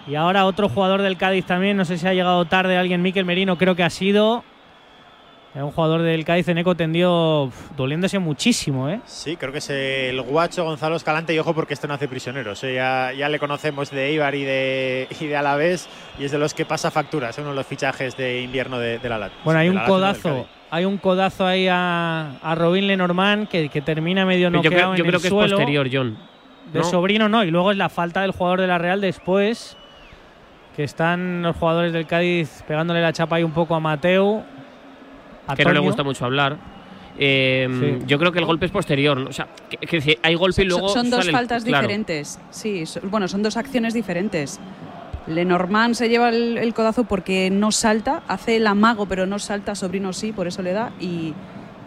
y 0.06 0.14
ahora 0.14 0.46
otro 0.46 0.68
jugador 0.68 1.02
del 1.02 1.16
Cádiz 1.16 1.44
también, 1.46 1.76
no 1.76 1.84
sé 1.84 1.98
si 1.98 2.06
ha 2.06 2.14
llegado 2.14 2.44
tarde 2.44 2.76
alguien, 2.76 3.02
Mikel 3.02 3.24
Merino 3.24 3.56
creo 3.58 3.74
que 3.74 3.82
ha 3.82 3.90
sido. 3.90 4.44
Era 5.54 5.64
un 5.64 5.72
jugador 5.72 6.02
del 6.02 6.22
Cádiz 6.26 6.46
en 6.48 6.58
eco 6.58 6.74
tendió 6.74 7.50
doliéndose 7.78 8.18
muchísimo, 8.18 8.90
¿eh? 8.90 9.00
Sí, 9.06 9.36
creo 9.36 9.52
que 9.52 9.58
es 9.58 9.70
el 9.70 10.20
guacho 10.20 10.64
Gonzalo 10.64 10.96
Escalante 10.96 11.32
y 11.34 11.38
ojo 11.38 11.54
porque 11.54 11.72
esto 11.72 11.88
no 11.88 11.94
hace 11.94 12.08
prisioneros. 12.08 12.62
¿eh? 12.62 12.74
Ya, 12.74 13.10
ya 13.16 13.30
le 13.30 13.38
conocemos 13.38 13.90
de 13.90 14.12
Ibar 14.12 14.34
y 14.34 14.44
de, 14.44 15.08
y 15.18 15.26
de 15.26 15.34
Alavés 15.34 15.88
y 16.18 16.24
es 16.26 16.30
de 16.30 16.36
los 16.38 16.52
que 16.52 16.66
pasa 16.66 16.90
facturas, 16.90 17.30
es 17.30 17.38
uno 17.38 17.50
de 17.50 17.56
los 17.56 17.66
fichajes 17.66 18.18
de 18.18 18.42
invierno 18.42 18.78
de, 18.78 18.98
de 18.98 19.08
la 19.08 19.16
Lat. 19.16 19.32
Bueno, 19.44 19.58
hay 19.58 19.70
un 19.70 19.76
la 19.76 19.86
codazo. 19.86 20.46
Hay 20.70 20.84
un 20.84 20.98
codazo 20.98 21.46
ahí 21.46 21.68
a, 21.70 22.32
a 22.42 22.54
Robin 22.54 22.86
Lenormand 22.86 23.48
que, 23.48 23.70
que 23.70 23.80
termina 23.80 24.26
medio 24.26 24.48
Yo 24.48 24.50
noqueado 24.50 24.74
creo, 24.76 24.90
en 24.90 24.96
yo 24.98 25.04
creo 25.04 25.16
el 25.16 25.22
que 25.22 25.28
suelo. 25.30 25.46
es 25.46 25.52
posterior, 25.52 25.88
John. 25.90 26.18
De 26.72 26.80
¿no? 26.80 26.84
sobrino 26.84 27.28
no. 27.28 27.44
Y 27.44 27.50
luego 27.50 27.70
es 27.70 27.76
la 27.76 27.88
falta 27.88 28.20
del 28.22 28.32
jugador 28.32 28.60
de 28.60 28.66
la 28.66 28.78
Real 28.78 29.00
después. 29.00 29.76
Que 30.74 30.84
están 30.84 31.42
los 31.42 31.56
jugadores 31.56 31.92
del 31.92 32.06
Cádiz 32.06 32.62
pegándole 32.68 33.00
la 33.00 33.12
chapa 33.12 33.36
ahí 33.36 33.42
un 33.44 33.52
poco 33.52 33.74
a 33.74 33.80
Mateu. 33.80 34.42
A 35.46 35.54
que 35.56 35.64
no 35.64 35.70
le 35.70 35.76
Toño. 35.76 35.86
gusta 35.88 36.02
mucho 36.02 36.24
hablar. 36.24 36.56
Eh, 37.18 37.66
Sí. 37.98 38.04
Yo 38.06 38.18
creo 38.18 38.30
que 38.32 38.40
el 38.40 38.44
golpe 38.44 38.66
es 38.66 38.72
posterior. 38.72 39.16
¿no? 39.16 39.30
O 39.30 39.32
sea, 39.32 39.46
que, 39.70 39.78
que 39.78 39.96
decir, 39.96 40.18
hay 40.22 40.34
golpe 40.34 40.64
y 40.64 40.68
Son- 40.68 40.80
luego. 40.80 40.88
son 40.92 41.08
dos 41.08 41.20
sale 41.20 41.30
el- 41.30 41.36
faltas 41.36 41.64
claro. 41.64 41.86
diferentes. 41.86 42.38
Sí, 42.50 42.84
so- 42.84 43.00
bueno, 43.04 43.26
son 43.28 43.42
dos 43.42 43.56
acciones 43.56 43.94
diferentes. 43.94 44.60
Lenormand 45.26 45.94
se 45.94 46.08
lleva 46.08 46.28
el, 46.28 46.58
el 46.58 46.74
codazo 46.74 47.04
porque 47.04 47.48
no 47.50 47.72
salta, 47.72 48.22
hace 48.28 48.56
el 48.56 48.66
amago, 48.66 49.06
pero 49.06 49.26
no 49.26 49.38
salta, 49.38 49.74
Sobrino 49.74 50.12
sí, 50.12 50.32
por 50.32 50.46
eso 50.46 50.62
le 50.62 50.72
da. 50.72 50.92
Y, 51.00 51.32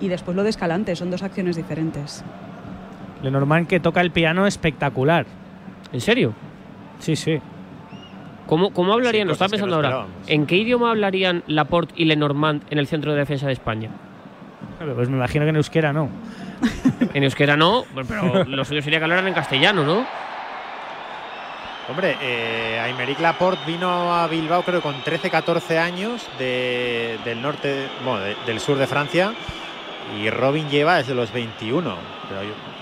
y 0.01 0.07
después 0.07 0.35
lo 0.35 0.43
de 0.43 0.49
Escalante, 0.49 0.95
son 0.95 1.11
dos 1.11 1.21
acciones 1.23 1.55
diferentes. 1.55 2.23
Lenormand 3.23 3.67
que 3.67 3.79
toca 3.79 4.01
el 4.01 4.11
piano 4.11 4.47
espectacular. 4.47 5.25
¿En 5.91 6.01
serio? 6.01 6.33
Sí, 6.99 7.15
sí. 7.15 7.39
¿Cómo, 8.47 8.71
cómo 8.71 8.93
hablarían? 8.93 9.23
Sí, 9.25 9.27
lo 9.27 9.33
estaba 9.33 9.49
pensando 9.49 9.81
no 9.81 9.87
ahora. 9.87 10.07
¿En 10.27 10.45
qué 10.45 10.55
idioma 10.57 10.89
hablarían 10.89 11.43
Laporte 11.47 11.93
y 11.97 12.05
Lenormand 12.05 12.63
en 12.69 12.79
el 12.79 12.87
centro 12.87 13.11
de 13.13 13.19
defensa 13.19 13.47
de 13.47 13.53
España? 13.53 13.89
Pues 14.95 15.09
me 15.09 15.17
imagino 15.17 15.45
que 15.45 15.49
en 15.49 15.55
euskera 15.57 15.93
no. 15.93 16.09
En 17.13 17.23
euskera 17.23 17.55
no, 17.55 17.83
pero 18.07 18.43
lo 18.45 18.65
suyo 18.65 18.81
sería 18.81 18.99
que 18.99 19.05
hablaran 19.05 19.27
en 19.27 19.33
castellano, 19.33 19.83
¿no? 19.83 20.05
Hombre, 21.89 22.15
eh, 22.21 22.79
Aymeric 22.83 23.19
Laporte 23.19 23.61
vino 23.65 24.13
a 24.13 24.27
Bilbao 24.27 24.61
creo 24.61 24.79
con 24.81 25.01
13, 25.01 25.29
14 25.31 25.79
años 25.79 26.27
de- 26.37 27.17
del 27.25 27.41
norte, 27.41 27.87
bueno, 28.05 28.19
de- 28.19 28.35
del 28.45 28.59
sur 28.59 28.77
de 28.77 28.85
Francia 28.85 29.33
y 30.19 30.29
Robin 30.29 30.69
lleva 30.69 30.97
desde 30.97 31.15
los 31.15 31.31
21. 31.33 31.95
Pero 32.29 32.43
yo- 32.43 32.49
en- 32.49 32.78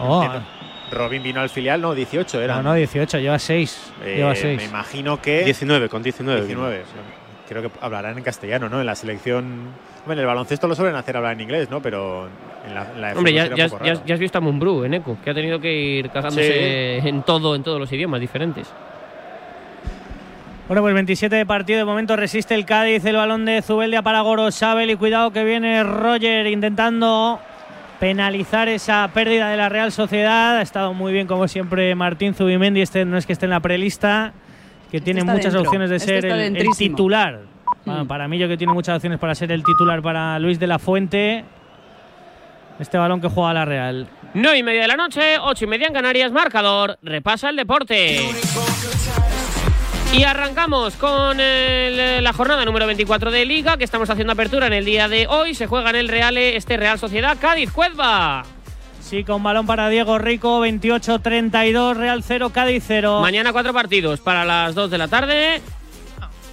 Oh, 0.00 0.22
entiendo. 0.22 0.48
Robin 0.90 1.22
vino 1.22 1.40
al 1.40 1.50
filial, 1.50 1.80
no, 1.80 1.94
18 1.94 2.40
era. 2.40 2.56
No, 2.56 2.62
no, 2.62 2.74
18, 2.74 3.18
lleva 3.18 3.38
6. 3.38 3.92
Eh, 4.04 4.14
lleva 4.16 4.30
me 4.30 4.36
6. 4.36 4.64
imagino 4.68 5.20
que 5.20 5.44
19, 5.44 5.88
con 5.88 6.02
19. 6.02 6.40
19. 6.46 6.82
creo 7.48 7.62
que 7.62 7.70
hablarán 7.80 8.16
en 8.16 8.24
castellano, 8.24 8.68
¿no? 8.68 8.80
En 8.80 8.86
la 8.86 8.94
selección. 8.94 9.68
Bueno, 10.06 10.20
en 10.20 10.24
el 10.24 10.26
baloncesto 10.26 10.66
lo 10.66 10.74
suelen 10.74 10.96
hacer 10.96 11.16
hablar 11.16 11.32
en 11.34 11.40
inglés, 11.42 11.68
¿no? 11.70 11.82
Pero 11.82 12.28
en 12.66 12.74
la, 12.74 12.82
en 12.94 13.00
la 13.02 13.12
Hombre, 13.12 13.32
ya, 13.34 13.44
has- 13.44 13.74
ya 13.84 14.02
ya 14.04 14.16
visto 14.16 14.38
a 14.38 14.40
Mumbrú 14.40 14.84
en 14.84 14.94
ECO, 14.94 15.18
que 15.22 15.30
ha 15.30 15.34
tenido 15.34 15.60
que 15.60 15.70
ir 15.72 16.08
casándose 16.10 16.98
en 17.06 17.22
todo, 17.22 17.54
en 17.54 17.62
todos 17.62 17.78
los 17.78 17.92
idiomas 17.92 18.20
diferentes. 18.20 18.66
Bueno, 20.68 20.82
pues 20.82 20.92
27 20.94 21.34
de 21.36 21.46
partido. 21.46 21.78
De 21.78 21.84
momento 21.84 22.14
resiste 22.16 22.54
el 22.54 22.64
Cádiz. 22.66 23.04
El 23.04 23.16
balón 23.16 23.44
de 23.46 23.62
Zubeldia 23.62 24.02
para 24.02 24.20
Gorosabel. 24.20 24.90
Y 24.90 24.96
cuidado 24.96 25.30
que 25.30 25.42
viene 25.44 25.82
Roger 25.82 26.46
intentando 26.46 27.40
penalizar 28.00 28.68
esa 28.68 29.08
pérdida 29.12 29.50
de 29.50 29.56
la 29.56 29.68
Real 29.68 29.92
Sociedad. 29.92 30.58
Ha 30.58 30.62
estado 30.62 30.94
muy 30.94 31.12
bien, 31.12 31.26
como 31.26 31.48
siempre, 31.48 31.94
Martín 31.94 32.34
Zubimendi. 32.34 32.80
Este 32.80 33.04
no 33.04 33.16
es 33.18 33.26
que 33.26 33.32
esté 33.32 33.46
en 33.46 33.50
la 33.50 33.60
prelista, 33.60 34.32
que 34.90 35.00
tiene 35.00 35.20
está 35.20 35.32
muchas 35.32 35.52
dentro. 35.52 35.68
opciones 35.68 35.90
de 35.90 35.96
Este 35.96 36.20
ser 36.20 36.26
el- 36.26 36.68
titular. 36.76 37.40
Mm. 37.84 37.90
Bueno, 37.90 38.08
para 38.08 38.28
mí, 38.28 38.38
yo 38.38 38.48
que 38.48 38.56
tiene 38.56 38.72
muchas 38.72 38.96
opciones 38.96 39.18
para 39.18 39.34
ser 39.34 39.50
el 39.52 39.62
titular 39.64 40.02
para 40.02 40.38
Luis 40.38 40.58
de 40.58 40.66
la 40.66 40.78
Fuente. 40.78 41.44
Este 42.78 42.96
balón 42.98 43.20
que 43.20 43.28
juega 43.28 43.52
la 43.54 43.64
Real. 43.64 44.06
9 44.34 44.58
y 44.58 44.62
media 44.62 44.82
de 44.82 44.88
la 44.88 44.96
noche, 44.96 45.38
8 45.40 45.64
y 45.64 45.68
media 45.68 45.86
en 45.88 45.92
Canarias, 45.94 46.30
marcador, 46.30 46.98
repasa 47.02 47.50
el 47.50 47.56
deporte. 47.56 48.20
Y 50.12 50.24
arrancamos 50.24 50.94
con 50.94 51.38
el- 51.38 52.24
la 52.24 52.32
jornada 52.32 52.64
número 52.64 52.86
24 52.86 53.30
de 53.30 53.44
Liga, 53.44 53.76
que 53.76 53.84
estamos 53.84 54.08
haciendo 54.10 54.32
apertura 54.32 54.66
en 54.66 54.72
el 54.72 54.84
día 54.84 55.06
de 55.06 55.26
hoy. 55.28 55.54
Se 55.54 55.66
juega 55.66 55.90
en 55.90 55.96
el 55.96 56.08
Real, 56.08 56.36
este 56.36 56.76
Real 56.76 56.98
Sociedad 56.98 57.36
Cádiz 57.40 57.70
Cuezba. 57.70 58.44
Sí, 59.00 59.22
con 59.22 59.42
balón 59.42 59.66
para 59.66 59.88
Diego 59.88 60.18
Rico, 60.18 60.60
28-32, 60.60 61.96
Real 61.96 62.22
0, 62.26 62.50
Cádiz 62.50 62.84
0. 62.86 63.20
Mañana 63.20 63.52
cuatro 63.52 63.72
partidos 63.72 64.20
para 64.20 64.44
las 64.44 64.74
2 64.74 64.90
de 64.90 64.98
la 64.98 65.08
tarde. 65.08 65.62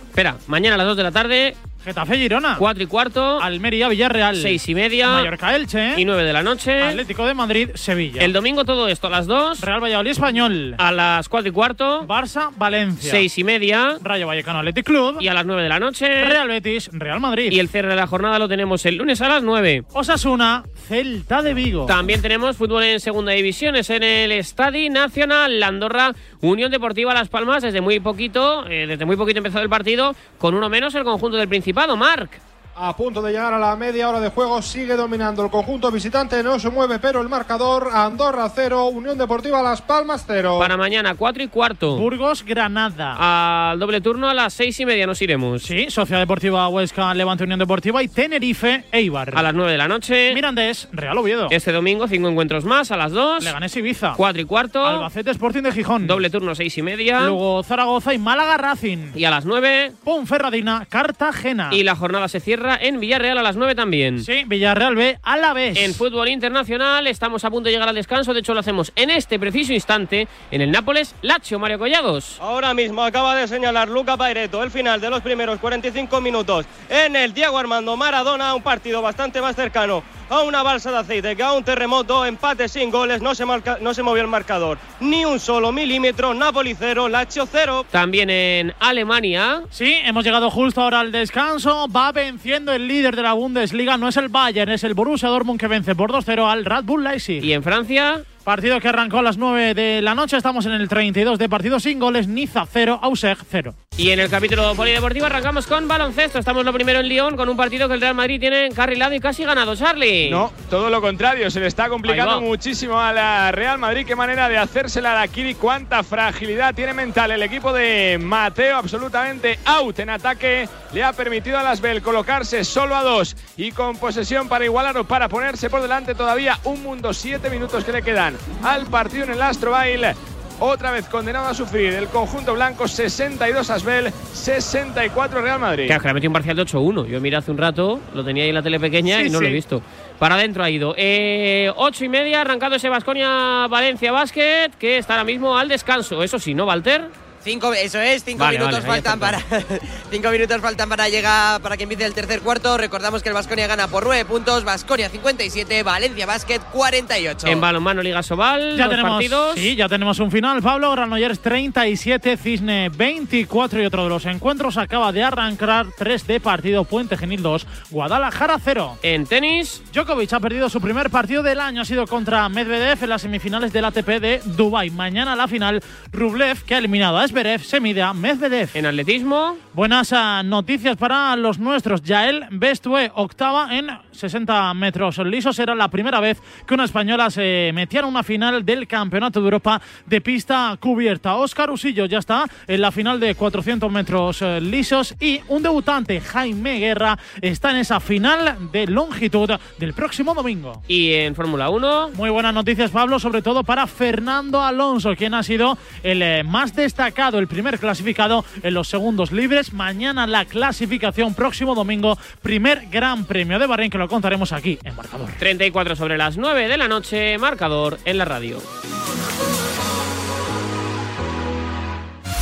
Espera, 0.09 0.37
mañana 0.47 0.75
a 0.75 0.77
las 0.77 0.87
2 0.87 0.97
de 0.97 1.03
la 1.03 1.11
tarde, 1.11 1.55
Getafe 1.85 2.17
Girona. 2.17 2.55
4 2.57 2.83
y 2.83 2.87
cuarto, 2.87 3.39
Almería 3.39 3.87
Villarreal. 3.87 4.35
6 4.35 4.69
y 4.69 4.75
media 4.75 5.07
Mallorca 5.09 5.55
Elche. 5.55 5.93
y 5.97 6.03
9 6.05 6.23
de 6.23 6.33
la 6.33 6.41
noche. 6.41 6.81
Atlético 6.81 7.27
de 7.27 7.33
Madrid 7.35 7.69
Sevilla. 7.75 8.23
El 8.23 8.33
domingo 8.33 8.65
todo 8.65 8.87
esto 8.87 9.05
a 9.07 9.09
las 9.11 9.27
2, 9.27 9.61
Real 9.61 9.83
Valladolid 9.83 10.09
Español. 10.11 10.75
a 10.79 10.91
las 10.91 11.29
4 11.29 11.49
y 11.49 11.51
cuarto, 11.51 12.07
Barça 12.07 12.49
Valencia. 12.57 13.11
6 13.11 13.37
y 13.37 13.43
media 13.43 13.97
Rayo 14.01 14.25
Vallecano 14.25 14.59
Athletic 14.59 14.85
Club. 14.85 15.17
y 15.21 15.27
a 15.27 15.33
las 15.35 15.45
9 15.45 15.61
de 15.61 15.69
la 15.69 15.79
noche. 15.79 16.23
Real 16.25 16.47
Betis 16.47 16.89
Real 16.91 17.19
Madrid. 17.19 17.51
Y 17.51 17.59
el 17.59 17.69
cierre 17.69 17.89
de 17.89 17.95
la 17.95 18.07
jornada 18.07 18.39
lo 18.39 18.47
tenemos 18.49 18.83
el 18.87 18.95
lunes 18.95 19.21
a 19.21 19.29
las 19.29 19.43
9. 19.43 19.83
Osasuna 19.93 20.63
Celta 20.87 21.43
de 21.43 21.53
Vigo. 21.53 21.85
También 21.85 22.21
tenemos 22.21 22.57
fútbol 22.57 22.83
en 22.83 22.99
segunda 22.99 23.31
división, 23.33 23.75
es 23.75 23.89
en 23.91 24.01
el 24.01 24.31
Estadi 24.31 24.89
Nacional, 24.89 25.59
la 25.59 25.67
Andorra, 25.67 26.13
Unión 26.41 26.71
Deportiva 26.71 27.13
Las 27.13 27.29
Palmas, 27.29 27.61
desde 27.63 27.81
muy 27.81 27.99
poquito, 27.99 28.65
eh, 28.67 28.87
desde 28.87 29.05
muy 29.05 29.15
poquito 29.15 29.37
empezado 29.39 29.63
el 29.63 29.69
partido, 29.69 30.15
con 30.37 30.55
uno 30.55 30.69
menos 30.69 30.95
el 30.95 31.03
conjunto 31.03 31.37
del 31.37 31.47
Principado, 31.75 31.97
Marc. 31.97 32.54
A 32.77 32.93
punto 32.93 33.21
de 33.21 33.31
llegar 33.31 33.53
a 33.53 33.57
la 33.57 33.73
media 33.77 34.09
hora 34.09 34.19
de 34.19 34.29
juego, 34.29 34.61
sigue 34.61 34.97
dominando 34.97 35.45
el 35.45 35.49
conjunto 35.49 35.89
visitante, 35.91 36.43
no 36.43 36.59
se 36.59 36.69
mueve, 36.69 36.99
pero 36.99 37.21
el 37.21 37.29
marcador, 37.29 37.89
Andorra 37.93 38.51
0, 38.53 38.87
Unión 38.87 39.17
Deportiva 39.17 39.63
Las 39.63 39.81
Palmas 39.81 40.25
0. 40.27 40.57
Para 40.59 40.75
mañana, 40.75 41.15
4 41.15 41.43
y 41.43 41.47
cuarto. 41.47 41.95
Burgos 41.95 42.43
Granada. 42.43 43.69
Al 43.71 43.79
doble 43.79 44.01
turno 44.01 44.27
a 44.27 44.33
las 44.33 44.53
6 44.55 44.77
y 44.81 44.85
media 44.85 45.07
nos 45.07 45.21
iremos. 45.21 45.63
Sí, 45.63 45.89
Sociedad 45.89 46.19
Deportiva 46.19 46.67
Huesca 46.67 47.13
Levante 47.13 47.45
Unión 47.45 47.59
Deportiva 47.59 48.03
y 48.03 48.09
Tenerife 48.09 48.83
Eibar. 48.91 49.31
A 49.37 49.41
las 49.41 49.53
9 49.53 49.71
de 49.71 49.77
la 49.77 49.87
noche. 49.87 50.33
Mirandés 50.33 50.89
Real 50.91 51.17
Oviedo. 51.17 51.47
Este 51.51 51.71
domingo, 51.71 52.09
cinco 52.09 52.27
encuentros 52.27 52.65
más 52.65 52.91
a 52.91 52.97
las 52.97 53.13
2. 53.13 53.41
Leganés 53.41 53.73
Ibiza. 53.77 54.15
4 54.17 54.41
y 54.41 54.45
cuarto. 54.45 54.85
Albacete 54.85 55.31
Sporting 55.31 55.63
de 55.63 55.71
Gijón. 55.71 56.07
Doble 56.07 56.29
turno, 56.29 56.53
6 56.53 56.77
y 56.77 56.81
media. 56.81 57.21
Luego 57.21 57.63
Zaragoza 57.63 58.13
y 58.13 58.17
Málaga 58.17 58.57
Racing. 58.57 59.13
Y 59.15 59.23
a 59.23 59.31
las 59.31 59.45
9. 59.45 59.93
Ponferradina 60.03 60.85
Cartagena. 60.89 61.69
Y 61.71 61.83
la 61.83 61.95
jornada 61.95 62.27
se 62.27 62.41
cierra 62.41 62.64
en 62.81 62.99
Villarreal 62.99 63.37
a 63.37 63.43
las 63.43 63.55
9 63.55 63.75
también. 63.75 64.23
Sí, 64.23 64.43
Villarreal 64.45 64.95
B 64.95 65.19
a 65.21 65.37
la 65.37 65.53
vez. 65.53 65.77
En 65.77 65.93
fútbol 65.93 66.27
internacional 66.29 67.07
estamos 67.07 67.45
a 67.45 67.49
punto 67.51 67.67
de 67.67 67.73
llegar 67.73 67.87
al 67.89 67.95
descanso, 67.95 68.33
de 68.33 68.39
hecho 68.39 68.53
lo 68.53 68.59
hacemos 68.61 68.91
en 68.95 69.09
este 69.11 69.37
preciso 69.39 69.73
instante 69.73 70.27
en 70.51 70.61
el 70.61 70.71
Nápoles 70.71 71.15
Lazio 71.21 71.59
Mario 71.59 71.79
Collados. 71.79 72.37
Ahora 72.41 72.73
mismo 72.73 73.03
acaba 73.03 73.35
de 73.35 73.47
señalar 73.47 73.87
Luca 73.89 74.17
Paireto 74.17 74.63
el 74.63 74.71
final 74.71 74.99
de 74.99 75.09
los 75.09 75.21
primeros 75.21 75.59
45 75.59 76.19
minutos 76.21 76.65
en 76.89 77.15
el 77.15 77.33
Diego 77.33 77.57
Armando 77.57 77.95
Maradona, 77.97 78.55
un 78.55 78.61
partido 78.63 79.01
bastante 79.01 79.41
más 79.41 79.55
cercano 79.55 80.03
a 80.27 80.41
una 80.41 80.63
balsa 80.63 80.89
de 80.91 80.97
aceite 80.97 81.35
que 81.35 81.43
a 81.43 81.51
un 81.51 81.63
terremoto, 81.63 82.25
empate 82.25 82.67
sin 82.67 82.89
goles, 82.89 83.21
no 83.21 83.35
se, 83.35 83.45
marca- 83.45 83.77
no 83.79 83.93
se 83.93 84.01
movió 84.01 84.23
el 84.23 84.27
marcador 84.27 84.79
ni 84.99 85.23
un 85.23 85.39
solo 85.39 85.71
milímetro, 85.71 86.33
Napoli 86.33 86.75
0, 86.77 87.09
Lazio 87.09 87.45
0. 87.45 87.85
También 87.91 88.29
en 88.31 88.73
Alemania. 88.79 89.61
Sí, 89.69 89.93
hemos 90.03 90.23
llegado 90.23 90.49
justo 90.49 90.81
ahora 90.81 91.01
al 91.01 91.11
descanso. 91.11 91.87
Va 91.89 92.11
venciendo 92.11 92.54
el 92.55 92.87
líder 92.87 93.15
de 93.15 93.21
la 93.21 93.33
Bundesliga. 93.33 93.97
No 93.97 94.07
es 94.07 94.17
el 94.17 94.29
Bayern, 94.29 94.71
es 94.71 94.83
el 94.83 94.93
Borussia 94.93 95.29
Dortmund 95.29 95.59
que 95.59 95.67
vence 95.67 95.95
por 95.95 96.11
2-0 96.11 96.49
al 96.49 96.65
Red 96.65 96.83
Bull 96.85 97.03
Leipzig. 97.03 97.43
Y 97.43 97.53
en 97.53 97.63
Francia, 97.63 98.23
Partido 98.45 98.79
que 98.79 98.87
arrancó 98.87 99.17
a 99.17 99.21
las 99.23 99.37
9 99.37 99.73
de 99.73 100.03
la 100.03 100.13
noche. 100.13 100.37
Estamos 100.37 100.67
en 100.67 100.73
el 100.73 100.87
32 100.87 101.39
de 101.39 101.49
partido 101.49 101.79
sin 101.79 101.97
goles. 101.97 102.27
Niza 102.27 102.63
0, 102.71 102.99
Auxerre 103.01 103.41
0. 103.49 103.73
y 103.97 104.11
en 104.11 104.19
el 104.19 104.29
capítulo 104.29 104.75
polideportivo 104.75 105.25
arrancamos 105.25 105.65
con 105.65 105.87
baloncesto. 105.87 106.37
Estamos 106.37 106.63
lo 106.63 106.71
primero 106.71 106.99
en 106.99 107.07
Lyon 107.09 107.35
con 107.35 107.49
un 107.49 107.57
partido 107.57 107.87
que 107.87 107.95
el 107.95 108.01
Real 108.01 108.13
Madrid 108.13 108.39
tiene 108.39 108.67
encarrilado 108.67 109.15
y 109.15 109.19
casi 109.19 109.45
ganado, 109.45 109.75
Charlie. 109.75 110.29
No, 110.29 110.51
todo 110.69 110.91
lo 110.91 111.01
contrario, 111.01 111.49
se 111.49 111.59
le 111.59 111.65
está 111.65 111.89
complicando 111.89 112.39
muchísimo 112.39 112.99
a 112.99 113.11
la 113.13 113.51
Real 113.51 113.79
Madrid. 113.79 114.05
Qué 114.05 114.15
manera 114.15 114.47
de 114.47 114.59
hacérsela 114.59 115.13
a 115.13 115.21
la 115.21 115.27
Kiri, 115.27 115.55
cuánta 115.55 116.03
fragilidad 116.03 116.75
tiene 116.75 116.93
mental 116.93 117.31
el 117.31 117.41
equipo 117.41 117.73
de 117.73 118.19
Mateo, 118.21 118.77
absolutamente 118.77 119.57
out 119.65 119.97
en 119.97 120.11
ataque. 120.11 120.69
Le 120.93 121.03
ha 121.03 121.13
permitido 121.13 121.57
a 121.57 121.63
Lasbel 121.63 122.03
colocarse 122.03 122.63
solo 122.63 122.95
a 122.95 123.01
dos 123.01 123.35
y 123.57 123.71
con 123.71 123.97
posesión 123.97 124.47
para 124.47 124.65
igualar 124.65 124.95
o 124.97 125.03
para 125.03 125.29
ponerse 125.29 125.69
por 125.69 125.81
delante 125.81 126.13
todavía 126.13 126.59
un 126.65 126.83
mundo, 126.83 127.11
siete 127.11 127.49
minutos 127.49 127.83
que 127.83 127.91
le 127.91 128.03
quedan 128.03 128.34
al 128.63 128.85
partido 128.85 129.23
en 129.23 129.31
el 129.31 129.41
Astrobail. 129.41 130.15
Otra 130.59 130.91
vez 130.91 131.07
condenado 131.09 131.47
a 131.47 131.53
sufrir 131.53 131.93
el 131.93 132.07
conjunto 132.07 132.53
blanco, 132.53 132.87
62 132.87 133.69
Asbel, 133.69 134.13
64 134.33 135.41
Real 135.41 135.59
Madrid. 135.59 135.87
Claro, 135.87 136.01
que 136.01 136.07
le 136.07 136.11
ha 136.11 136.13
metido 136.13 136.29
un 136.29 136.33
parcial 136.33 136.55
de 136.55 136.63
8-1. 136.63 137.07
Yo 137.07 137.19
miré 137.19 137.35
hace 137.35 137.51
un 137.51 137.57
rato, 137.57 137.99
lo 138.13 138.23
tenía 138.23 138.43
ahí 138.43 138.49
en 138.49 138.55
la 138.55 138.63
tele 138.63 138.79
pequeña 138.79 139.19
Sí, 139.19 139.25
y 139.25 139.29
no 139.29 139.41
lo 139.41 139.47
he 139.47 139.51
visto. 139.51 139.81
Para 140.17 140.35
adentro 140.35 140.63
ha 140.63 140.69
ido. 140.69 140.95
Eh, 140.97 141.69
8 141.75 142.05
y 142.05 142.09
media, 142.09 142.41
arrancado 142.41 142.75
ese 142.75 142.87
Vasconia 142.87 143.67
Valencia 143.69 144.13
Basket, 144.13 144.71
que 144.79 144.97
está 144.97 145.15
ahora 145.15 145.25
mismo 145.25 145.57
al 145.57 145.67
descanso. 145.67 146.23
Eso 146.23 146.39
sí, 146.39 146.53
¿no, 146.53 146.65
Walter? 146.65 147.09
Cinco, 147.45 147.71
eso 147.75 148.01
es, 148.01 148.23
cinco 148.23 148.39
Vale, 148.39 148.57
minutos 148.57 148.81
vale, 148.83 149.01
faltan 149.03 149.19
para 149.19 149.39
cinco 150.09 150.31
minutos 150.31 150.59
faltan 150.61 150.89
para 150.89 151.07
llegar 151.09 151.61
para 151.61 151.77
que 151.77 151.83
empiece 151.83 152.03
el 152.03 152.15
tercer 152.15 152.41
cuarto. 152.41 152.75
Recordamos 152.75 153.21
que 153.21 153.29
el 153.29 153.35
Vasconia 153.35 153.67
gana 153.67 153.87
por 153.87 154.03
9 154.03 154.25
puntos, 154.25 154.63
Vasconia 154.63 155.09
57, 155.09 155.83
Valencia 155.83 156.25
Basket 156.25 156.59
48. 156.73 157.45
En 157.45 157.61
balonmano 157.61 158.01
Liga 158.01 158.23
Sobal, 158.23 158.75
Ya 158.75 158.89
tenemos, 158.89 159.11
partidos. 159.11 159.53
sí, 159.53 159.75
ya 159.75 159.87
tenemos 159.87 160.17
un 160.17 160.31
final. 160.31 160.59
Pablo 160.63 160.89
Granollers 160.89 161.39
37, 161.39 162.35
Cisne 162.37 162.89
24 162.89 163.83
y 163.83 163.85
otro 163.85 164.05
de 164.05 164.09
los 164.09 164.25
encuentros 164.25 164.77
acaba 164.77 165.11
de 165.11 165.21
arrancar 165.21 165.85
3 165.95 166.25
de 166.25 166.39
partido 166.39 166.83
Puente 166.83 167.15
Genil 167.15 167.43
2, 167.43 167.67
Guadalajara 167.91 168.57
0. 168.59 168.97
En 169.03 169.27
tenis, 169.27 169.83
Djokovic 169.93 170.33
ha 170.33 170.39
perdido 170.39 170.67
su 170.67 170.81
primer 170.81 171.11
partido 171.11 171.43
del 171.43 171.59
año, 171.59 171.83
ha 171.83 171.85
sido 171.85 172.07
contra 172.07 172.49
Medvedev 172.49 173.03
en 173.03 173.09
las 173.11 173.21
semifinales 173.21 173.71
del 173.71 173.85
ATP 173.85 174.07
de 174.19 174.41
Dubai. 174.45 174.89
Mañana 174.89 175.35
la 175.35 175.47
final, 175.47 175.83
Rublev, 176.11 176.63
que 176.63 176.73
ha 176.73 176.79
eliminado 176.79 177.19
a 177.19 177.25
Zverev, 177.35 177.63
se 177.65 177.81
mide 177.81 178.01
a 178.01 178.13
Medvedev. 178.13 178.69
en 178.75 178.85
atletismo, 178.85 179.57
Buenas 179.75 180.13
ah, 180.13 180.41
noticias 180.41 180.95
para 180.95 181.35
los 181.35 181.59
nuestros. 181.59 182.01
Yael 182.01 182.45
Bestue, 182.49 183.11
octava 183.13 183.75
en 183.75 183.87
60 184.09 184.73
metros 184.73 185.17
lisos. 185.17 185.59
Era 185.59 185.75
la 185.75 185.89
primera 185.89 186.21
vez 186.21 186.41
que 186.65 186.73
una 186.73 186.85
española 186.85 187.29
se 187.29 187.71
metía 187.73 187.99
en 187.99 188.05
una 188.05 188.23
final 188.23 188.63
del 188.63 188.87
Campeonato 188.87 189.41
de 189.41 189.47
Europa 189.47 189.81
de 190.05 190.21
pista 190.21 190.77
cubierta. 190.79 191.35
Óscar 191.35 191.69
Usillo 191.71 192.05
ya 192.05 192.19
está 192.19 192.45
en 192.67 192.79
la 192.79 192.89
final 192.93 193.19
de 193.19 193.35
400 193.35 193.91
metros 193.91 194.41
eh, 194.41 194.61
lisos. 194.61 195.13
Y 195.19 195.41
un 195.49 195.61
debutante, 195.61 196.21
Jaime 196.21 196.79
Guerra, 196.79 197.19
está 197.41 197.71
en 197.71 197.75
esa 197.75 197.99
final 197.99 198.69
de 198.71 198.87
longitud 198.87 199.51
del 199.77 199.93
próximo 199.93 200.33
domingo. 200.33 200.83
y 200.87 201.11
en 201.11 201.35
Fórmula 201.35 201.69
1, 201.69 202.11
Muy 202.11 202.29
buenas 202.29 202.53
noticias, 202.53 202.91
Pablo, 202.91 203.19
sobre 203.19 203.41
todo 203.41 203.65
para 203.65 203.87
Fernando 203.87 204.61
Alonso, 204.61 205.13
quien 205.17 205.33
ha 205.33 205.43
sido 205.43 205.77
el 206.01 206.21
eh, 206.21 206.43
más 206.45 206.73
destacado, 206.73 207.24
el 207.33 207.47
primer 207.47 207.79
clasificado 207.79 208.45
en 208.61 208.73
los 208.73 208.87
segundos 208.87 209.31
libres. 209.31 209.73
Mañana 209.73 210.27
la 210.27 210.45
clasificación, 210.45 211.33
próximo 211.33 211.75
domingo, 211.75 212.17
primer 212.41 212.87
Gran 212.89 213.25
Premio 213.25 213.59
de 213.59 213.67
Bahrein, 213.67 213.91
que 213.91 213.97
lo 213.97 214.07
contaremos 214.07 214.51
aquí 214.51 214.77
en 214.83 214.95
Marcador. 214.95 215.29
34 215.39 215.95
sobre 215.95 216.17
las 216.17 216.37
9 216.37 216.67
de 216.67 216.77
la 216.77 216.87
noche, 216.87 217.37
marcador 217.37 217.99
en 218.05 218.17
la 218.17 218.25
radio. 218.25 218.61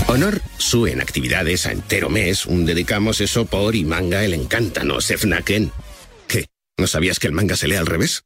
Honor 0.07 0.41
su 0.57 0.85
en 0.85 1.01
actividades 1.01 1.65
a 1.65 1.71
entero 1.71 2.09
mes, 2.09 2.45
un 2.45 2.65
dedicamos 2.65 3.21
eso 3.21 3.45
por 3.45 3.75
y 3.75 3.83
manga 3.83 4.23
el 4.23 4.33
encántanos 4.33 5.09
Efnaken. 5.09 5.71
¿Qué? 6.27 6.47
¿No 6.77 6.87
sabías 6.87 7.19
que 7.19 7.27
el 7.27 7.33
manga 7.33 7.55
se 7.55 7.67
lee 7.67 7.75
al 7.75 7.87
revés? 7.87 8.23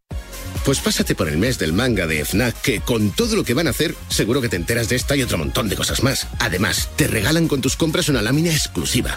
Pues 0.68 0.82
pásate 0.82 1.16
por 1.16 1.30
el 1.30 1.38
mes 1.38 1.58
del 1.58 1.72
manga 1.72 2.06
de 2.08 2.26
FNAC 2.26 2.62
que 2.62 2.82
con 2.82 3.12
todo 3.12 3.38
lo 3.38 3.46
que 3.46 3.54
van 3.54 3.68
a 3.68 3.70
hacer, 3.70 3.96
seguro 4.10 4.42
que 4.42 4.50
te 4.50 4.58
enteras 4.58 4.90
de 4.90 4.98
esta 4.98 5.16
y 5.16 5.22
otro 5.22 5.38
montón 5.38 5.70
de 5.70 5.78
cosas 5.78 6.04
más. 6.04 6.28
Además, 6.42 6.92
te 6.98 7.08
regalan 7.08 7.48
con 7.48 7.62
tus 7.62 7.78
compras 7.78 8.10
una 8.10 8.22
lámina 8.22 8.50
exclusiva. 8.50 9.12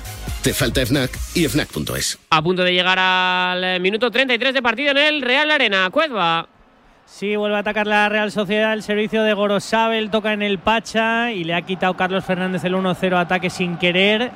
Te 0.45 0.55
falta 0.55 0.87
FNAC 0.87 1.11
y 1.35 1.49
FNAC.es. 1.49 2.21
A 2.31 2.41
punto 2.41 2.63
de 2.63 2.73
llegar 2.73 3.01
al 3.01 3.65
eh, 3.65 3.81
minuto 3.81 4.13
33 4.13 4.55
de 4.55 4.63
partido 4.63 4.93
en 4.93 4.99
el 4.99 5.23
Real 5.23 5.51
Arena. 5.51 5.91
Cuedva. 5.91 6.49
Sí, 7.05 7.35
vuelve 7.35 7.57
a 7.57 7.61
atacar 7.61 7.89
la 7.89 8.09
Real 8.09 8.31
Sociedad. 8.31 8.73
El 8.73 8.85
servicio 8.85 9.25
de 9.25 9.35
Gorosabel 9.35 10.09
toca 10.11 10.33
en 10.33 10.43
el 10.43 10.61
Pacha 10.61 11.33
y 11.33 11.43
le 11.43 11.55
ha 11.55 11.63
quitado 11.63 11.95
Carlos 11.95 12.25
Fernández 12.25 12.63
el 12.63 12.75
1-0 12.75 13.17
ataque 13.17 13.51
sin 13.51 13.77
querer 13.77 14.31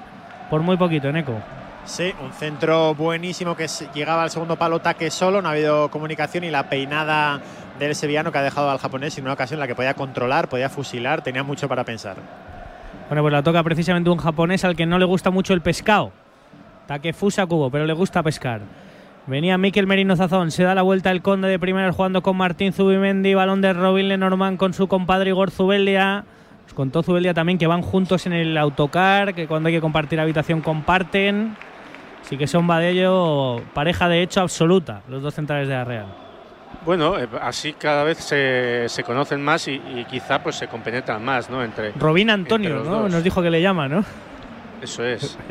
por 0.50 0.62
muy 0.62 0.76
poquito, 0.76 1.12
Neco. 1.12 1.40
Sí, 1.84 2.14
un 2.22 2.32
centro 2.32 2.94
buenísimo 2.94 3.54
que 3.54 3.66
llegaba 3.94 4.22
al 4.22 4.30
segundo 4.30 4.56
palo 4.56 4.80
taque 4.80 5.10
solo, 5.10 5.42
no 5.42 5.48
ha 5.48 5.52
habido 5.52 5.90
comunicación 5.90 6.44
y 6.44 6.50
la 6.50 6.68
peinada 6.70 7.40
del 7.78 7.94
sevillano 7.94 8.32
que 8.32 8.38
ha 8.38 8.42
dejado 8.42 8.70
al 8.70 8.78
japonés 8.78 9.18
en 9.18 9.24
una 9.24 9.34
ocasión 9.34 9.58
en 9.58 9.60
la 9.60 9.66
que 9.66 9.74
podía 9.74 9.94
controlar, 9.94 10.48
podía 10.48 10.70
fusilar, 10.70 11.22
tenía 11.22 11.42
mucho 11.42 11.68
para 11.68 11.84
pensar. 11.84 12.16
Bueno, 13.08 13.22
pues 13.22 13.32
la 13.32 13.42
toca 13.42 13.62
precisamente 13.62 14.08
un 14.08 14.16
japonés 14.16 14.64
al 14.64 14.76
que 14.76 14.86
no 14.86 14.98
le 14.98 15.04
gusta 15.04 15.30
mucho 15.30 15.52
el 15.52 15.60
pescado. 15.60 16.12
Taque 16.86 17.12
fusa 17.12 17.44
cubo, 17.44 17.70
pero 17.70 17.84
le 17.84 17.92
gusta 17.92 18.22
pescar. 18.22 18.62
Venía 19.26 19.58
Miquel 19.58 19.86
Merino 19.86 20.16
Zazón, 20.16 20.50
se 20.50 20.62
da 20.64 20.74
la 20.74 20.82
vuelta 20.82 21.10
el 21.10 21.22
conde 21.22 21.48
de 21.48 21.58
primeras 21.58 21.94
jugando 21.94 22.22
con 22.22 22.36
Martín 22.36 22.72
Zubimendi, 22.72 23.34
balón 23.34 23.60
de 23.60 23.72
Robin 23.72 24.08
Lenormand 24.08 24.56
con 24.56 24.72
su 24.72 24.88
compadre 24.88 25.30
Igor 25.30 25.50
Zubeldia. 25.50 26.24
Nos 26.64 26.74
contó 26.74 27.02
Zubeldia 27.02 27.34
también 27.34 27.58
que 27.58 27.66
van 27.66 27.82
juntos 27.82 28.26
en 28.26 28.32
el 28.32 28.56
autocar, 28.56 29.34
que 29.34 29.46
cuando 29.46 29.68
hay 29.68 29.74
que 29.74 29.80
compartir 29.82 30.18
habitación 30.18 30.62
comparten. 30.62 31.56
Así 32.24 32.38
que 32.38 32.46
son 32.46 32.68
va 32.68 32.78
de 32.78 32.90
ello 32.90 33.60
pareja 33.74 34.08
de 34.08 34.22
hecho 34.22 34.40
absoluta, 34.40 35.02
los 35.08 35.22
dos 35.22 35.34
centrales 35.34 35.68
de 35.68 35.74
la 35.74 35.84
Real. 35.84 36.06
Bueno, 36.86 37.18
eh, 37.18 37.28
así 37.40 37.74
cada 37.74 38.02
vez 38.02 38.18
se, 38.18 38.88
se 38.88 39.04
conocen 39.04 39.42
más 39.42 39.68
y, 39.68 39.72
y 39.74 40.04
quizá 40.08 40.42
pues 40.42 40.56
se 40.56 40.66
compenetran 40.66 41.22
más, 41.24 41.50
¿no? 41.50 41.62
Entre 41.62 41.92
Robin 41.92 42.30
Antonio, 42.30 42.70
entre 42.70 42.84
los 42.84 42.88
¿no? 42.88 43.02
dos. 43.02 43.12
Nos 43.12 43.22
dijo 43.22 43.42
que 43.42 43.50
le 43.50 43.60
llama, 43.60 43.88
¿no? 43.88 44.04
Eso 44.82 45.04
es. 45.04 45.38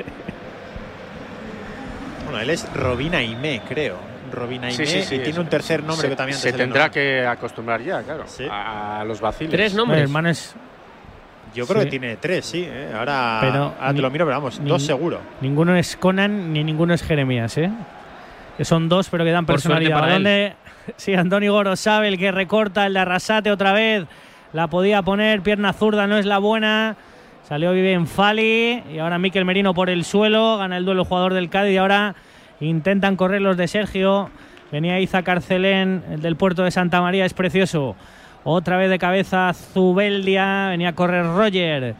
Bueno, 2.24 2.39
él 2.39 2.49
es 2.49 2.74
Robin 2.74 3.13
Aimé, 3.13 3.61
creo. 3.67 3.97
Robin 4.32 4.63
Aimé 4.63 4.76
Sí, 4.76 4.88
sí, 4.88 5.03
sí, 5.03 5.15
y 5.15 5.19
tiene 5.19 5.39
un 5.39 5.47
tercer 5.47 5.84
nombre 5.84 6.07
se, 6.07 6.09
que 6.09 6.15
también 6.15 6.39
se 6.39 6.47
antes 6.47 6.57
tendrá 6.57 6.89
que 6.89 7.24
acostumbrar 7.28 7.80
ya, 7.84 8.01
claro, 8.01 8.26
a, 8.49 9.01
a 9.01 9.05
los 9.05 9.21
vaciles. 9.21 9.51
Tres 9.51 9.76
El 9.76 9.91
hermano 9.91 10.30
es 10.30 10.55
Yo 11.53 11.65
creo 11.67 11.81
Sí. 11.81 11.85
que 11.85 11.89
tiene 11.91 12.15
tres, 12.17 12.45
sí. 12.45 12.65
¿eh? 12.67 12.91
Ahora, 12.97 13.37
Pero 13.41 13.73
ahora 13.79 13.93
te 13.93 14.01
lo 14.01 14.09
miro, 14.09 14.25
pero 14.25 14.37
vamos, 14.37 14.59
ni- 14.59 14.69
dos 14.69 14.83
seguro. 14.83 15.19
Ninguno 15.41 15.75
es 15.75 15.95
Conan 15.97 16.51
ni 16.53 16.63
ninguno 16.63 16.93
es 16.93 17.03
Jeremías, 17.03 17.57
¿eh? 17.57 17.69
Que 18.57 18.65
son 18.65 18.89
dos, 18.89 19.09
pero 19.09 19.23
que 19.23 19.31
dan 19.31 19.45
Por 19.45 19.55
personalidad. 19.55 19.99
para 19.99 20.55
Sí, 20.97 21.13
Antonio 21.13 21.53
Goro 21.53 21.75
sabe 21.75 22.07
el 22.09 22.17
que 22.17 22.31
recorta 22.31 22.85
el 22.85 22.93
de 22.93 22.99
Arrasate 22.99 23.51
otra 23.51 23.71
vez. 23.71 24.05
La 24.51 24.67
podía 24.67 25.01
poner, 25.01 25.41
pierna 25.41 25.73
zurda, 25.73 26.07
no 26.07 26.17
es 26.17 26.25
la 26.25 26.37
buena. 26.37 26.95
Salió 27.47 27.71
bien 27.73 28.05
Fali 28.07 28.83
y 28.93 28.99
ahora 28.99 29.17
Miquel 29.17 29.45
Merino 29.45 29.73
por 29.73 29.89
el 29.89 30.03
suelo. 30.05 30.57
Gana 30.57 30.77
el 30.77 30.85
duelo 30.85 31.01
el 31.01 31.07
jugador 31.07 31.33
del 31.33 31.49
Cádiz 31.49 31.73
y 31.73 31.77
ahora 31.77 32.15
intentan 32.59 33.15
correr 33.15 33.41
los 33.41 33.57
de 33.57 33.67
Sergio. 33.67 34.29
Venía 34.71 34.99
Iza 34.99 35.23
Carcelén, 35.23 36.03
el 36.11 36.21
del 36.21 36.35
puerto 36.35 36.63
de 36.63 36.71
Santa 36.71 37.01
María, 37.01 37.25
es 37.25 37.33
precioso. 37.33 37.95
Otra 38.43 38.77
vez 38.77 38.89
de 38.89 38.99
cabeza 38.99 39.53
Zubeldia. 39.53 40.67
Venía 40.69 40.89
a 40.89 40.93
correr 40.93 41.25
Roger. 41.25 41.95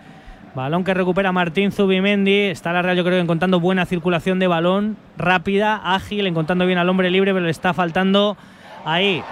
Balón 0.56 0.84
que 0.84 0.94
recupera 0.94 1.32
Martín 1.32 1.72
Zubimendi. 1.72 2.50
Está 2.50 2.74
la 2.74 2.82
Real, 2.82 2.98
yo 2.98 3.04
creo, 3.04 3.20
encontrando 3.20 3.60
buena 3.60 3.86
circulación 3.86 4.38
de 4.40 4.48
balón, 4.48 4.98
rápida, 5.18 5.82
ágil, 5.84 6.28
encontrando 6.28 6.66
bien 6.66 6.78
al 6.78 6.90
hombre 6.90 7.10
libre, 7.10 7.34
pero 7.34 7.46
le 7.46 7.52
está 7.52 7.74
faltando 7.74 8.38
ahí 8.86 9.24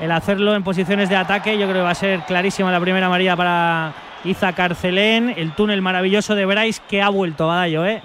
el 0.00 0.10
hacerlo 0.10 0.54
en 0.54 0.64
posiciones 0.64 1.08
de 1.08 1.16
ataque. 1.16 1.56
Yo 1.58 1.66
creo 1.66 1.76
que 1.76 1.84
va 1.84 1.90
a 1.90 1.94
ser 1.94 2.20
clarísima 2.20 2.72
la 2.72 2.80
primera 2.80 3.08
María 3.08 3.36
para 3.36 3.92
Iza 4.24 4.52
Carcelén. 4.52 5.34
El 5.36 5.52
túnel 5.52 5.80
maravilloso 5.80 6.34
de 6.34 6.44
Bryce 6.44 6.82
que 6.88 7.00
ha 7.00 7.08
vuelto, 7.08 7.46
Badallo, 7.46 7.86
¿eh? 7.86 8.02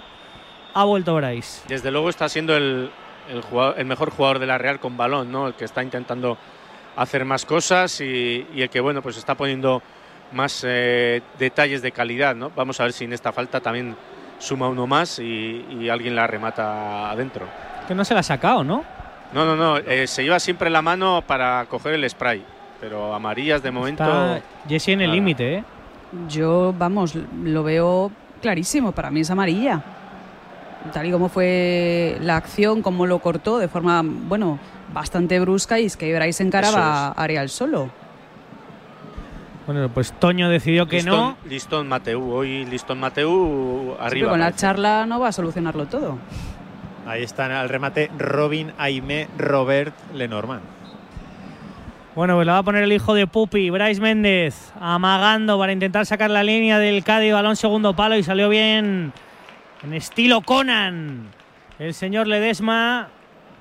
Ha 0.75 0.83
vuelto 0.83 1.15
Bryce. 1.15 1.63
Desde 1.67 1.89
luego 1.89 2.09
está 2.09 2.29
siendo 2.29 2.55
el, 2.55 2.91
el 3.77 3.85
mejor 3.85 4.11
jugador 4.11 4.37
de 4.37 4.45
la 4.45 4.59
Real 4.59 4.79
con 4.79 4.95
balón, 4.95 5.31
¿no? 5.31 5.47
El 5.47 5.55
que 5.55 5.65
está 5.65 5.81
intentando 5.81 6.37
hacer 7.01 7.23
más 7.23 7.45
cosas 7.45 8.01
y, 8.01 8.45
y 8.53 8.61
el 8.61 8.69
que, 8.69 8.81
bueno, 8.81 9.01
pues 9.01 9.17
está 9.17 9.35
poniendo 9.35 9.81
más 10.33 10.63
eh, 10.67 11.21
detalles 11.39 11.81
de 11.81 11.91
calidad, 11.91 12.35
¿no? 12.35 12.51
Vamos 12.55 12.79
a 12.79 12.83
ver 12.83 12.93
si 12.93 13.05
en 13.05 13.13
esta 13.13 13.31
falta 13.31 13.61
también 13.61 13.95
suma 14.37 14.67
uno 14.67 14.85
más 14.85 15.19
y, 15.19 15.65
y 15.79 15.89
alguien 15.89 16.15
la 16.15 16.27
remata 16.27 17.09
adentro. 17.09 17.45
Que 17.87 17.95
no 17.95 18.03
se 18.03 18.13
la 18.13 18.19
ha 18.19 18.23
sacado, 18.23 18.63
¿no? 18.63 18.83
No, 19.33 19.45
no, 19.45 19.55
no, 19.55 19.77
eh, 19.77 20.07
se 20.07 20.23
lleva 20.23 20.39
siempre 20.39 20.69
la 20.69 20.81
mano 20.81 21.23
para 21.25 21.65
coger 21.69 21.93
el 21.93 22.09
spray, 22.09 22.43
pero 22.81 23.13
amarillas 23.13 23.63
de 23.63 23.71
momento... 23.71 24.03
Está 24.03 24.41
Jesse 24.67 24.89
en 24.89 25.01
el 25.01 25.11
límite, 25.11 25.55
¿eh? 25.55 25.63
Yo, 26.27 26.73
vamos, 26.77 27.15
lo 27.43 27.63
veo 27.63 28.11
clarísimo. 28.41 28.91
Para 28.91 29.11
mí 29.11 29.21
es 29.21 29.29
amarilla. 29.29 29.81
Tal 30.91 31.05
y 31.05 31.11
como 31.11 31.29
fue 31.29 32.17
la 32.21 32.37
acción, 32.37 32.81
como 32.81 33.05
lo 33.05 33.19
cortó 33.19 33.59
de 33.59 33.67
forma, 33.67 34.01
bueno, 34.03 34.57
bastante 34.93 35.39
brusca 35.39 35.79
y 35.79 35.85
es 35.85 35.97
que 35.97 36.13
Bryce 36.17 36.43
encaraba 36.43 37.07
a 37.07 37.11
Ariel 37.11 37.49
solo. 37.49 37.89
Bueno, 39.65 39.87
pues 39.89 40.13
Toño 40.13 40.49
decidió 40.49 40.87
que 40.87 40.97
Listón, 40.97 41.15
no. 41.15 41.37
Listón 41.47 41.87
Mateu, 41.87 42.31
hoy 42.31 42.65
Listón 42.65 42.99
Mateu 42.99 43.29
Sí, 43.29 43.91
pero 43.95 44.01
arriba. 44.03 44.29
con 44.31 44.39
la 44.39 44.55
charla 44.55 45.05
no 45.05 45.19
va 45.19 45.27
a 45.27 45.31
solucionarlo 45.31 45.85
todo. 45.85 46.17
Ahí 47.05 47.23
están 47.23 47.51
al 47.51 47.69
remate 47.69 48.09
Robin 48.17 48.71
Aimé 48.77 49.27
Robert 49.37 49.93
Lenormand. 50.13 50.61
Bueno, 52.15 52.35
pues 52.35 52.47
la 52.47 52.53
va 52.53 52.57
a 52.59 52.63
poner 52.63 52.83
el 52.83 52.91
hijo 52.91 53.13
de 53.13 53.27
Pupi, 53.27 53.69
Bryce 53.69 54.01
Méndez, 54.01 54.73
amagando 54.79 55.57
para 55.59 55.71
intentar 55.71 56.05
sacar 56.07 56.29
la 56.31 56.43
línea 56.43 56.79
del 56.79 57.03
Cádiz, 57.03 57.31
balón 57.31 57.55
segundo 57.55 57.95
palo 57.95 58.15
y 58.17 58.23
salió 58.23 58.49
bien 58.49 59.13
en 59.83 59.93
estilo 59.93 60.41
Conan. 60.41 61.27
El 61.77 61.93
señor 61.93 62.27
Ledesma, 62.27 63.07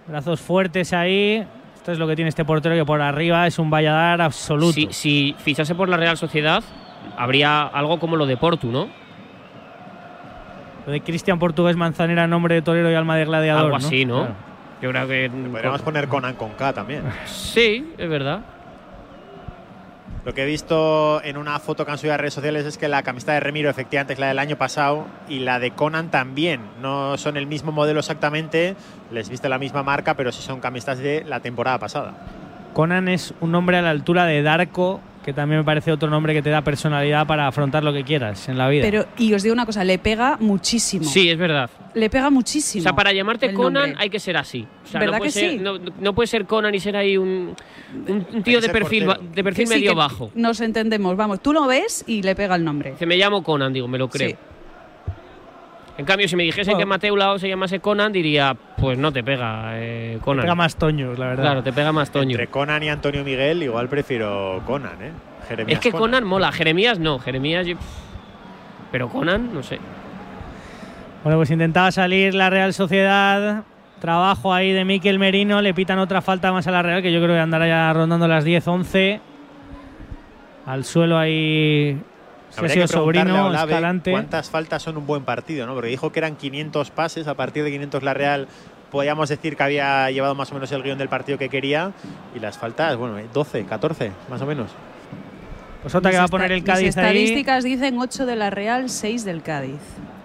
brazos 0.09 0.41
fuertes 0.41 0.93
ahí. 0.93 1.47
Esto 1.75 1.93
es 1.93 1.99
lo 1.99 2.07
que 2.07 2.17
tiene 2.17 2.29
este 2.29 2.45
portero 2.45 2.75
que 2.75 2.85
por 2.85 3.01
arriba 3.01 3.47
es 3.47 3.59
un 3.59 3.71
valladar 3.71 4.21
absoluto. 4.21 4.73
Si, 4.73 4.89
si 4.91 5.37
fichase 5.39 5.75
por 5.75 5.89
la 5.89 5.97
Real 5.97 6.17
Sociedad, 6.17 6.63
habría 7.17 7.63
algo 7.63 7.99
como 7.99 8.17
lo 8.17 8.27
de 8.27 8.37
Portu, 8.37 8.71
¿no? 8.71 8.89
Lo 10.87 10.93
de 10.93 11.01
Cristian 11.03 11.39
Portugués 11.39 11.77
Manzanera, 11.77 12.27
nombre 12.27 12.55
de 12.55 12.63
torero 12.63 12.91
y 12.91 12.95
alma 12.95 13.17
de 13.17 13.27
gladiador. 13.27 13.67
Algo 13.67 13.77
así, 13.77 14.05
¿no? 14.05 14.21
Claro. 14.21 14.49
Yo 14.81 14.91
creo 14.91 15.09
que. 15.09 15.31
Podríamos 15.51 15.83
poner 15.83 16.09
Conan 16.09 16.35
con 16.35 16.51
K 16.51 16.73
también. 16.73 17.03
Sí, 17.27 17.93
es 17.99 18.09
verdad. 18.09 18.41
Lo 20.29 20.35
que 20.35 20.43
he 20.43 20.47
visto 20.47 21.23
en 21.25 21.39
una 21.39 21.59
foto 21.59 21.87
que 21.87 21.91
han 21.91 21.97
subido 21.97 22.13
a 22.13 22.19
redes 22.19 22.35
sociales 22.35 22.67
es 22.67 22.77
que 22.77 22.87
la 22.87 23.03
camiseta 23.03 23.33
de 23.33 23.41
Remiro 23.41 23.71
efectivamente 23.71 24.13
es 24.13 24.19
la 24.19 24.27
del 24.29 24.39
año 24.39 24.59
pasado 24.59 25.07
y 25.27 25.39
la 25.39 25.59
de 25.59 25.71
Conan 25.71 26.11
también. 26.11 26.61
No 26.83 27.17
son 27.17 27.39
el 27.39 27.47
mismo 27.47 27.73
modelo 27.73 28.01
exactamente, 28.01 28.77
les 29.11 29.31
viste 29.31 29.49
la 29.49 29.59
misma 29.59 29.83
marca, 29.83 30.19
pero 30.19 30.31
sí 30.31 30.43
son 30.43 30.61
camisetas 30.61 30.99
de 30.99 31.25
la 31.25 31.41
temporada 31.41 31.79
pasada. 31.79 32.13
Conan 32.75 33.09
es 33.09 33.33
un 33.41 33.53
nombre 33.53 33.79
a 33.79 33.81
la 33.81 33.89
altura 33.89 34.27
de 34.27 34.43
Darko, 34.43 35.01
que 35.29 35.35
también 35.35 35.61
me 35.61 35.65
parece 35.65 35.93
otro 35.93 36.09
nombre 36.09 36.33
que 36.33 36.41
te 36.41 36.49
da 36.49 36.63
personalidad 36.63 37.27
para 37.27 37.47
afrontar 37.47 37.85
lo 37.85 37.93
que 37.93 38.03
quieras 38.03 38.49
en 38.49 38.57
la 38.57 38.67
vida. 38.69 38.83
Pero, 38.83 39.05
y 39.19 39.35
os 39.35 39.43
digo 39.43 39.53
una 39.53 39.67
cosa, 39.67 39.85
le 39.85 39.99
pega 39.99 40.39
muchísimo. 40.41 41.05
Sí, 41.05 41.29
es 41.29 41.37
verdad. 41.37 41.69
Le 41.93 42.09
pega 42.09 42.31
muchísimo. 42.31 42.81
O 42.81 42.85
sea, 42.85 42.95
para 42.95 43.13
llamarte 43.13 43.53
Conan 43.53 43.91
nombre. 43.91 44.03
hay 44.03 44.09
que 44.09 44.19
ser 44.21 44.39
así. 44.39 44.67
O 44.85 44.87
sea, 44.87 45.01
¿Verdad 45.01 45.13
no 45.15 45.19
puede 45.19 45.33
que 45.33 45.39
ser, 45.41 45.51
sí? 45.51 45.59
no, 45.59 45.75
no 46.01 46.15
puede 46.15 46.27
ser 46.29 46.47
Conan 46.47 46.75
y 46.75 46.81
ser 46.81 46.97
ahí 46.97 47.19
un, 47.19 47.55
un- 48.09 48.27
un 48.33 48.43
tío 48.43 48.61
de 48.63 48.71
perfil, 48.71 49.05
portero. 49.05 49.29
de 49.35 49.45
perfil 49.45 49.65
Que 49.65 49.67
sí, 49.75 49.75
medio 49.81 49.91
que 49.91 49.97
bajo. 49.99 50.31
Nos 50.35 50.63
entendemos, 50.63 51.15
vamos. 51.15 51.43
Tú 51.43 51.53
lo 51.53 51.67
ves 51.67 52.05
y 52.07 52.23
le 52.23 52.35
pega 52.35 52.55
el 52.55 52.65
nombre. 52.65 52.95
Que 52.99 53.05
me 53.05 53.17
llamo 53.19 53.43
Conan, 53.43 53.71
digo, 53.73 53.87
me 53.87 53.99
lo 53.99 54.09
creo. 54.09 54.31
Sí. 54.31 54.37
En 55.99 56.05
cambio, 56.05 56.29
si 56.29 56.37
me 56.37 56.45
dijese 56.45 56.71
Bueno. 56.71 56.79
que 56.79 56.87
Mateo 56.87 57.17
Lao 57.17 57.39
se 57.41 57.49
llamase 57.49 57.81
Conan, 57.81 58.13
diría, 58.13 58.57
pues 58.77 58.97
no 58.97 59.13
te 59.13 59.25
pega 59.25 59.73
eh, 59.75 60.19
Conan. 60.23 60.43
Pega 60.45 60.55
más 60.55 60.77
Toños, 60.77 61.19
la 61.19 61.27
verdad. 61.27 61.43
Claro, 61.43 61.63
te 61.65 61.73
pega 61.73 61.91
más 61.93 62.11
Toño. 62.13 62.31
Entre 62.31 62.47
Conan 62.47 62.83
y 62.85 62.89
Antonio 62.89 63.25
Miguel, 63.25 63.63
igual 63.65 63.89
prefiero 63.89 64.63
Conan, 64.65 65.03
¿eh? 65.03 65.11
Jeremías 65.49 65.79
Es 65.79 65.83
que 65.83 65.91
Conan 65.91 66.25
mola, 66.25 66.53
Jeremías 66.53 66.99
no, 67.01 67.19
Jeremías. 67.19 67.67
yo- 67.67 67.77
Pero 68.93 69.09
Conan, 69.09 69.53
no 69.53 69.63
sé. 69.65 69.81
Bueno, 71.25 71.37
pues 71.39 71.51
intentaba 71.51 71.91
salir 71.91 72.33
la 72.35 72.49
Real 72.49 72.73
Sociedad. 72.73 73.65
Trabajo 74.01 74.55
ahí 74.55 74.71
de 74.73 74.85
Miquel 74.85 75.19
Merino. 75.19 75.61
Le 75.61 75.75
pitan 75.75 75.99
otra 75.99 76.23
falta 76.23 76.53
más 76.53 76.69
a 76.69 76.71
la 76.71 76.81
Real, 76.83 77.03
que 77.03 77.11
yo 77.13 77.21
creo 77.21 77.35
que 77.35 77.41
andará 77.41 77.67
ya 77.67 77.93
rondando 77.93 78.29
las 78.29 78.45
10-11. 78.45 79.21
Al 80.65 80.85
suelo 80.85 81.19
ahí. 81.19 82.01
Habría 82.59 82.75
que 82.75 82.89
preguntarle 82.89 83.21
a 83.21 83.25
sobrino, 83.25 83.47
Olave 83.47 83.73
Escalante. 83.73 84.11
¿Cuántas 84.11 84.51
faltas 84.51 84.83
son 84.83 84.97
un 84.97 85.07
buen 85.07 85.25
partido? 85.25 85.67
¿no? 85.67 85.75
Porque 85.75 85.89
dijo 85.89 86.13
que 86.13 86.19
eran 86.21 86.37
500 86.37 86.91
pases, 86.91 87.27
a 87.27 87.35
partir 87.35 87.65
de 87.65 87.71
500 87.71 88.03
la 88.03 88.15
Real 88.15 88.49
podíamos 88.91 89.29
decir 89.29 89.57
que 89.57 89.63
había 89.63 90.11
llevado 90.11 90.35
más 90.35 90.51
o 90.51 90.55
menos 90.55 90.73
el 90.73 90.83
guion 90.83 90.99
del 90.99 91.09
partido 91.09 91.39
que 91.39 91.49
quería 91.49 91.93
y 92.35 92.41
las 92.41 92.59
faltas, 92.59 92.97
bueno, 92.97 93.17
12, 93.33 93.65
14, 93.65 94.13
más 94.31 94.41
o 94.41 94.47
menos. 94.47 94.71
Pues 95.83 95.95
otra 95.95 96.11
que 96.11 96.17
va 96.17 96.25
a 96.25 96.27
Mis 96.27 96.31
poner 96.31 96.53
el 96.53 96.63
mis 96.63 96.67
Cádiz 96.67 96.97
ahí. 96.97 97.05
estadísticas 97.07 97.65
dicen 97.65 97.99
8 97.99 98.27
de 98.27 98.37
la 98.37 98.51
Real, 98.51 98.91
6 98.91 99.25
del 99.25 99.43
Cádiz. 99.43 99.81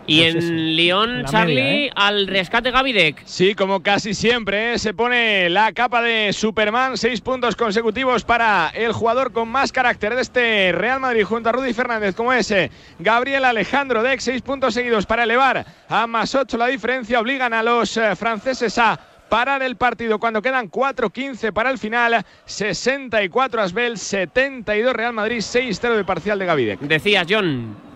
Y 0.05 0.21
Pues 0.21 0.35
en 0.35 0.37
eso, 0.39 0.53
Lyon, 0.53 1.25
Charlie, 1.25 1.55
media, 1.55 1.85
¿eh? 1.85 1.91
al 1.95 2.27
rescate 2.27 2.71
Gavidec. 2.71 3.23
Sí, 3.25 3.55
como 3.55 3.81
casi 3.81 4.13
siempre, 4.13 4.73
¿eh? 4.73 4.79
se 4.79 4.93
pone 4.93 5.49
la 5.49 5.71
capa 5.71 6.01
de 6.01 6.33
Superman. 6.33 6.97
Seis 6.97 7.21
puntos 7.21 7.55
consecutivos 7.55 8.23
para 8.23 8.69
el 8.73 8.91
jugador 8.91 9.31
con 9.31 9.47
más 9.47 9.71
carácter 9.71 10.15
de 10.15 10.21
este 10.21 10.71
Real 10.73 10.99
Madrid 10.99 11.23
junto 11.23 11.49
a 11.49 11.51
Rudy 11.53 11.73
Fernández, 11.73 12.15
como 12.15 12.33
ese 12.33 12.69
Gabriel 12.99 13.45
Alejandro 13.45 14.03
Deck. 14.03 14.19
Seis 14.19 14.41
puntos 14.41 14.73
seguidos 14.73 15.05
para 15.05 15.23
elevar 15.23 15.65
a 15.87 16.05
más 16.07 16.35
ocho 16.35 16.57
la 16.57 16.67
diferencia. 16.67 17.19
Obligan 17.19 17.53
a 17.53 17.63
los 17.63 17.95
eh, 17.95 18.15
franceses 18.15 18.77
a 18.77 18.99
parar 19.29 19.63
el 19.63 19.77
partido 19.77 20.19
cuando 20.19 20.41
quedan 20.41 20.69
4-15 20.69 21.53
para 21.53 21.71
el 21.71 21.77
final. 21.77 22.25
64 22.45 23.61
Asbel, 23.61 23.97
72 23.97 24.93
Real 24.93 25.13
Madrid, 25.13 25.37
6-0 25.37 25.95
de 25.95 26.03
parcial 26.03 26.37
de 26.39 26.45
Gavidec. 26.45 26.79
Decías, 26.81 27.25
John. 27.29 27.92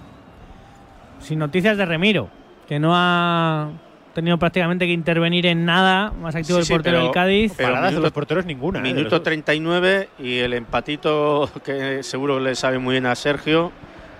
Sin 1.20 1.40
noticias 1.40 1.78
de 1.78 1.86
Remiro, 1.86 2.30
que 2.68 2.80
no 2.80 2.92
ha 2.94 3.70
tenido 4.14 4.38
prácticamente 4.38 4.86
que 4.86 4.94
intervenir 4.94 5.46
en 5.46 5.66
nada. 5.66 6.12
Más 6.12 6.36
activo 6.36 6.58
Sí, 6.58 6.62
el 6.62 6.66
sí, 6.66 6.74
portero 6.74 6.98
pero- 6.98 7.04
del 7.06 7.14
Cádiz. 7.14 7.54
pero 7.56 7.70
Paradas 7.70 7.94
de 7.96 8.00
los 8.02 8.12
porteros 8.12 8.46
ninguna. 8.46 8.80
¿eh? 8.80 8.82
Minuto 8.82 9.10
dos. 9.10 9.24
39 9.24 10.10
y 10.20 10.38
el 10.40 10.54
empatito 10.54 11.50
que 11.64 12.02
seguro 12.04 12.40
le 12.40 12.56
sabe 12.56 12.80
muy 12.80 12.94
bien 12.94 13.06
a 13.06 13.16
Sergio 13.16 13.72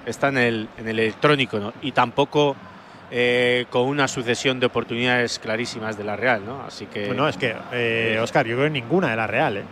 está 0.06 0.30
en 0.30 0.38
el, 0.38 0.70
en 0.78 0.88
el 0.88 1.00
electrónico 1.00 1.60
¿no? 1.60 1.74
y 1.82 1.92
tampoco 1.92 2.56
eh, 3.12 3.66
con 3.70 3.84
una 3.88 4.08
sucesión 4.08 4.60
de 4.60 4.66
oportunidades 4.66 5.40
clarísimas 5.40 5.98
de 5.98 6.04
la 6.04 6.16
Real. 6.16 6.42
¿no? 6.46 6.62
Así 6.68 6.86
que 6.88 7.08
Bueno, 7.08 7.28
es 7.28 7.38
que, 7.38 7.56
eh, 7.72 8.20
Oscar, 8.22 8.46
yo 8.46 8.56
creo 8.56 8.68
que 8.68 8.80
ninguna 8.80 9.10
de 9.12 9.16
la 9.16 9.28
Real. 9.28 9.58
¿eh? 9.58 9.64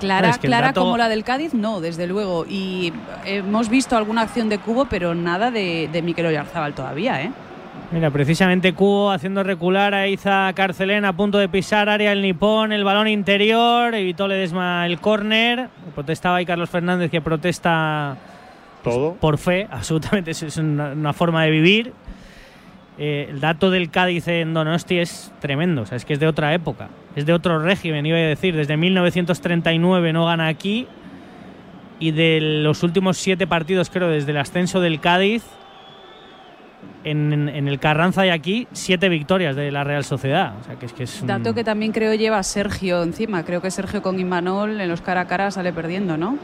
Clara, 0.00 0.30
Es 0.30 0.38
que 0.38 0.46
clara 0.48 0.68
dato- 0.68 0.80
como 0.82 0.96
la 0.96 1.08
del 1.08 1.24
Cádiz, 1.24 1.54
no, 1.54 1.80
desde 1.80 2.06
luego. 2.06 2.46
Y 2.48 2.92
hemos 3.24 3.68
visto 3.68 3.96
alguna 3.96 4.22
acción 4.22 4.48
de 4.48 4.58
Cubo, 4.58 4.86
pero 4.86 5.14
nada 5.14 5.50
de, 5.50 5.88
de 5.92 6.02
Mikel 6.02 6.26
Oyarzábal 6.26 6.74
todavía, 6.74 7.22
¿eh? 7.22 7.30
Mira, 7.90 8.10
precisamente 8.10 8.74
Cubo 8.74 9.10
haciendo 9.10 9.42
recular 9.42 9.94
a 9.94 10.06
Iza 10.06 10.52
Carcelén 10.54 11.04
a 11.06 11.14
punto 11.14 11.38
de 11.38 11.48
pisar 11.48 11.88
área 11.88 12.12
el 12.12 12.20
nipón, 12.20 12.70
el 12.72 12.84
balón 12.84 13.08
interior, 13.08 13.94
evitó 13.94 14.28
Ledesma 14.28 14.84
el 14.86 15.00
córner. 15.00 15.68
Protestaba 15.94 16.36
ahí 16.36 16.44
Carlos 16.46 16.68
Fernández 16.68 17.10
que 17.10 17.22
protesta 17.22 18.16
pues, 18.82 18.94
Todo. 18.94 19.14
por 19.14 19.38
fe, 19.38 19.66
absolutamente, 19.70 20.32
es- 20.32 20.42
es 20.42 20.56
una, 20.58 20.92
una 20.92 21.12
forma 21.14 21.44
de 21.44 21.50
vivir. 21.50 21.92
Eh, 22.98 23.28
el 23.30 23.40
dato 23.40 23.70
del 23.70 23.90
Cádiz 23.90 24.26
en 24.28 24.52
Donosti 24.54 24.98
es 24.98 25.32
tremendo, 25.40 25.82
o 25.82 25.86
sea, 25.86 25.96
es 25.96 26.04
que 26.04 26.14
es 26.14 26.20
de 26.20 26.26
otra 26.26 26.52
época, 26.52 26.88
es 27.14 27.26
de 27.26 27.32
otro 27.32 27.60
régimen, 27.60 28.04
iba 28.06 28.18
a 28.18 28.20
decir, 28.22 28.56
desde 28.56 28.76
1939 28.76 30.12
no 30.12 30.26
gana 30.26 30.48
aquí 30.48 30.88
y 32.00 32.10
de 32.10 32.40
los 32.40 32.82
últimos 32.82 33.16
siete 33.16 33.46
partidos, 33.46 33.88
creo, 33.90 34.08
desde 34.08 34.32
el 34.32 34.38
ascenso 34.38 34.80
del 34.80 34.98
Cádiz, 35.00 35.44
en, 37.04 37.48
en 37.48 37.68
el 37.68 37.78
Carranza 37.78 38.26
y 38.26 38.30
aquí, 38.30 38.66
siete 38.72 39.08
victorias 39.08 39.56
de 39.56 39.70
la 39.70 39.84
Real 39.84 40.04
Sociedad. 40.04 40.54
O 40.60 40.64
sea, 40.64 40.74
que 40.76 40.86
es 40.86 40.92
que 40.92 41.04
es 41.04 41.20
un- 41.20 41.26
Dato 41.28 41.54
que 41.54 41.64
también 41.64 41.92
creo 41.92 42.14
lleva 42.14 42.42
Sergio 42.42 43.02
encima. 43.02 43.44
Creo 43.44 43.62
que 43.62 43.70
Sergio 43.70 44.02
con 44.02 44.18
Imanol 44.18 44.80
en 44.80 44.88
los 44.88 45.00
cara 45.00 45.22
a 45.22 45.26
cara 45.26 45.50
sale 45.50 45.72
perdiendo, 45.72 46.16
¿no? 46.16 46.36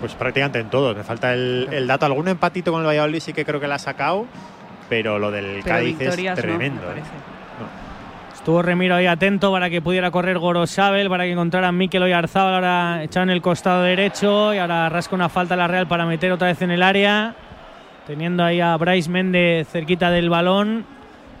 Pues 0.00 0.14
prácticamente 0.14 0.60
en 0.60 0.70
todo. 0.70 0.94
Me 0.94 1.02
falta 1.04 1.34
el, 1.34 1.68
el 1.72 1.86
dato. 1.86 2.06
Algún 2.06 2.28
empatito 2.28 2.72
con 2.72 2.80
el 2.80 2.86
Valladolid 2.86 3.20
sí 3.20 3.32
que 3.32 3.44
creo 3.44 3.60
que 3.60 3.68
la 3.68 3.74
ha 3.74 3.78
sacado, 3.80 4.26
pero 4.90 5.18
lo 5.18 5.30
del 5.30 5.62
Pero 5.64 5.64
Cádiz 5.64 5.98
es 6.00 6.22
no, 6.22 6.34
tremendo. 6.34 6.82
¿eh? 6.82 6.86
parece. 6.88 7.10
Estuvo 8.34 8.62
Remiro 8.62 8.94
ahí 8.94 9.06
atento 9.06 9.52
para 9.52 9.68
que 9.70 9.80
pudiera 9.82 10.10
correr 10.10 10.38
Gorosabel, 10.38 11.08
para 11.08 11.24
que 11.24 11.32
encontrara 11.32 11.70
Mikel 11.72 12.02
Oyarzábal, 12.02 12.54
ahora 12.54 13.02
echado 13.02 13.24
en 13.24 13.30
el 13.30 13.42
costado 13.42 13.82
derecho 13.82 14.54
y 14.54 14.58
ahora 14.58 14.88
rasca 14.88 15.14
una 15.14 15.28
falta 15.28 15.54
a 15.54 15.56
la 15.58 15.68
Real 15.68 15.86
para 15.86 16.06
meter 16.06 16.32
otra 16.32 16.48
vez 16.48 16.60
en 16.62 16.70
el 16.70 16.82
área, 16.82 17.34
teniendo 18.06 18.42
ahí 18.42 18.60
a 18.60 18.76
Bryce 18.78 19.10
Méndez 19.10 19.68
cerquita 19.68 20.10
del 20.10 20.30
balón. 20.30 20.86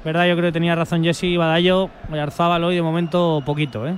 Verdad, 0.04 0.26
yo 0.26 0.34
creo 0.36 0.48
que 0.48 0.52
tenía 0.52 0.74
razón 0.74 1.02
Jesse 1.02 1.36
Badallo, 1.38 1.88
Oyarzábal 2.12 2.64
hoy 2.64 2.74
de 2.76 2.82
momento 2.82 3.42
poquito, 3.46 3.86
¿eh? 3.88 3.94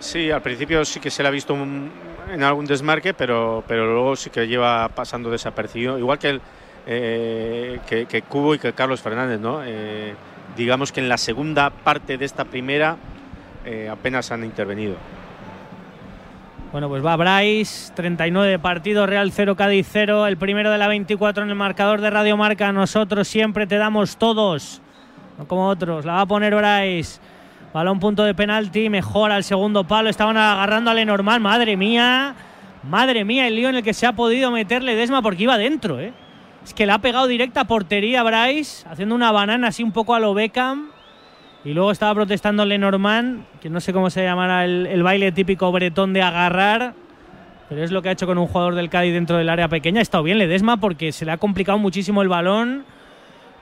Sí, 0.00 0.30
al 0.30 0.42
principio 0.42 0.84
sí 0.84 0.98
que 1.00 1.10
se 1.10 1.22
le 1.22 1.28
ha 1.28 1.32
visto 1.32 1.54
un- 1.54 1.90
en 2.32 2.42
algún 2.42 2.66
desmarque, 2.66 3.14
pero, 3.14 3.62
pero 3.68 3.86
luego 3.86 4.16
sí 4.16 4.30
que 4.30 4.48
lleva 4.48 4.88
pasando 4.88 5.30
desapercibido. 5.30 5.96
Igual 5.96 6.18
que, 6.18 6.28
el, 6.30 6.40
eh, 6.86 7.80
que, 7.86 8.22
Cubo 8.22 8.54
y 8.54 8.58
que 8.58 8.72
Carlos 8.72 9.02
Fernández, 9.02 9.40
¿no? 9.40 9.60
Eh, 9.64 10.14
digamos 10.56 10.92
que 10.92 11.00
en 11.00 11.08
la 11.08 11.18
segunda 11.18 11.70
parte 11.70 12.16
de 12.16 12.24
esta 12.24 12.44
primera 12.44 12.96
eh, 13.64 13.88
apenas 13.90 14.30
han 14.30 14.44
intervenido. 14.44 14.94
Bueno, 16.70 16.88
pues 16.88 17.04
va 17.04 17.16
Bryce, 17.16 17.92
39 17.94 18.58
partidos, 18.58 19.08
Real 19.08 19.32
0, 19.32 19.56
Cádiz 19.56 19.88
0, 19.90 20.26
el 20.26 20.36
primero 20.36 20.70
de 20.70 20.78
la 20.78 20.88
24 20.88 21.44
en 21.44 21.50
el 21.50 21.56
marcador 21.56 22.00
de 22.00 22.10
Radio 22.10 22.36
Marca. 22.36 22.70
Nosotros 22.72 23.26
siempre 23.26 23.66
te 23.66 23.76
damos 23.76 24.16
todos, 24.16 24.80
no 25.38 25.48
como 25.48 25.68
otros. 25.68 26.04
La 26.04 26.14
va 26.14 26.20
a 26.22 26.26
poner 26.26 26.54
Bryce. 26.54 27.20
Balón 27.72 28.00
punto 28.00 28.24
de 28.24 28.34
penalti, 28.34 28.88
mejora 28.88 29.36
el 29.36 29.44
segundo 29.44 29.84
palo. 29.84 30.08
Estaban 30.08 30.36
agarrando 30.36 30.90
a 30.90 30.94
Lenormand, 30.94 31.42
madre 31.42 31.76
mía. 31.76 32.34
Madre 32.84 33.24
mía, 33.24 33.48
el 33.48 33.56
lío 33.56 33.68
en 33.68 33.76
el 33.76 33.82
que 33.82 33.92
se 33.92 34.06
ha 34.06 34.12
podido 34.12 34.50
meterle 34.50 34.94
Desma 34.94 35.20
porque 35.20 35.42
iba 35.42 35.58
dentro, 35.58 35.98
¿eh? 35.98 36.12
Es 36.66 36.74
que 36.74 36.84
le 36.84 36.90
ha 36.90 36.98
pegado 36.98 37.28
directa 37.28 37.60
a 37.60 37.64
portería 37.64 38.24
Bryce, 38.24 38.84
haciendo 38.88 39.14
una 39.14 39.30
banana 39.30 39.68
así 39.68 39.84
un 39.84 39.92
poco 39.92 40.16
a 40.16 40.18
lo 40.18 40.34
Beckham. 40.34 40.88
Y 41.64 41.74
luego 41.74 41.92
estaba 41.92 42.12
protestando 42.12 42.64
Lenormand, 42.64 43.44
que 43.60 43.70
no 43.70 43.80
sé 43.80 43.92
cómo 43.92 44.10
se 44.10 44.24
llamará 44.24 44.64
el, 44.64 44.88
el 44.88 45.04
baile 45.04 45.30
típico 45.30 45.70
bretón 45.70 46.12
de 46.12 46.22
agarrar, 46.22 46.94
pero 47.68 47.84
es 47.84 47.92
lo 47.92 48.02
que 48.02 48.08
ha 48.08 48.12
hecho 48.12 48.26
con 48.26 48.36
un 48.36 48.48
jugador 48.48 48.74
del 48.74 48.90
Cádiz 48.90 49.12
dentro 49.12 49.36
del 49.36 49.48
área 49.48 49.68
pequeña. 49.68 50.00
Ha 50.00 50.02
estado 50.02 50.24
bien 50.24 50.38
Ledesma 50.38 50.76
porque 50.76 51.12
se 51.12 51.24
le 51.24 51.30
ha 51.30 51.36
complicado 51.36 51.78
muchísimo 51.78 52.20
el 52.22 52.28
balón, 52.28 52.84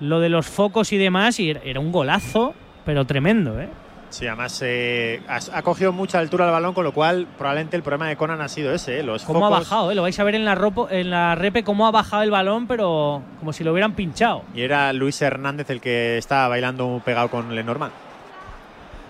lo 0.00 0.20
de 0.20 0.30
los 0.30 0.46
focos 0.46 0.90
y 0.94 0.96
demás, 0.96 1.38
y 1.40 1.50
era 1.50 1.80
un 1.80 1.92
golazo, 1.92 2.54
pero 2.86 3.04
tremendo, 3.04 3.60
¿eh? 3.60 3.68
Sí, 4.10 4.28
además 4.28 4.60
eh, 4.64 5.20
ha, 5.28 5.62
cogido 5.62 5.92
mucha 5.92 6.20
altura 6.20 6.44
el 6.46 6.52
balón, 6.52 6.72
con 6.72 6.84
lo 6.84 6.92
cual 6.92 7.26
probablemente 7.36 7.76
el 7.76 7.82
problema 7.82 8.06
de 8.08 8.16
Conan 8.16 8.40
ha 8.40 8.48
sido 8.48 8.72
ese. 8.72 9.00
¿eh? 9.00 9.02
Los 9.02 9.24
Cómo 9.24 9.44
ha 9.44 9.50
bajado, 9.50 9.90
¿eh? 9.90 9.94
Lo 9.96 10.02
vais 10.02 10.18
a 10.20 10.22
ver 10.24 10.36
en 10.36 10.44
la, 10.44 10.54
ropo- 10.54 10.86
en 10.88 11.10
la 11.10 11.34
repe, 11.34 11.64
cómo 11.64 11.86
ha 11.86 11.90
bajado 11.90 12.22
el 12.22 12.30
balón, 12.30 12.68
pero 12.68 13.22
como 13.40 13.52
si 13.52 13.64
lo 13.64 13.72
hubieran 13.72 13.94
pinchado. 13.94 14.42
Y 14.54 14.60
era 14.62 14.92
Luis 14.92 15.20
Hernández 15.20 15.68
el 15.70 15.80
que 15.80 16.16
estaba 16.16 16.46
bailando 16.46 17.02
pegado 17.04 17.28
con 17.28 17.52
Lenormand. 17.56 17.92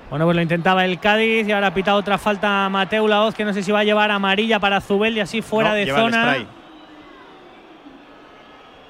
Bueno, 0.09 0.24
pues 0.26 0.36
lo 0.36 0.42
intentaba 0.42 0.84
el 0.86 0.99
Cádiz 1.01 1.47
y 1.49 1.53
ahora 1.53 1.66
ha 1.68 1.74
pitado 1.74 1.99
otra 1.99 2.16
falta 2.16 2.64
a 2.64 2.68
Mateo 2.70 3.07
Laoz, 3.07 3.34
que 3.34 3.45
no 3.45 3.53
sé 3.53 3.62
si 3.62 3.72
va 3.72 3.80
a 3.80 3.84
llevar 3.84 4.11
amarilla 4.11 4.59
para 4.59 4.80
Zubel 4.80 5.16
y 5.16 5.20
así 5.20 5.42
fuera 5.42 5.70
No, 5.70 5.74
de 5.76 5.84
lleva 5.86 5.99
zona. 5.99 6.36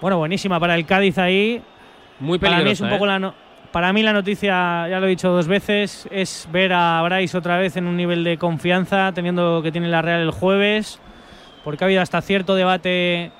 Bueno, 0.01 0.19
buenísima 0.19 0.61
para 0.61 0.75
el 0.75 0.85
Cádiz 0.87 1.19
ahí. 1.19 1.63
Muy 2.21 2.39
Para 2.39 2.59
mí 2.59 2.71
es 2.71 2.79
peligrosa, 2.79 2.85
un 2.85 2.91
poco 2.91 3.05
¿eh? 3.05 3.09
la 3.09 3.19
no- 3.19 3.35
para 3.75 3.93
mí 3.93 4.05
la 4.05 4.12
noticia, 4.12 4.87
ya 4.89 5.01
lo 5.01 5.07
he 5.07 5.09
dicho 5.09 5.31
dos 5.31 5.49
veces, 5.49 6.07
es 6.12 6.47
ver 6.53 6.72
a 6.72 7.03
Bryce 7.03 7.37
otra 7.37 7.59
vez 7.59 7.77
en 7.77 7.89
un 7.89 7.97
nivel 7.97 8.22
de 8.22 8.39
confianza, 8.39 9.11
teniendo 9.12 9.62
que 9.64 9.72
tiene 9.72 9.89
la 9.89 10.01
Real 10.01 10.20
el 10.20 10.31
jueves, 10.31 11.01
porque 11.64 11.83
ha 11.83 11.87
habido 11.87 12.01
hasta 12.01 12.22
cierto 12.22 12.55
debate 12.55 13.33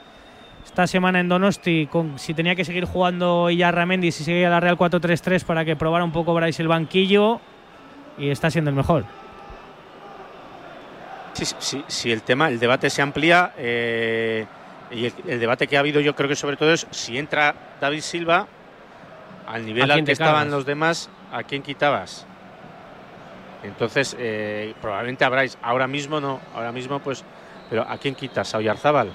esta 0.65 0.89
semana 0.89 1.21
en 1.21 1.29
Donosti 1.29 1.87
con 1.87 2.19
si 2.19 2.35
tenía 2.35 2.57
que 2.57 2.65
seguir 2.65 2.85
jugando 2.85 3.49
Iyarramendi 3.49 4.11
si 4.11 4.25
seguía 4.25 4.51
la 4.51 4.59
Real 4.59 4.77
4-3-3 4.77 5.45
para 5.45 5.65
que 5.65 5.77
probara 5.77 6.03
un 6.03 6.11
poco 6.11 6.35
Bryce 6.35 6.63
el 6.63 6.69
banquillo 6.69 7.41
y 8.19 8.31
está 8.31 8.51
siendo 8.51 8.71
el 8.71 8.77
mejor. 8.77 9.05
Sí, 11.35 11.45
sí, 11.61 11.85
sí, 11.87 12.11
el 12.11 12.23
tema, 12.23 12.49
el 12.49 12.59
debate 12.59 12.91
se 12.91 13.03
amplía 13.03 13.53
eh, 13.57 14.47
y 14.91 15.13
el 15.31 15.39
debate 15.39 15.69
que 15.69 15.77
ha 15.77 15.81
habido 15.81 16.01
yo 16.01 16.17
creo 16.17 16.29
que 16.29 16.35
sobre 16.35 16.57
todo 16.57 16.73
es 16.73 16.89
si 16.91 17.19
entra 17.19 17.55
David 17.81 18.01
Silva 18.01 18.49
al 19.47 19.65
nivel 19.65 19.91
¿A 19.91 19.95
al 19.95 20.05
que 20.05 20.13
estaban 20.13 20.51
los 20.51 20.67
demás, 20.67 21.11
¿a 21.33 21.43
quién 21.43 21.63
quitabas? 21.63 22.27
Entonces, 23.63 24.15
eh, 24.19 24.75
probablemente 24.81 25.27
Bryce, 25.29 25.59
ahora 25.63 25.87
mismo 25.87 26.21
no, 26.21 26.41
ahora 26.55 26.71
mismo 26.71 26.99
pues, 26.99 27.25
pero 27.71 27.83
¿a 27.89 27.97
quién 27.97 28.15
quitas? 28.15 28.55
¿A 28.55 28.59
Oyarzábal? 28.59 29.09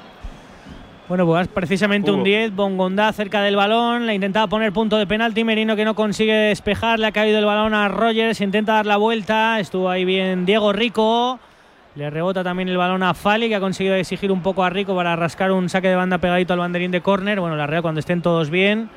Bueno, 1.07 1.25
pues 1.25 1.47
precisamente 1.47 2.11
un 2.11 2.17
Hugo. 2.17 2.25
10, 2.25 2.55
Bongondá 2.55 3.11
cerca 3.13 3.41
del 3.41 3.55
balón, 3.55 4.05
le 4.05 4.13
intentaba 4.13 4.45
poner 4.45 4.71
punto 4.71 4.95
de 4.97 5.07
penalti, 5.07 5.43
Merino 5.43 5.75
que 5.75 5.84
no 5.84 5.95
consigue 5.95 6.34
despejar, 6.34 6.99
le 6.99 7.07
ha 7.07 7.11
caído 7.11 7.39
el 7.39 7.45
balón 7.45 7.73
a 7.73 7.88
Rogers, 7.88 8.41
intenta 8.41 8.73
dar 8.73 8.86
la 8.86 8.97
vuelta, 8.97 9.59
estuvo 9.59 9.89
ahí 9.89 10.05
bien 10.05 10.45
Diego 10.45 10.71
Rico, 10.71 11.39
le 11.95 12.11
rebota 12.11 12.43
también 12.43 12.69
el 12.69 12.77
balón 12.77 13.01
a 13.01 13.15
Fali 13.15 13.49
que 13.49 13.55
ha 13.55 13.59
conseguido 13.59 13.95
exigir 13.95 14.32
un 14.32 14.43
poco 14.43 14.63
a 14.63 14.69
Rico 14.69 14.95
para 14.95 15.15
rascar 15.15 15.51
un 15.51 15.67
saque 15.67 15.89
de 15.89 15.95
banda 15.95 16.19
pegadito 16.19 16.53
al 16.53 16.59
banderín 16.59 16.91
de 16.91 17.01
córner, 17.01 17.39
bueno, 17.39 17.55
la 17.55 17.65
Real 17.65 17.82
cuando 17.82 17.99
estén 17.99 18.21
todos 18.21 18.51
bien, 18.51 18.91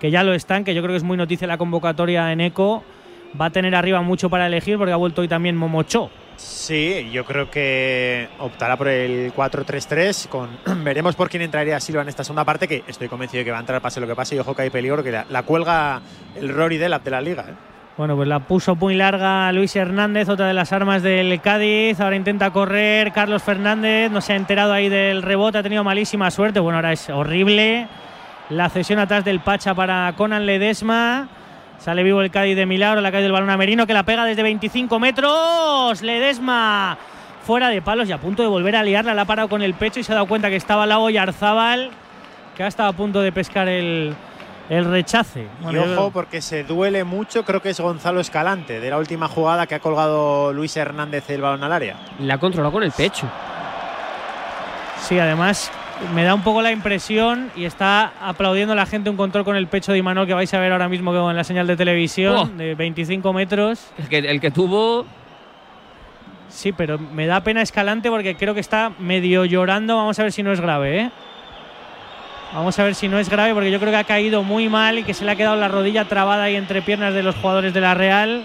que 0.00 0.10
ya 0.10 0.22
lo 0.22 0.34
están, 0.34 0.64
que 0.64 0.74
yo 0.74 0.82
creo 0.82 0.92
que 0.92 0.98
es 0.98 1.04
muy 1.04 1.16
noticia 1.16 1.46
la 1.46 1.58
convocatoria 1.58 2.32
en 2.32 2.40
ECO, 2.40 2.82
va 3.38 3.46
a 3.46 3.50
tener 3.50 3.74
arriba 3.74 4.00
mucho 4.02 4.30
para 4.30 4.46
elegir 4.46 4.78
porque 4.78 4.92
ha 4.92 4.96
vuelto 4.96 5.22
hoy 5.22 5.28
también 5.28 5.56
Momocho. 5.56 6.10
Sí, 6.36 7.10
yo 7.12 7.24
creo 7.24 7.50
que 7.50 8.28
optará 8.38 8.76
por 8.76 8.88
el 8.88 9.32
4-3-3. 9.34 10.28
Con... 10.28 10.48
Veremos 10.84 11.16
por 11.16 11.28
quién 11.28 11.42
entraría 11.42 11.80
Silva 11.80 12.02
en 12.02 12.08
esta 12.08 12.22
segunda 12.22 12.44
parte, 12.44 12.68
que 12.68 12.84
estoy 12.86 13.08
convencido 13.08 13.40
de 13.40 13.44
que 13.46 13.50
va 13.50 13.56
a 13.56 13.60
entrar 13.60 13.80
pase 13.80 14.00
lo 14.00 14.06
que 14.06 14.14
pase. 14.14 14.36
Y 14.36 14.38
ojo 14.38 14.54
que 14.54 14.62
hay 14.62 14.70
peligro, 14.70 15.02
que 15.02 15.10
la, 15.10 15.26
la 15.28 15.42
cuelga 15.42 16.00
el 16.36 16.48
Rory 16.48 16.78
Delap 16.78 17.02
de 17.02 17.10
la 17.10 17.20
liga. 17.20 17.44
¿eh? 17.48 17.54
Bueno, 17.96 18.14
pues 18.14 18.28
la 18.28 18.38
puso 18.38 18.76
muy 18.76 18.94
larga 18.94 19.50
Luis 19.50 19.74
Hernández, 19.74 20.28
otra 20.28 20.46
de 20.46 20.54
las 20.54 20.72
armas 20.72 21.02
del 21.02 21.40
Cádiz. 21.40 21.98
Ahora 21.98 22.14
intenta 22.14 22.52
correr 22.52 23.10
Carlos 23.12 23.42
Fernández, 23.42 24.08
no 24.12 24.20
se 24.20 24.34
ha 24.34 24.36
enterado 24.36 24.72
ahí 24.72 24.88
del 24.88 25.22
rebote, 25.22 25.58
ha 25.58 25.62
tenido 25.64 25.82
malísima 25.82 26.30
suerte. 26.30 26.60
Bueno, 26.60 26.76
ahora 26.76 26.92
es 26.92 27.10
horrible. 27.10 27.88
La 28.50 28.70
cesión 28.70 28.98
atrás 28.98 29.24
del 29.24 29.40
Pacha 29.40 29.74
para 29.74 30.12
Conan 30.16 30.46
Ledesma. 30.46 31.28
Sale 31.78 32.02
vivo 32.02 32.22
el 32.22 32.30
Cádiz 32.30 32.56
de 32.56 32.64
Milagro, 32.66 33.00
la 33.00 33.12
calle 33.12 33.24
del 33.24 33.32
balón 33.32 33.50
a 33.50 33.56
Merino 33.56 33.86
que 33.86 33.92
la 33.94 34.02
pega 34.04 34.24
desde 34.24 34.42
25 34.42 34.98
metros. 34.98 36.00
Ledesma 36.02 36.96
fuera 37.44 37.68
de 37.68 37.82
palos 37.82 38.08
y 38.08 38.12
a 38.12 38.18
punto 38.18 38.42
de 38.42 38.48
volver 38.48 38.74
a 38.74 38.82
liarla. 38.82 39.14
La 39.14 39.22
ha 39.22 39.26
parado 39.26 39.48
con 39.48 39.62
el 39.62 39.74
pecho 39.74 40.00
y 40.00 40.02
se 40.02 40.12
ha 40.12 40.14
dado 40.14 40.26
cuenta 40.26 40.48
que 40.48 40.56
estaba 40.56 40.84
al 40.84 40.88
lado 40.88 41.08
Yarzábal, 41.10 41.90
que 42.56 42.62
ha 42.62 42.66
estado 42.66 42.88
a 42.88 42.92
punto 42.94 43.20
de 43.20 43.32
pescar 43.32 43.68
el, 43.68 44.14
el 44.70 44.84
rechace. 44.86 45.46
y 45.70 45.76
ojo, 45.76 46.10
porque 46.10 46.40
se 46.40 46.64
duele 46.64 47.04
mucho, 47.04 47.44
creo 47.44 47.60
que 47.60 47.70
es 47.70 47.80
Gonzalo 47.80 48.20
Escalante, 48.20 48.80
de 48.80 48.90
la 48.90 48.96
última 48.96 49.28
jugada 49.28 49.66
que 49.66 49.74
ha 49.74 49.80
colgado 49.80 50.54
Luis 50.54 50.74
Hernández 50.76 51.28
el 51.30 51.42
balón 51.42 51.62
al 51.64 51.72
área. 51.72 51.96
La 52.18 52.34
ha 52.34 52.38
controlado 52.38 52.72
con 52.72 52.82
el 52.82 52.92
pecho. 52.92 53.26
Sí, 55.00 55.18
además 55.18 55.70
me 56.14 56.22
da 56.24 56.34
un 56.34 56.42
poco 56.42 56.62
la 56.62 56.70
impresión 56.72 57.50
y 57.56 57.64
está 57.64 58.12
aplaudiendo 58.20 58.74
la 58.74 58.86
gente 58.86 59.10
un 59.10 59.16
control 59.16 59.44
con 59.44 59.56
el 59.56 59.66
pecho 59.66 59.92
de 59.92 59.98
Imanol 59.98 60.26
que 60.26 60.34
vais 60.34 60.52
a 60.54 60.58
ver 60.60 60.72
ahora 60.72 60.88
mismo 60.88 61.30
en 61.30 61.36
la 61.36 61.44
señal 61.44 61.66
de 61.66 61.76
televisión 61.76 62.36
Oh. 62.36 62.46
de 62.56 62.74
25 62.74 63.32
metros. 63.32 63.90
El 63.98 64.08
que, 64.08 64.18
el 64.18 64.40
que 64.40 64.50
tuvo. 64.50 65.06
Sí, 66.48 66.72
pero 66.72 66.98
me 66.98 67.26
da 67.26 67.42
pena 67.42 67.62
Escalante 67.62 68.10
porque 68.10 68.36
creo 68.36 68.54
que 68.54 68.60
está 68.60 68.92
medio 68.98 69.44
llorando. 69.44 69.96
Vamos 69.96 70.18
a 70.18 70.22
ver 70.22 70.32
si 70.32 70.42
no 70.42 70.52
es 70.52 70.60
grave, 70.60 71.00
¿eh? 71.02 71.10
Vamos 72.54 72.78
a 72.78 72.84
ver 72.84 72.94
si 72.94 73.08
no 73.08 73.18
es 73.18 73.28
grave 73.28 73.52
porque 73.52 73.70
yo 73.70 73.78
creo 73.78 73.90
que 73.90 73.98
ha 73.98 74.04
caído 74.04 74.42
muy 74.42 74.68
mal 74.70 74.98
y 74.98 75.02
que 75.04 75.12
se 75.12 75.24
le 75.24 75.32
ha 75.32 75.36
quedado 75.36 75.56
la 75.56 75.68
rodilla 75.68 76.06
trabada 76.06 76.44
ahí 76.44 76.56
entre 76.56 76.80
piernas 76.80 77.12
de 77.12 77.22
los 77.22 77.34
jugadores 77.36 77.74
de 77.74 77.80
la 77.82 77.94
Real. 77.94 78.44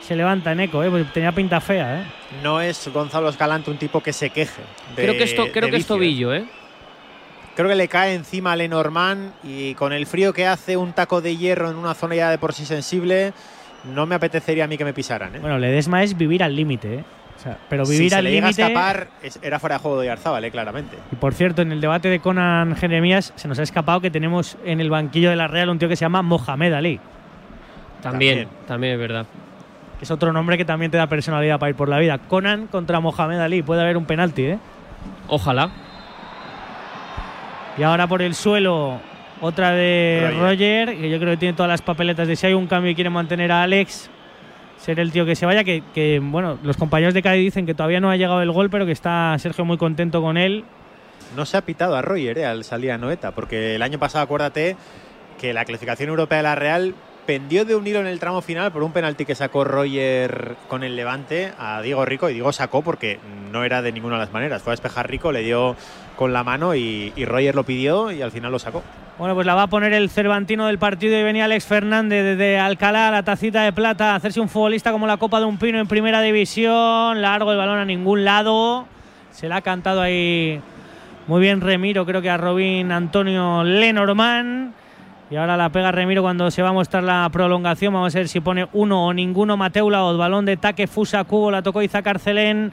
Se 0.00 0.16
levanta 0.16 0.52
en 0.52 0.60
eco, 0.60 0.82
¿eh? 0.82 0.88
Porque 0.90 1.04
tenía 1.12 1.32
pinta 1.32 1.60
fea, 1.60 2.00
¿eh? 2.00 2.04
No 2.42 2.60
es 2.60 2.88
Gonzalo 2.92 3.28
Escalante 3.28 3.70
un 3.70 3.76
tipo 3.76 4.00
que 4.02 4.12
se 4.12 4.30
queje. 4.30 4.62
de- 4.96 5.02
creo 5.02 5.12
que, 5.16 5.24
esto, 5.24 5.44
creo 5.52 5.66
de 5.66 5.70
que 5.70 5.76
es 5.76 5.82
vicio. 5.82 5.96
tobillo, 5.96 6.34
¿eh? 6.34 6.44
Creo 7.56 7.68
que 7.68 7.74
le 7.76 7.86
cae 7.88 8.14
encima 8.14 8.52
a 8.52 8.56
Lenormand 8.56 9.32
y 9.44 9.74
con 9.74 9.92
el 9.92 10.06
frío 10.06 10.32
que 10.32 10.46
hace 10.46 10.76
un 10.76 10.92
taco 10.92 11.20
de 11.20 11.36
hierro 11.36 11.70
en 11.70 11.76
una 11.76 11.94
zona 11.94 12.16
ya 12.16 12.30
de 12.30 12.38
por 12.38 12.52
sí 12.52 12.66
sensible, 12.66 13.32
no 13.94 14.06
me 14.06 14.16
apetecería 14.16 14.64
a 14.64 14.66
mí 14.66 14.76
que 14.76 14.84
me 14.84 14.92
pisaran. 14.92 15.36
¿eh? 15.36 15.38
Bueno, 15.38 15.58
Ledesma 15.58 16.02
es 16.02 16.16
vivir 16.16 16.42
al 16.42 16.56
límite, 16.56 16.94
¿eh? 16.96 17.04
O 17.36 17.40
sea, 17.44 17.58
pero 17.68 17.84
si 17.84 17.92
vivir 17.92 18.10
se 18.10 18.16
al 18.16 18.24
le 18.24 18.30
llega 18.32 18.46
a 18.46 18.50
límite. 18.50 18.62
escapar, 18.62 19.08
es- 19.22 19.38
era 19.42 19.58
fuera 19.58 19.76
de 19.76 19.82
juego 19.82 20.00
de 20.00 20.06
Yarzábal, 20.06 20.44
¿eh? 20.44 20.50
claramente. 20.50 20.96
Y 21.12 21.16
por 21.16 21.34
cierto, 21.34 21.62
en 21.62 21.70
el 21.72 21.80
debate 21.80 22.08
de 22.08 22.18
Conan 22.20 22.74
Jeremías 22.76 23.32
se 23.36 23.46
nos 23.48 23.58
ha 23.58 23.62
escapado 23.62 24.00
que 24.00 24.10
tenemos 24.10 24.56
en 24.64 24.80
el 24.80 24.90
banquillo 24.90 25.30
de 25.30 25.36
la 25.36 25.46
Real 25.46 25.68
un 25.68 25.78
tío 25.78 25.88
que 25.88 25.96
se 25.96 26.04
llama 26.04 26.22
Mohamed 26.22 26.72
Ali, 26.72 27.00
También, 28.02 28.48
también, 28.66 28.94
es 28.94 28.98
verdad. 28.98 29.26
que 29.98 30.04
es 30.04 30.10
otro 30.10 30.32
nombre 30.32 30.56
que 30.58 30.64
también 30.64 30.90
te 30.90 30.96
da 30.96 31.06
personalidad 31.06 31.58
para 31.58 31.70
ir 31.70 31.76
por 31.76 31.88
la 31.88 31.98
vida. 31.98 32.18
Conan 32.18 32.66
contra 32.66 33.00
Mohamed 33.00 33.38
Ali, 33.40 33.62
puede 33.62 33.80
haber 33.82 33.96
un 33.96 34.06
penalti, 34.06 34.42
¿eh? 34.44 34.58
Ojalá. 35.28 35.70
Y 37.76 37.82
ahora 37.82 38.06
por 38.06 38.22
el 38.22 38.34
suelo, 38.34 39.00
otra 39.40 39.72
de 39.72 40.30
Roger. 40.38 40.88
Roger, 40.88 40.98
que 40.98 41.10
yo 41.10 41.18
creo 41.18 41.32
que 41.32 41.36
tiene 41.38 41.54
todas 41.54 41.68
las 41.68 41.82
papeletas 41.82 42.28
de 42.28 42.36
si 42.36 42.46
hay 42.46 42.54
un 42.54 42.66
cambio 42.66 42.92
y 42.92 42.94
quiere 42.94 43.10
mantener 43.10 43.50
a 43.50 43.62
Alex, 43.62 44.10
ser 44.78 45.00
el 45.00 45.10
tío 45.10 45.26
que 45.26 45.34
se 45.34 45.44
vaya. 45.46 45.64
Que, 45.64 45.82
que, 45.92 46.20
bueno, 46.22 46.58
los 46.62 46.76
compañeros 46.76 47.14
de 47.14 47.22
Cádiz 47.22 47.42
dicen 47.42 47.66
que 47.66 47.74
todavía 47.74 48.00
no 48.00 48.10
ha 48.10 48.16
llegado 48.16 48.42
el 48.42 48.52
gol, 48.52 48.70
pero 48.70 48.86
que 48.86 48.92
está 48.92 49.36
Sergio 49.38 49.64
muy 49.64 49.76
contento 49.76 50.22
con 50.22 50.36
él. 50.36 50.64
No 51.36 51.46
se 51.46 51.56
ha 51.56 51.62
pitado 51.62 51.96
a 51.96 52.02
Roger 52.02 52.38
¿eh? 52.38 52.46
al 52.46 52.64
salir 52.64 52.92
a 52.92 52.98
Noeta, 52.98 53.32
porque 53.32 53.74
el 53.74 53.82
año 53.82 53.98
pasado, 53.98 54.22
acuérdate, 54.24 54.76
que 55.40 55.52
la 55.52 55.64
clasificación 55.64 56.10
europea 56.10 56.38
de 56.38 56.42
la 56.44 56.54
Real 56.54 56.94
pendió 57.26 57.64
de 57.64 57.74
un 57.74 57.86
hilo 57.86 58.00
en 58.00 58.06
el 58.06 58.20
tramo 58.20 58.42
final 58.42 58.70
por 58.70 58.82
un 58.82 58.92
penalti 58.92 59.24
que 59.24 59.34
sacó 59.34 59.64
Roger 59.64 60.56
con 60.68 60.84
el 60.84 60.94
Levante 60.94 61.52
a 61.58 61.80
Diego 61.82 62.04
Rico. 62.04 62.28
Y 62.28 62.34
digo 62.34 62.52
sacó 62.52 62.82
porque 62.82 63.18
no 63.50 63.64
era 63.64 63.82
de 63.82 63.92
ninguna 63.92 64.16
de 64.16 64.20
las 64.20 64.32
maneras. 64.32 64.62
Fue 64.62 64.72
a 64.72 64.74
despejar 64.74 65.10
Rico, 65.10 65.32
le 65.32 65.42
dio 65.42 65.76
con 66.16 66.32
la 66.32 66.44
mano 66.44 66.74
y, 66.74 67.12
Roger 67.24 67.54
lo 67.54 67.64
pidió 67.64 68.12
y 68.12 68.22
al 68.22 68.30
final 68.30 68.52
lo 68.52 68.58
sacó. 68.58 68.82
Bueno, 69.18 69.34
pues 69.34 69.46
la 69.46 69.54
va 69.54 69.62
a 69.62 69.66
poner 69.68 69.92
el 69.92 70.10
Cervantino 70.10 70.66
del 70.66 70.78
partido 70.78 71.18
y 71.18 71.22
venía 71.22 71.44
Alex 71.44 71.66
Fernández 71.66 72.24
desde 72.24 72.58
Alcalá, 72.58 73.10
la 73.10 73.22
tacita 73.22 73.62
de 73.62 73.72
plata, 73.72 74.16
hacerse 74.16 74.40
un 74.40 74.48
futbolista 74.48 74.90
como 74.90 75.06
la 75.06 75.18
Copa 75.18 75.38
de 75.38 75.46
un 75.46 75.56
Pino 75.56 75.78
en 75.78 75.86
primera 75.86 76.20
división. 76.20 77.22
Largo 77.22 77.52
el 77.52 77.58
balón 77.58 77.78
a 77.78 77.84
ningún 77.84 78.24
lado. 78.24 78.86
Se 79.30 79.48
la 79.48 79.56
ha 79.56 79.62
cantado 79.62 80.00
ahí 80.00 80.60
muy 81.26 81.40
bien 81.40 81.60
Remiro, 81.60 82.04
creo 82.04 82.20
que 82.20 82.30
a 82.30 82.36
Robin 82.36 82.92
Antonio 82.92 83.62
Lenormand. 83.64 84.72
Y 85.30 85.36
ahora 85.36 85.56
la 85.56 85.70
pega 85.70 85.90
Remiro 85.90 86.22
cuando 86.22 86.50
se 86.50 86.62
va 86.62 86.68
a 86.68 86.72
mostrar 86.72 87.02
la 87.02 87.28
prolongación. 87.32 87.94
Vamos 87.94 88.14
a 88.14 88.18
ver 88.18 88.28
si 88.28 88.40
pone 88.40 88.68
uno 88.72 89.06
o 89.06 89.14
ninguno. 89.14 89.56
Mateu 89.56 89.88
Laoz, 89.88 90.18
balón 90.18 90.44
de 90.44 90.56
taque, 90.56 90.86
Fusa 90.86 91.24
Cubo, 91.24 91.50
la 91.50 91.62
tocó 91.62 91.82
Isaac 91.82 92.06
Arcelén. 92.06 92.72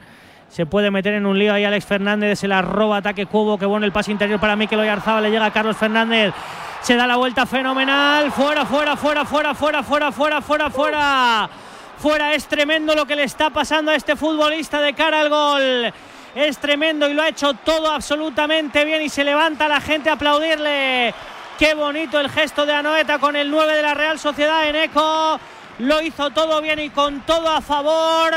Se 0.51 0.65
puede 0.65 0.91
meter 0.91 1.13
en 1.13 1.25
un 1.25 1.39
lío 1.39 1.53
ahí 1.53 1.63
Alex 1.63 1.85
Fernández, 1.85 2.39
se 2.39 2.47
la 2.47 2.61
roba 2.61 2.97
ataque 2.97 3.25
Cubo, 3.25 3.57
que 3.57 3.65
bueno 3.65 3.85
el 3.85 3.93
pase 3.93 4.11
interior 4.11 4.37
para 4.37 4.57
Mikel 4.57 4.81
Oyarzabal, 4.81 5.23
le 5.23 5.31
llega 5.31 5.45
a 5.45 5.53
Carlos 5.53 5.77
Fernández. 5.77 6.33
Se 6.81 6.95
da 6.97 7.07
la 7.07 7.15
vuelta 7.15 7.45
fenomenal. 7.45 8.29
Fuera, 8.33 8.65
fuera, 8.65 8.97
fuera, 8.97 9.25
fuera, 9.25 9.53
fuera, 9.55 9.81
fuera, 9.81 10.11
fuera, 10.11 10.41
fuera, 10.41 10.69
fuera. 10.69 11.49
Fuera, 11.97 12.33
es 12.33 12.47
tremendo 12.47 12.93
lo 12.95 13.05
que 13.05 13.15
le 13.15 13.23
está 13.23 13.49
pasando 13.49 13.91
a 13.91 13.95
este 13.95 14.17
futbolista 14.17 14.81
de 14.81 14.93
cara 14.93 15.21
al 15.21 15.29
gol. 15.29 15.93
Es 16.35 16.57
tremendo 16.57 17.07
y 17.07 17.13
lo 17.13 17.21
ha 17.21 17.29
hecho 17.29 17.53
todo 17.53 17.89
absolutamente 17.89 18.83
bien 18.83 19.01
y 19.03 19.07
se 19.09 19.23
levanta 19.23 19.69
la 19.69 19.79
gente 19.79 20.09
a 20.09 20.13
aplaudirle. 20.13 21.13
Qué 21.57 21.75
bonito 21.75 22.19
el 22.19 22.29
gesto 22.29 22.65
de 22.65 22.73
Anoeta 22.73 23.19
con 23.19 23.37
el 23.37 23.49
9 23.49 23.73
de 23.73 23.81
la 23.83 23.93
Real 23.93 24.19
Sociedad 24.19 24.67
en 24.67 24.75
eco. 24.75 25.39
Lo 25.79 26.01
hizo 26.01 26.31
todo 26.31 26.61
bien 26.61 26.79
y 26.79 26.89
con 26.89 27.21
todo 27.21 27.47
a 27.49 27.61
favor. 27.61 28.33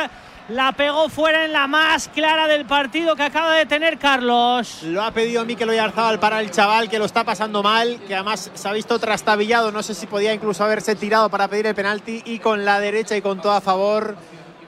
La 0.51 0.73
pegó 0.73 1.09
fuera 1.09 1.47
en 1.47 1.53
la 1.53 1.67
más 1.67 2.09
clara 2.09 2.47
del 2.47 2.67
partido 2.67 3.17
que 3.17 3.23
acaba 3.23 3.55
de 3.55 3.65
tener 3.65 3.99
Carlos. 3.99 4.83
Lo 4.83 5.03
ha 5.03 5.11
pedido 5.11 5.43
Mikel 5.47 5.71
Oyarzabal 5.71 6.21
para 6.21 6.41
el 6.41 6.51
chaval 6.51 6.91
que 6.91 6.99
lo 6.99 7.07
está 7.07 7.25
pasando 7.25 7.63
mal, 7.63 7.99
que 8.07 8.15
además 8.15 8.51
se 8.53 8.69
ha 8.69 8.73
visto 8.73 8.99
trastabillado, 8.99 9.73
no 9.73 9.83
sé 9.83 9.95
si 9.95 10.07
podía 10.07 10.35
incluso 10.35 10.63
haberse 10.63 10.97
tirado 10.97 11.31
para 11.31 11.49
pedir 11.49 11.67
el 11.67 11.75
penalti 11.75 12.23
y 12.27 12.41
con 12.41 12.67
la 12.67 12.79
derecha 12.79 13.17
y 13.17 13.23
con 13.23 13.41
todo 13.41 13.53
a 13.53 13.63
favor 13.63 14.17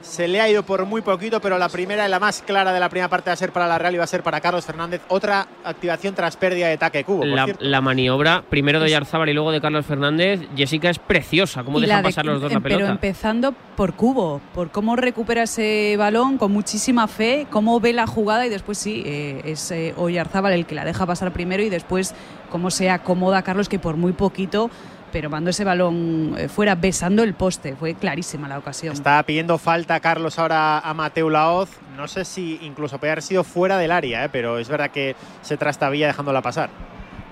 se 0.00 0.28
le 0.28 0.40
ha 0.40 0.48
ido 0.48 0.62
por 0.62 0.84
muy 0.86 1.02
poquito, 1.02 1.40
pero 1.40 1.58
la 1.58 1.68
primera 1.68 2.06
y 2.06 2.10
la 2.10 2.18
más 2.20 2.42
clara 2.42 2.72
de 2.72 2.80
la 2.80 2.88
primera 2.88 3.08
parte 3.08 3.30
va 3.30 3.34
a 3.34 3.36
ser 3.36 3.52
para 3.52 3.66
la 3.66 3.78
Real 3.78 3.94
y 3.94 3.98
va 3.98 4.04
a 4.04 4.06
ser 4.06 4.22
para 4.22 4.40
Carlos 4.40 4.64
Fernández. 4.64 5.00
Otra 5.08 5.46
activación 5.64 6.14
tras 6.14 6.36
pérdida 6.36 6.68
de 6.68 6.74
ataque 6.74 7.04
cubo. 7.04 7.18
por 7.20 7.28
La, 7.28 7.46
la 7.58 7.80
maniobra, 7.80 8.42
primero 8.48 8.80
de 8.80 8.90
Yarzábal 8.90 9.28
y 9.28 9.32
luego 9.32 9.50
de 9.52 9.60
Carlos 9.60 9.84
Fernández, 9.84 10.40
Jessica 10.56 10.90
es 10.90 10.98
preciosa. 10.98 11.64
¿Cómo 11.64 11.80
la 11.80 11.96
de- 11.98 12.02
pasar 12.04 12.24
los 12.24 12.40
dos 12.40 12.50
la 12.52 12.56
em- 12.58 12.62
Pero 12.62 12.76
pelota? 12.76 12.92
empezando 12.92 13.52
por 13.76 13.94
Cubo, 13.94 14.40
por 14.54 14.70
cómo 14.70 14.96
recupera 14.96 15.42
ese 15.42 15.96
balón 15.98 16.38
con 16.38 16.52
muchísima 16.52 17.08
fe, 17.08 17.46
cómo 17.50 17.78
ve 17.80 17.92
la 17.92 18.06
jugada 18.06 18.46
y 18.46 18.48
después 18.48 18.78
sí, 18.78 19.02
eh, 19.04 19.42
es 19.44 19.70
eh, 19.70 19.92
Oyarzábal 19.96 20.52
el 20.52 20.66
que 20.66 20.74
la 20.74 20.84
deja 20.84 21.04
pasar 21.06 21.32
primero 21.32 21.62
y 21.62 21.68
después 21.68 22.14
cómo 22.50 22.70
se 22.70 22.90
acomoda 22.90 23.42
Carlos 23.42 23.68
que 23.68 23.78
por 23.78 23.96
muy 23.96 24.12
poquito, 24.12 24.70
pero 25.12 25.30
mando 25.30 25.50
ese 25.50 25.64
balón 25.64 26.34
eh, 26.36 26.48
fuera 26.48 26.74
besando 26.74 27.22
el 27.22 27.34
poste. 27.34 27.74
Fue 27.76 27.94
clarísima 27.94 28.48
la 28.48 28.58
ocasión. 28.58 28.92
Está 28.92 29.22
pidiendo 29.22 29.58
falta 29.58 29.98
Carlos 30.00 30.38
ahora 30.38 30.78
a 30.78 30.94
Mateu 30.94 31.30
Laoz. 31.30 31.70
No 31.96 32.08
sé 32.08 32.24
si 32.24 32.58
incluso 32.62 32.98
puede 32.98 33.12
haber 33.12 33.22
sido 33.22 33.44
fuera 33.44 33.78
del 33.78 33.90
área, 33.90 34.24
¿eh? 34.24 34.28
pero 34.28 34.58
es 34.58 34.68
verdad 34.68 34.90
que 34.90 35.16
se 35.42 35.56
trastabilla 35.56 36.06
dejándola 36.06 36.42
pasar. 36.42 36.70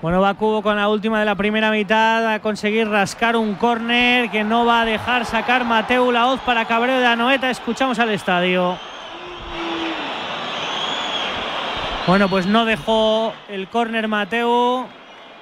Bueno, 0.01 0.21
va 0.21 0.33
Cubo 0.35 0.61
con 0.61 0.75
la 0.75 0.87
última 0.89 1.19
de 1.19 1.25
la 1.25 1.35
primera 1.35 1.71
mitad 1.71 2.31
a 2.31 2.39
conseguir 2.39 2.87
rascar 2.87 3.35
un 3.35 3.55
córner 3.55 4.29
que 4.29 4.43
no 4.43 4.65
va 4.65 4.81
a 4.81 4.85
dejar 4.85 5.25
sacar 5.25 5.65
Mateu 5.65 6.11
Laoz 6.11 6.39
para 6.41 6.65
cabreo 6.65 6.99
de 6.99 7.05
Anoeta. 7.05 7.49
Escuchamos 7.49 7.97
al 7.97 8.09
estadio. 8.11 8.77
Bueno, 12.07 12.29
pues 12.29 12.45
no 12.45 12.65
dejó 12.65 13.33
el 13.49 13.67
córner 13.67 14.07
Mateu. 14.07 14.85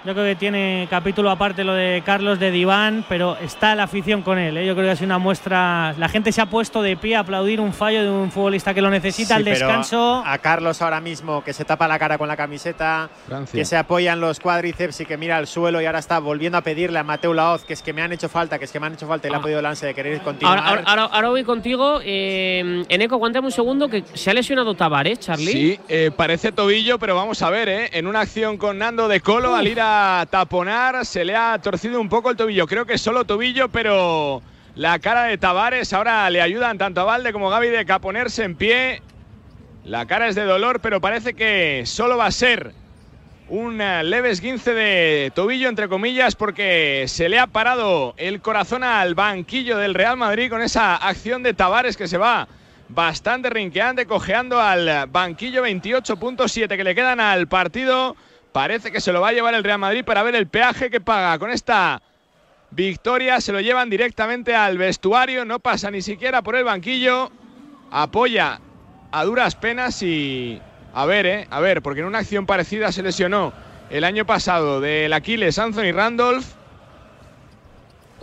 Yo 0.05 0.11
creo 0.13 0.25
que 0.25 0.35
tiene 0.35 0.85
capítulo 0.89 1.29
aparte 1.29 1.63
lo 1.63 1.73
de 1.73 2.03
Carlos 2.05 2.37
de 2.37 2.51
Diván, 2.51 3.05
pero 3.07 3.37
está 3.37 3.73
la 3.73 3.83
afición 3.83 4.21
con 4.21 4.37
él. 4.37 4.57
¿eh? 4.57 4.65
Yo 4.65 4.73
creo 4.75 4.87
que 4.87 4.91
ha 4.91 4.95
sido 4.97 5.05
una 5.05 5.17
muestra. 5.17 5.93
La 5.97 6.09
gente 6.09 6.33
se 6.33 6.41
ha 6.41 6.45
puesto 6.47 6.81
de 6.81 6.97
pie 6.97 7.15
a 7.15 7.19
aplaudir 7.21 7.61
un 7.61 7.71
fallo 7.71 8.03
de 8.03 8.09
un 8.09 8.29
futbolista 8.29 8.73
que 8.73 8.81
lo 8.81 8.89
necesita 8.89 9.27
Sí, 9.27 9.33
al 9.35 9.43
pero 9.45 9.55
descanso. 9.65 10.21
A 10.25 10.37
Carlos 10.39 10.81
ahora 10.81 10.99
mismo, 10.99 11.41
que 11.41 11.53
se 11.53 11.63
tapa 11.63 11.87
la 11.87 11.97
cara 11.97 12.17
con 12.17 12.27
la 12.27 12.35
camiseta, 12.35 13.09
Francia. 13.27 13.57
que 13.57 13.63
se 13.63 13.77
apoya 13.77 14.11
en 14.11 14.19
los 14.19 14.41
cuádriceps 14.41 14.99
y 14.99 15.05
que 15.05 15.15
mira 15.15 15.37
al 15.37 15.47
suelo 15.47 15.81
y 15.81 15.85
ahora 15.85 15.99
está 15.99 16.19
volviendo 16.19 16.57
a 16.57 16.61
pedirle 16.61 16.99
a 16.99 17.03
Mateu 17.05 17.33
Laoz 17.33 17.63
que 17.63 17.71
es 17.71 17.81
que 17.81 17.93
me 17.93 18.01
han 18.01 18.11
hecho 18.11 18.27
falta, 18.27 18.59
que 18.59 18.65
es 18.65 18.73
que 18.73 18.81
me 18.81 18.87
han 18.87 18.95
hecho 18.95 19.07
falta 19.07 19.29
y 19.29 19.31
le 19.31 19.37
ha 19.37 19.41
podido 19.41 19.61
Lance 19.61 19.85
de 19.85 19.93
querer 19.93 20.19
continuar. 20.19 20.57
Ahora, 20.59 20.69
ahora, 20.69 20.83
ahora- 20.85 21.15
ahora 21.15 21.29
voy 21.29 21.45
contigo. 21.45 22.01
Eh, 22.03 22.83
Eneco, 22.89 23.15
aguántame 23.15 23.45
un 23.47 23.53
segundo 23.53 23.87
que 23.87 24.03
se 24.13 24.29
ha 24.29 24.33
lesionado 24.33 24.73
Tavares, 24.75 25.21
Charlie. 25.21 25.51
Sí, 25.53 25.79
eh, 25.87 26.11
parece 26.13 26.51
tobillo, 26.51 26.99
pero 26.99 27.15
vamos 27.15 27.41
a 27.41 27.49
ver, 27.49 27.69
¿eh? 27.69 27.89
En 27.93 28.05
una 28.05 28.19
acción 28.19 28.57
con 28.57 28.77
Nando 28.79 29.07
de 29.07 29.21
Colo, 29.21 29.55
al 29.55 29.65
ir 29.65 29.79
a 29.79 29.92
taponar, 30.29 31.05
se 31.05 31.25
le 31.25 31.35
ha 31.35 31.59
torcido 31.61 31.99
un 31.99 32.09
poco 32.09 32.29
el 32.29 32.37
tobillo. 32.37 32.67
Creo 32.67 32.85
que 32.85 32.97
solo 32.97 33.25
tobillo, 33.25 33.69
pero 33.69 34.41
la 34.75 34.99
cara 34.99 35.23
de 35.23 35.37
Tavares 35.37 35.93
ahora 35.93 36.29
le 36.29 36.41
ayudan 36.41 36.77
tanto 36.77 37.01
a 37.01 37.03
Valde 37.03 37.33
como 37.33 37.47
a 37.47 37.51
Gaby 37.51 37.67
de 37.69 37.85
a 37.91 37.99
ponerse 37.99 38.43
en 38.43 38.55
pie. 38.55 39.01
La 39.83 40.05
cara 40.05 40.27
es 40.27 40.35
de 40.35 40.45
dolor, 40.45 40.79
pero 40.79 41.01
parece 41.01 41.33
que 41.33 41.83
solo 41.85 42.17
va 42.17 42.27
a 42.27 42.31
ser 42.31 42.73
un 43.49 43.81
eh, 43.81 44.03
leve 44.03 44.31
esguince 44.31 44.73
de 44.73 45.31
tobillo, 45.35 45.69
entre 45.69 45.89
comillas, 45.89 46.35
porque 46.35 47.05
se 47.07 47.29
le 47.29 47.37
ha 47.37 47.47
parado 47.47 48.15
el 48.17 48.41
corazón 48.41 48.83
al 48.83 49.13
banquillo 49.13 49.77
del 49.77 49.93
Real 49.93 50.17
Madrid 50.17 50.49
con 50.49 50.61
esa 50.61 50.95
acción 50.95 51.43
de 51.43 51.53
Tavares 51.53 51.97
que 51.97 52.07
se 52.07 52.17
va 52.17 52.47
bastante 52.89 53.49
rinqueante, 53.49 54.05
cojeando 54.05 54.59
al 54.59 55.07
banquillo 55.07 55.65
28.7 55.65 56.75
que 56.77 56.83
le 56.83 56.95
quedan 56.95 57.19
al 57.19 57.47
partido. 57.47 58.15
Parece 58.53 58.91
que 58.91 59.01
se 59.01 59.11
lo 59.11 59.19
va 59.19 59.29
a 59.29 59.33
llevar 59.33 59.55
el 59.55 59.63
Real 59.63 59.79
Madrid 59.79 60.05
para 60.05 60.21
ver 60.21 60.35
el 60.35 60.47
peaje 60.47 60.91
que 60.91 61.01
paga. 61.01 61.39
Con 61.39 61.49
esta 61.49 62.01
victoria 62.69 63.41
se 63.41 63.51
lo 63.51 63.59
llevan 63.59 63.89
directamente 63.89 64.55
al 64.55 64.77
vestuario, 64.77 65.43
no 65.43 65.59
pasa 65.59 65.89
ni 65.89 66.03
siquiera 66.03 66.43
por 66.43 66.55
el 66.55 66.63
banquillo, 66.63 67.31
apoya 67.91 68.59
a 69.11 69.25
duras 69.25 69.55
penas 69.55 70.01
y 70.03 70.61
a 70.93 71.05
ver, 71.05 71.25
eh, 71.25 71.47
a 71.49 71.59
ver, 71.59 71.81
porque 71.81 72.01
en 72.01 72.05
una 72.05 72.19
acción 72.19 72.45
parecida 72.45 72.91
se 72.91 73.01
lesionó 73.01 73.53
el 73.89 74.03
año 74.03 74.25
pasado 74.25 74.79
del 74.79 75.13
Aquiles 75.13 75.57
Anthony 75.57 75.91
Randolph. 75.91 76.45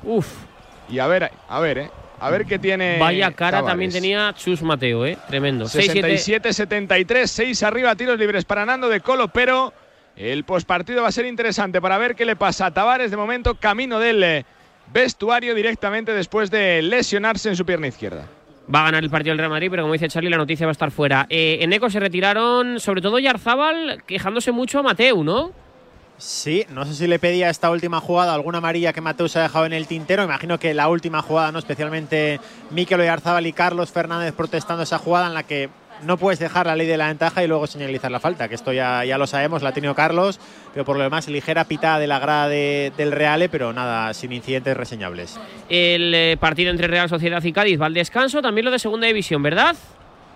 Uf. 0.05 0.29
Y 0.89 1.01
a 1.01 1.09
ver, 1.09 1.33
a 1.49 1.61
ver, 1.61 1.79
eh. 1.79 1.91
A 2.21 2.31
ver 2.31 2.45
qué 2.45 2.59
tiene. 2.59 2.99
Vaya 2.99 3.33
cara 3.33 3.59
Tavares. 3.59 3.73
también 3.73 3.91
tenía 3.91 4.35
Chus 4.37 4.63
Mateo, 4.63 5.07
¿eh? 5.07 5.17
Tremendo. 5.27 5.65
67-73, 5.65 7.27
6 7.27 7.63
arriba, 7.63 7.97
tiros 7.97 8.19
libres 8.19 8.45
para 8.45 8.67
Nando 8.67 8.89
de 8.89 9.01
Colo, 9.01 9.29
pero 9.29 9.73
el 10.21 10.45
postpartido 10.45 11.03
va 11.03 11.09
a 11.09 11.13
ser 11.13 11.25
interesante 11.25 11.81
para 11.81 11.97
ver 11.97 12.15
qué 12.15 12.27
le 12.27 12.37
pasa 12.37 12.67
a 12.67 12.75
Tavares. 12.75 13.11
De 13.11 13.17
momento, 13.17 13.55
camino 13.55 13.99
del 13.99 14.23
eh, 14.23 14.45
vestuario 14.93 15.55
directamente 15.55 16.13
después 16.13 16.51
de 16.51 16.83
lesionarse 16.83 17.49
en 17.49 17.57
su 17.57 17.65
pierna 17.65 17.87
izquierda. 17.87 18.27
Va 18.73 18.83
a 18.83 18.85
ganar 18.85 19.03
el 19.03 19.09
partido 19.09 19.33
del 19.33 19.39
Real 19.39 19.51
Madrid, 19.51 19.69
pero 19.71 19.83
como 19.83 19.95
dice 19.95 20.09
Charlie, 20.09 20.29
la 20.29 20.37
noticia 20.37 20.67
va 20.67 20.71
a 20.71 20.73
estar 20.73 20.91
fuera. 20.91 21.27
Eh, 21.31 21.59
en 21.63 21.73
Eco 21.73 21.89
se 21.89 21.99
retiraron, 21.99 22.81
sobre 22.81 23.01
todo 23.01 23.19
Yarzábal, 23.19 24.03
quejándose 24.07 24.53
mucho 24.53 24.79
a 24.79 24.83
Mateu, 24.83 25.25
¿no? 25.25 25.53
Sí, 26.19 26.67
no 26.69 26.85
sé 26.85 26.95
si 26.95 27.07
le 27.07 27.19
pedía 27.19 27.49
esta 27.49 27.71
última 27.71 27.99
jugada 27.99 28.35
alguna 28.35 28.59
amarilla 28.59 28.93
que 28.93 29.01
Mateus 29.01 29.37
ha 29.37 29.43
dejado 29.43 29.65
en 29.65 29.73
el 29.73 29.87
tintero. 29.87 30.23
Imagino 30.23 30.59
que 30.59 30.75
la 30.75 30.89
última 30.89 31.23
jugada, 31.23 31.51
no 31.51 31.59
especialmente 31.59 32.41
Mikel 32.71 33.01
Oyarzábal 33.01 33.47
y 33.47 33.55
Carlos 33.55 33.91
Fernández 33.91 34.35
protestando 34.35 34.83
esa 34.83 34.99
jugada 34.99 35.29
en 35.29 35.35
la 35.35 35.45
que 35.45 35.71
no 36.05 36.17
puedes 36.17 36.39
dejar 36.39 36.67
la 36.67 36.77
ley 36.77 36.87
de 36.87 36.97
la 36.97 37.09
ventaja 37.09 37.43
y 37.45 37.47
luego 37.47 37.67
señalizar 37.67 38.11
la 38.11 38.21
falta, 38.21 38.49
que 38.49 38.55
esto 38.55 38.73
ya, 38.73 39.05
ya 39.05 39.19
lo 39.19 39.27
sabemos, 39.27 39.63
la 39.63 39.71
ha 39.71 39.73
tenido 39.73 39.95
Carlos, 39.95 40.41
pero 40.73 40.85
por 40.85 40.97
lo 40.97 41.03
demás 41.03 41.29
ligera 41.29 41.65
pitada 41.65 41.99
de 41.99 42.07
la 42.07 42.19
grada 42.19 42.49
de- 42.49 42.93
del 42.97 43.13
Reale, 43.13 43.49
pero 43.49 43.73
nada, 43.73 44.13
sin 44.15 44.33
incidentes 44.33 44.77
reseñables. 44.77 45.39
El 45.69 46.13
eh, 46.15 46.37
partido 46.39 46.71
entre 46.71 46.87
Real 46.87 47.09
Sociedad 47.09 47.43
y 47.43 47.53
Cádiz 47.53 47.81
va 47.81 47.87
al 47.87 47.95
descanso, 47.95 48.41
también 48.43 48.65
lo 48.65 48.71
de 48.71 48.79
segunda 48.79 49.07
división, 49.07 49.43
¿verdad? 49.43 49.77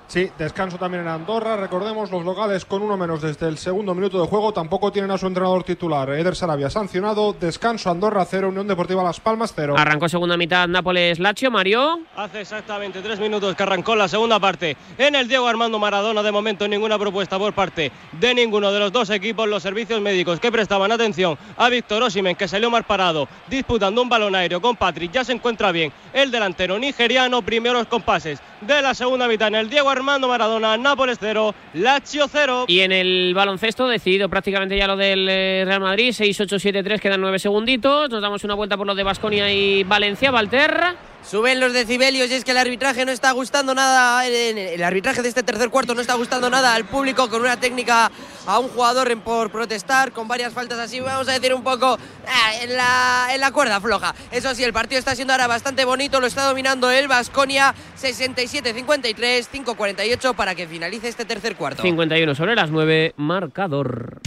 Sí, 0.07 0.31
descanso 0.39 0.77
también 0.79 1.03
en 1.03 1.09
Andorra. 1.09 1.57
Recordemos, 1.57 2.11
los 2.11 2.25
locales 2.25 2.65
con 2.65 2.83
uno 2.83 2.97
menos 2.97 3.23
desde 3.23 3.49
el 3.49 3.59
segundo 3.59 3.95
minuto 3.95 4.21
de 4.21 4.29
juego 4.29 4.53
tampoco 4.53 4.93
tienen 4.93 5.11
a 5.11 5.19
su 5.19 5.27
entrenador 5.27 5.65
titular. 5.65 6.11
Eder 6.11 6.37
Sarabia 6.37 6.71
sancionado. 6.71 7.33
Descanso 7.33 7.91
Andorra 7.91 8.25
0, 8.25 8.51
Unión 8.51 8.69
Deportiva 8.69 9.03
Las 9.03 9.19
Palmas 9.19 9.53
0. 9.57 9.75
Arrancó 9.77 10.09
segunda 10.09 10.37
mitad 10.37 10.69
Nápoles-Lazio, 10.69 11.51
Mario. 11.51 12.01
Hace 12.17 12.43
exactamente 12.43 13.01
tres 13.01 13.19
minutos 13.19 13.57
que 13.57 13.63
arrancó 13.63 13.97
la 13.97 14.07
segunda 14.07 14.39
parte 14.39 14.77
en 14.99 15.15
el 15.15 15.27
Diego 15.27 15.49
Armando 15.49 15.79
Maradona. 15.79 16.23
De 16.23 16.31
momento 16.31 16.69
ninguna 16.69 16.99
propuesta 16.99 17.39
por 17.39 17.53
parte 17.53 17.91
de 18.13 18.35
ninguno 18.35 18.71
de 18.71 18.79
los 18.79 18.93
dos 18.93 19.11
equipos. 19.11 19.49
Los 19.49 19.63
servicios 19.63 20.01
médicos 20.01 20.39
que 20.39 20.53
prestaban 20.53 20.93
atención 20.93 21.37
a 21.57 21.69
Víctor 21.71 22.03
Osimen, 22.03 22.37
que 22.37 22.47
salió 22.47 22.71
mal 22.71 22.85
parado 22.85 23.27
disputando 23.49 24.03
un 24.03 24.09
balón 24.09 24.35
aéreo 24.35 24.61
con 24.61 24.77
Patrick. 24.77 25.11
Ya 25.11 25.25
se 25.25 25.33
encuentra 25.33 25.73
bien 25.73 25.93
el 26.13 26.31
delantero 26.31 26.79
nigeriano. 26.79 27.43
Primeros 27.43 27.87
compases 27.87 28.41
de 28.67 28.83
la 28.83 28.95
segunda 28.95 29.29
mitad 29.29 29.49
en 29.49 29.57
el 29.57 29.69
Diego 29.69 29.91
Armando 29.91 30.27
Maradona. 30.27 30.77
Nápoles 30.77 31.19
0, 31.21 31.55
Lazio 31.75 32.27
0. 32.29 32.65
Y 32.69 32.81
en 32.81 32.93
el 32.93 33.33
baloncesto, 33.35 33.87
decidido 33.87 34.29
prácticamente 34.29 34.77
ya 34.77 34.87
lo 34.87 34.97
del 34.97 35.29
eh, 35.29 35.65
Real 35.67 35.81
Madrid, 35.81 36.11
6-8-7-3, 36.11 36.99
quedan 36.99 37.21
nueve 37.21 37.39
segunditos. 37.39 38.09
Nos 38.11 38.23
damos 38.23 38.43
una 38.45 38.55
vuelta 38.55 38.77
por 38.77 38.87
los 38.87 38.97
de 38.97 39.03
Basconia 39.03 39.53
y 39.53 39.85
Valencia, 39.85 40.31
Valter. 40.31 40.97
Suben 41.29 41.59
los 41.59 41.73
decibelios 41.73 42.31
y 42.31 42.35
es 42.35 42.45
que 42.45 42.51
el 42.53 42.59
arbitraje 42.59 43.05
no 43.05 43.11
está 43.11 43.33
gustando 43.33 43.75
nada, 43.75 44.27
en- 44.27 44.59
el 44.59 44.83
arbitraje 44.85 45.23
de 45.23 45.29
este 45.29 45.43
tercer 45.43 45.71
cuarto 45.71 45.95
no 45.95 46.01
está 46.01 46.15
gustando 46.15 46.51
nada 46.51 46.75
al 46.75 46.85
público 46.85 47.29
con 47.29 47.41
una 47.41 47.59
técnica 47.59 48.11
a 48.47 48.59
un 48.59 48.69
jugador 48.69 49.11
en- 49.11 49.21
por 49.21 49.51
protestar, 49.51 50.13
con 50.13 50.29
varias 50.29 50.53
faltas 50.53 50.79
así, 50.79 51.01
vamos 51.01 51.27
a 51.29 51.33
decir 51.33 51.55
un 51.55 51.65
poco 51.65 51.99
ah, 52.29 52.53
en, 52.61 52.77
la, 52.77 53.29
en 53.33 53.41
la 53.41 53.51
cuerda 53.53 53.81
floja. 53.81 54.15
Eso 54.31 54.55
sí, 54.55 54.63
el 54.65 54.73
partido 54.75 54.99
está 54.99 55.15
siendo 55.17 55.33
ahora 55.33 55.47
bastante 55.47 55.85
bonito, 55.85 56.21
lo 56.21 56.27
está 56.27 56.45
dominando 56.45 56.91
el 56.91 57.09
Vasconia 57.09 57.75
67-53, 58.01 59.49
5-48 59.51 60.35
para 60.35 60.55
que 60.55 60.69
finalice 60.69 61.09
este 61.09 61.25
tercer 61.25 61.57
cuarto. 61.57 61.83
51 61.83 62.35
sobre 62.35 62.55
las 62.55 62.71
9, 62.71 63.15
marcador. 63.17 64.21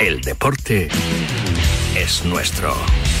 El 0.00 0.22
deporte 0.22 0.88
es 1.94 2.24
nuestro. 2.24 2.74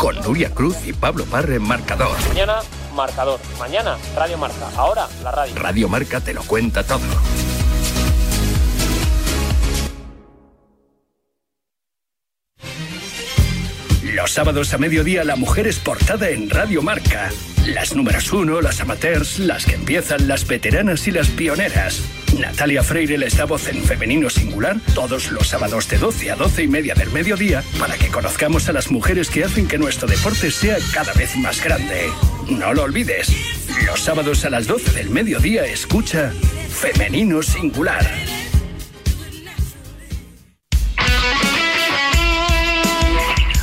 con 0.00 0.16
Nuria 0.22 0.48
Cruz 0.54 0.78
y 0.86 0.94
Pablo 0.94 1.26
Parre 1.26 1.56
en 1.56 1.62
Marcador. 1.62 2.16
Mañana, 2.28 2.60
marcador. 2.94 3.38
Mañana, 3.58 3.98
Radio 4.16 4.38
Marca. 4.38 4.70
Ahora, 4.74 5.06
la 5.22 5.30
radio. 5.30 5.54
Radio 5.56 5.88
Marca 5.90 6.22
te 6.22 6.32
lo 6.32 6.42
cuenta 6.42 6.82
todo. 6.82 7.00
Los 14.14 14.30
sábados 14.30 14.72
a 14.72 14.78
mediodía 14.78 15.22
la 15.22 15.36
mujer 15.36 15.66
es 15.66 15.78
portada 15.78 16.30
en 16.30 16.48
Radio 16.48 16.80
Marca. 16.80 17.30
Las 17.66 17.94
números 17.94 18.32
uno, 18.32 18.62
las 18.62 18.80
amateurs, 18.80 19.38
las 19.38 19.66
que 19.66 19.74
empiezan, 19.74 20.28
las 20.28 20.46
veteranas 20.46 21.06
y 21.08 21.10
las 21.10 21.28
pioneras. 21.28 22.00
Natalia 22.38 22.82
Freire 22.82 23.18
les 23.18 23.36
da 23.36 23.44
voz 23.44 23.68
en 23.68 23.82
femenino 23.82 24.30
singular 24.30 24.76
todos 24.94 25.30
los 25.30 25.48
sábados 25.48 25.88
de 25.88 25.98
12 25.98 26.30
a 26.30 26.36
12 26.36 26.62
y 26.62 26.68
media 26.68 26.94
del 26.94 27.10
mediodía 27.10 27.62
para 27.78 27.96
que 27.96 28.08
conozcamos 28.08 28.68
a 28.68 28.72
las 28.72 28.90
mujeres 28.90 29.30
que 29.30 29.44
hacen 29.44 29.66
que 29.66 29.78
nuestro 29.78 30.08
deporte 30.08 30.50
sea 30.50 30.76
cada 30.92 31.12
vez 31.14 31.36
más 31.36 31.62
grande. 31.62 32.10
No 32.48 32.72
lo 32.72 32.84
olvides, 32.84 33.32
los 33.86 34.00
sábados 34.00 34.44
a 34.44 34.50
las 34.50 34.66
12 34.66 34.92
del 34.92 35.10
mediodía 35.10 35.64
escucha 35.64 36.32
Femenino 36.68 37.42
Singular. 37.42 38.06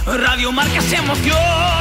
Radio 0.06 0.52
Marca 0.52 0.82
se 0.82 0.96
emoción. 0.96 1.77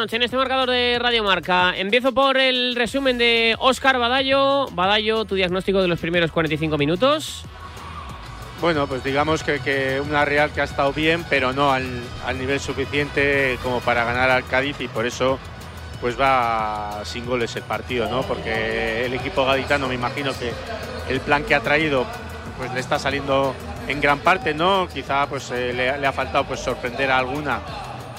Noche 0.00 0.16
en 0.16 0.22
este 0.22 0.36
marcador 0.38 0.70
de 0.70 0.98
Radio 0.98 1.22
Marca. 1.22 1.76
Empiezo 1.76 2.12
por 2.12 2.38
el 2.38 2.74
resumen 2.74 3.18
de 3.18 3.54
Óscar 3.58 3.98
Badallo. 3.98 4.66
Badallo, 4.70 5.26
tu 5.26 5.34
diagnóstico 5.34 5.82
de 5.82 5.88
los 5.88 6.00
primeros 6.00 6.32
45 6.32 6.78
minutos. 6.78 7.44
Bueno, 8.62 8.86
pues 8.86 9.04
digamos 9.04 9.42
que, 9.42 9.60
que 9.60 10.00
una 10.00 10.24
Real 10.24 10.52
que 10.52 10.62
ha 10.62 10.64
estado 10.64 10.94
bien, 10.94 11.22
pero 11.28 11.52
no 11.52 11.70
al, 11.70 11.86
al 12.24 12.38
nivel 12.38 12.60
suficiente 12.60 13.58
como 13.62 13.80
para 13.80 14.04
ganar 14.04 14.30
al 14.30 14.46
Cádiz 14.46 14.80
y 14.80 14.88
por 14.88 15.04
eso 15.04 15.38
pues 16.00 16.18
va 16.18 17.02
sin 17.04 17.26
goles 17.26 17.54
el 17.56 17.62
partido, 17.62 18.08
¿no? 18.08 18.22
Porque 18.22 19.04
el 19.04 19.12
equipo 19.12 19.44
gaditano 19.44 19.86
me 19.86 19.96
imagino 19.96 20.32
que 20.32 20.50
el 21.10 21.20
plan 21.20 21.44
que 21.44 21.54
ha 21.54 21.60
traído 21.60 22.06
pues 22.56 22.72
le 22.72 22.80
está 22.80 22.98
saliendo 22.98 23.54
en 23.86 24.00
gran 24.00 24.20
parte, 24.20 24.54
¿no? 24.54 24.88
Quizá 24.88 25.26
pues 25.26 25.50
eh, 25.50 25.74
le, 25.74 25.98
le 25.98 26.06
ha 26.06 26.12
faltado 26.12 26.44
pues 26.44 26.60
sorprender 26.60 27.10
a 27.10 27.18
alguna 27.18 27.60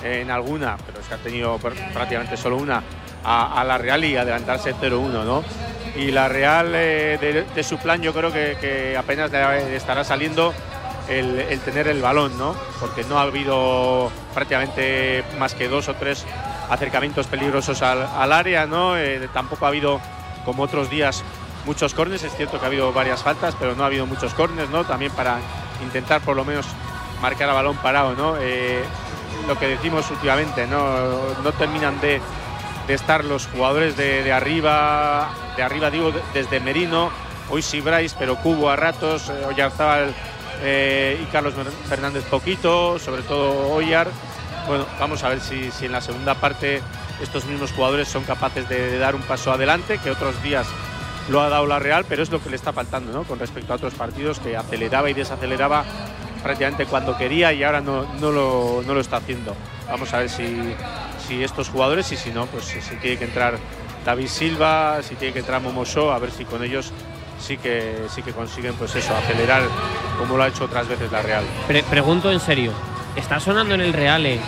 en 0.03 0.31
alguna, 0.31 0.77
pero 0.85 0.99
es 0.99 1.07
que 1.07 1.13
ha 1.13 1.17
tenido 1.17 1.57
pr- 1.59 1.93
prácticamente 1.93 2.37
solo 2.37 2.57
una 2.57 2.81
a, 3.23 3.59
a 3.61 3.63
la 3.63 3.77
Real 3.77 4.03
y 4.03 4.15
adelantarse 4.17 4.73
0-1, 4.75 5.23
¿no? 5.23 5.43
Y 5.95 6.11
la 6.11 6.27
Real 6.29 6.71
eh, 6.73 7.17
de, 7.19 7.43
de 7.43 7.63
su 7.63 7.77
plan 7.77 8.01
yo 8.01 8.13
creo 8.13 8.31
que, 8.31 8.57
que 8.59 8.95
apenas 8.97 9.29
le 9.31 9.75
estará 9.75 10.03
saliendo 10.03 10.53
el, 11.09 11.39
el 11.39 11.59
tener 11.59 11.87
el 11.87 12.01
balón, 12.01 12.37
¿no? 12.37 12.55
Porque 12.79 13.03
no 13.03 13.19
ha 13.19 13.23
habido 13.23 14.11
prácticamente 14.33 15.23
más 15.39 15.53
que 15.53 15.67
dos 15.67 15.87
o 15.89 15.93
tres 15.95 16.25
acercamientos 16.69 17.27
peligrosos 17.27 17.81
al, 17.81 18.03
al 18.17 18.31
área, 18.31 18.65
¿no? 18.65 18.97
Eh, 18.97 19.27
tampoco 19.33 19.65
ha 19.65 19.69
habido 19.69 19.99
como 20.45 20.63
otros 20.63 20.89
días 20.89 21.23
muchos 21.65 21.93
córneres. 21.93 22.23
Es 22.23 22.35
cierto 22.35 22.57
que 22.59 22.65
ha 22.65 22.67
habido 22.67 22.93
varias 22.93 23.21
faltas, 23.21 23.55
pero 23.59 23.75
no 23.75 23.83
ha 23.83 23.87
habido 23.87 24.05
muchos 24.05 24.33
córneres, 24.33 24.69
¿no? 24.69 24.85
También 24.85 25.11
para 25.11 25.37
intentar 25.83 26.21
por 26.21 26.35
lo 26.35 26.45
menos 26.45 26.65
marcar 27.21 27.49
a 27.49 27.53
balón 27.53 27.75
parado, 27.77 28.13
¿no? 28.15 28.35
Eh, 28.39 28.81
lo 29.47 29.57
que 29.57 29.67
decimos 29.67 30.09
últimamente, 30.11 30.67
¿no? 30.67 31.33
No 31.43 31.51
terminan 31.53 31.99
de, 32.01 32.21
de 32.87 32.93
estar 32.93 33.23
los 33.25 33.47
jugadores 33.47 33.95
de, 33.97 34.23
de 34.23 34.31
arriba, 34.33 35.29
de 35.55 35.63
arriba 35.63 35.89
digo 35.89 36.11
de- 36.11 36.21
desde 36.33 36.59
Merino, 36.59 37.09
hoy 37.49 37.61
sí 37.61 37.81
Bryce, 37.81 38.15
pero 38.17 38.35
Cubo 38.37 38.69
a 38.69 38.75
ratos, 38.75 39.29
eh, 39.29 40.11
eh, 40.63 41.19
y 41.21 41.25
Carlos 41.31 41.53
Fernández 41.87 42.23
poquito, 42.25 42.99
sobre 42.99 43.23
todo 43.23 43.71
Oyar. 43.73 44.07
Bueno, 44.67 44.85
vamos 44.99 45.23
a 45.23 45.29
ver 45.29 45.39
si, 45.41 45.71
si 45.71 45.85
en 45.87 45.91
la 45.91 46.01
segunda 46.01 46.35
parte 46.35 46.81
estos 47.21 47.45
mismos 47.45 47.71
jugadores 47.71 48.07
son 48.07 48.23
capaces 48.23 48.69
de, 48.69 48.91
de 48.91 48.97
dar 48.99 49.15
un 49.15 49.21
paso 49.23 49.51
adelante, 49.51 49.97
que 49.97 50.11
otros 50.11 50.41
días 50.43 50.67
lo 51.29 51.41
ha 51.41 51.49
dado 51.49 51.65
la 51.65 51.79
Real, 51.79 52.05
pero 52.07 52.21
es 52.23 52.31
lo 52.31 52.41
que 52.41 52.49
le 52.49 52.55
está 52.55 52.73
faltando, 52.73 53.11
¿no? 53.11 53.23
Con 53.23 53.39
respecto 53.39 53.73
a 53.73 53.75
otros 53.77 53.93
partidos 53.93 54.39
que 54.39 54.55
aceleraba 54.57 55.09
y 55.09 55.13
desaceleraba 55.13 55.83
prácticamente 56.43 56.85
cuando 56.85 57.17
quería 57.17 57.53
y 57.53 57.63
ahora 57.63 57.81
no, 57.81 58.05
no, 58.19 58.31
lo, 58.31 58.83
no 58.85 58.93
lo 58.93 58.99
está 59.01 59.17
haciendo. 59.17 59.55
Vamos 59.87 60.13
a 60.13 60.19
ver 60.19 60.29
si, 60.29 60.73
si 61.27 61.43
estos 61.43 61.69
jugadores 61.69 62.11
y 62.11 62.17
si 62.17 62.31
no, 62.31 62.45
pues 62.47 62.65
si, 62.65 62.81
si 62.81 62.95
tiene 62.95 63.17
que 63.17 63.25
entrar 63.25 63.57
David 64.05 64.27
Silva, 64.27 64.99
si 65.03 65.15
tiene 65.15 65.33
que 65.33 65.39
entrar 65.39 65.61
Momoso, 65.61 66.11
a 66.11 66.19
ver 66.19 66.31
si 66.31 66.45
con 66.45 66.63
ellos 66.63 66.91
sí 67.39 67.57
que 67.57 68.05
sí 68.13 68.21
que 68.21 68.31
consiguen 68.33 68.73
pues 68.75 68.95
eso, 68.95 69.15
acelerar 69.15 69.63
como 70.19 70.37
lo 70.37 70.43
ha 70.43 70.47
hecho 70.47 70.65
otras 70.65 70.87
veces 70.87 71.11
la 71.11 71.21
Real. 71.21 71.43
Pre- 71.67 71.83
pregunto 71.83 72.31
en 72.31 72.39
serio, 72.39 72.71
¿está 73.15 73.39
sonando 73.39 73.73
en 73.75 73.81
el 73.81 73.93
Reale 73.93 74.39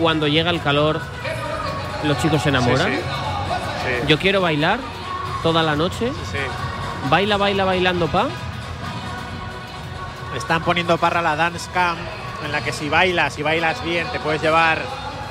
cuando 0.00 0.26
llega 0.28 0.50
el 0.50 0.60
calor 0.62 1.00
los 2.04 2.18
chicos 2.18 2.42
se 2.42 2.48
enamoran? 2.48 2.88
Sí, 2.90 2.96
sí. 2.96 3.02
Sí. 4.00 4.06
Yo 4.08 4.18
quiero 4.18 4.40
bailar 4.40 4.78
toda 5.42 5.62
la 5.62 5.74
noche. 5.76 6.10
Baila, 7.10 7.36
baila, 7.36 7.64
bailando 7.64 8.06
pa. 8.06 8.28
Están 10.36 10.62
poniendo 10.62 10.96
parra 10.98 11.20
la 11.22 11.36
Dance 11.36 11.68
Cam, 11.72 11.96
en 12.44 12.52
la 12.52 12.62
que 12.62 12.72
si 12.72 12.88
bailas, 12.88 13.34
si 13.34 13.42
bailas 13.42 13.82
bien, 13.84 14.06
te 14.12 14.18
puedes 14.20 14.40
llevar 14.42 14.80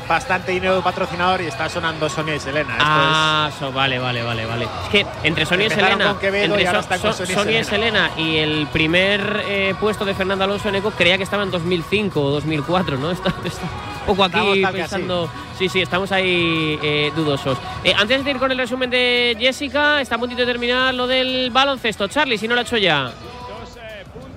bastante 0.08 0.52
dinero 0.52 0.76
de 0.76 0.82
patrocinador 0.82 1.42
y 1.42 1.46
está 1.48 1.70
sonando 1.70 2.10
Sonia 2.10 2.36
y 2.36 2.40
Selena. 2.40 2.74
Esto 2.74 2.84
Ah, 2.86 3.50
so- 3.58 3.72
vale, 3.72 3.98
vale, 3.98 4.22
vale, 4.24 4.46
vale. 4.46 4.66
Es 4.84 4.90
que 4.90 5.06
entre 5.24 5.46
Sonia 5.46 5.68
y 5.68 5.70
Selena, 5.70 6.16
entre 6.22 6.64
y 6.64 6.66
ahora 6.66 6.72
So- 6.74 6.80
están 6.80 7.00
con 7.00 7.14
So- 7.14 7.26
Sonia 7.26 7.32
y 7.34 7.36
Sonia 7.36 7.60
y 7.60 7.64
Selena 7.64 8.12
y 8.18 8.38
el 8.38 8.68
primer 8.68 9.44
eh, 9.46 9.74
puesto 9.80 10.04
de 10.04 10.14
Fernando 10.14 10.44
Alonso 10.44 10.68
en 10.70 10.76
Eco 10.76 10.92
creía 10.92 11.18
que 11.18 11.24
estaba 11.24 11.44
en 11.44 11.52
2005 11.52 12.22
o 12.22 12.30
2004, 12.32 12.98
¿no? 12.98 13.10
Está, 13.12 13.30
está 13.46 13.62
un 14.02 14.06
poco 14.18 14.24
aquí 14.26 14.64
pensando. 14.72 15.30
Sí, 15.58 15.70
sí, 15.70 15.82
estamos 15.82 16.12
ahí 16.12 16.78
eh, 16.82 17.12
dudosos. 17.16 17.58
Eh, 17.84 17.94
antes 17.98 18.26
de 18.26 18.32
ir 18.32 18.38
con 18.38 18.52
el 18.52 18.58
resumen 18.58 18.90
de 18.90 19.38
Jessica, 19.40 20.02
está 20.02 20.16
a 20.16 20.18
puntito 20.18 20.42
de 20.42 20.48
terminar 20.48 20.94
lo 20.94 21.08
del 21.08 21.52
baloncesto. 21.52 22.08
Charlie, 22.08 22.38
si 22.38 22.48
no 22.48 22.56
lo 22.56 22.62
ha 22.62 22.64
hecho 22.64 22.78
ya. 22.78 23.12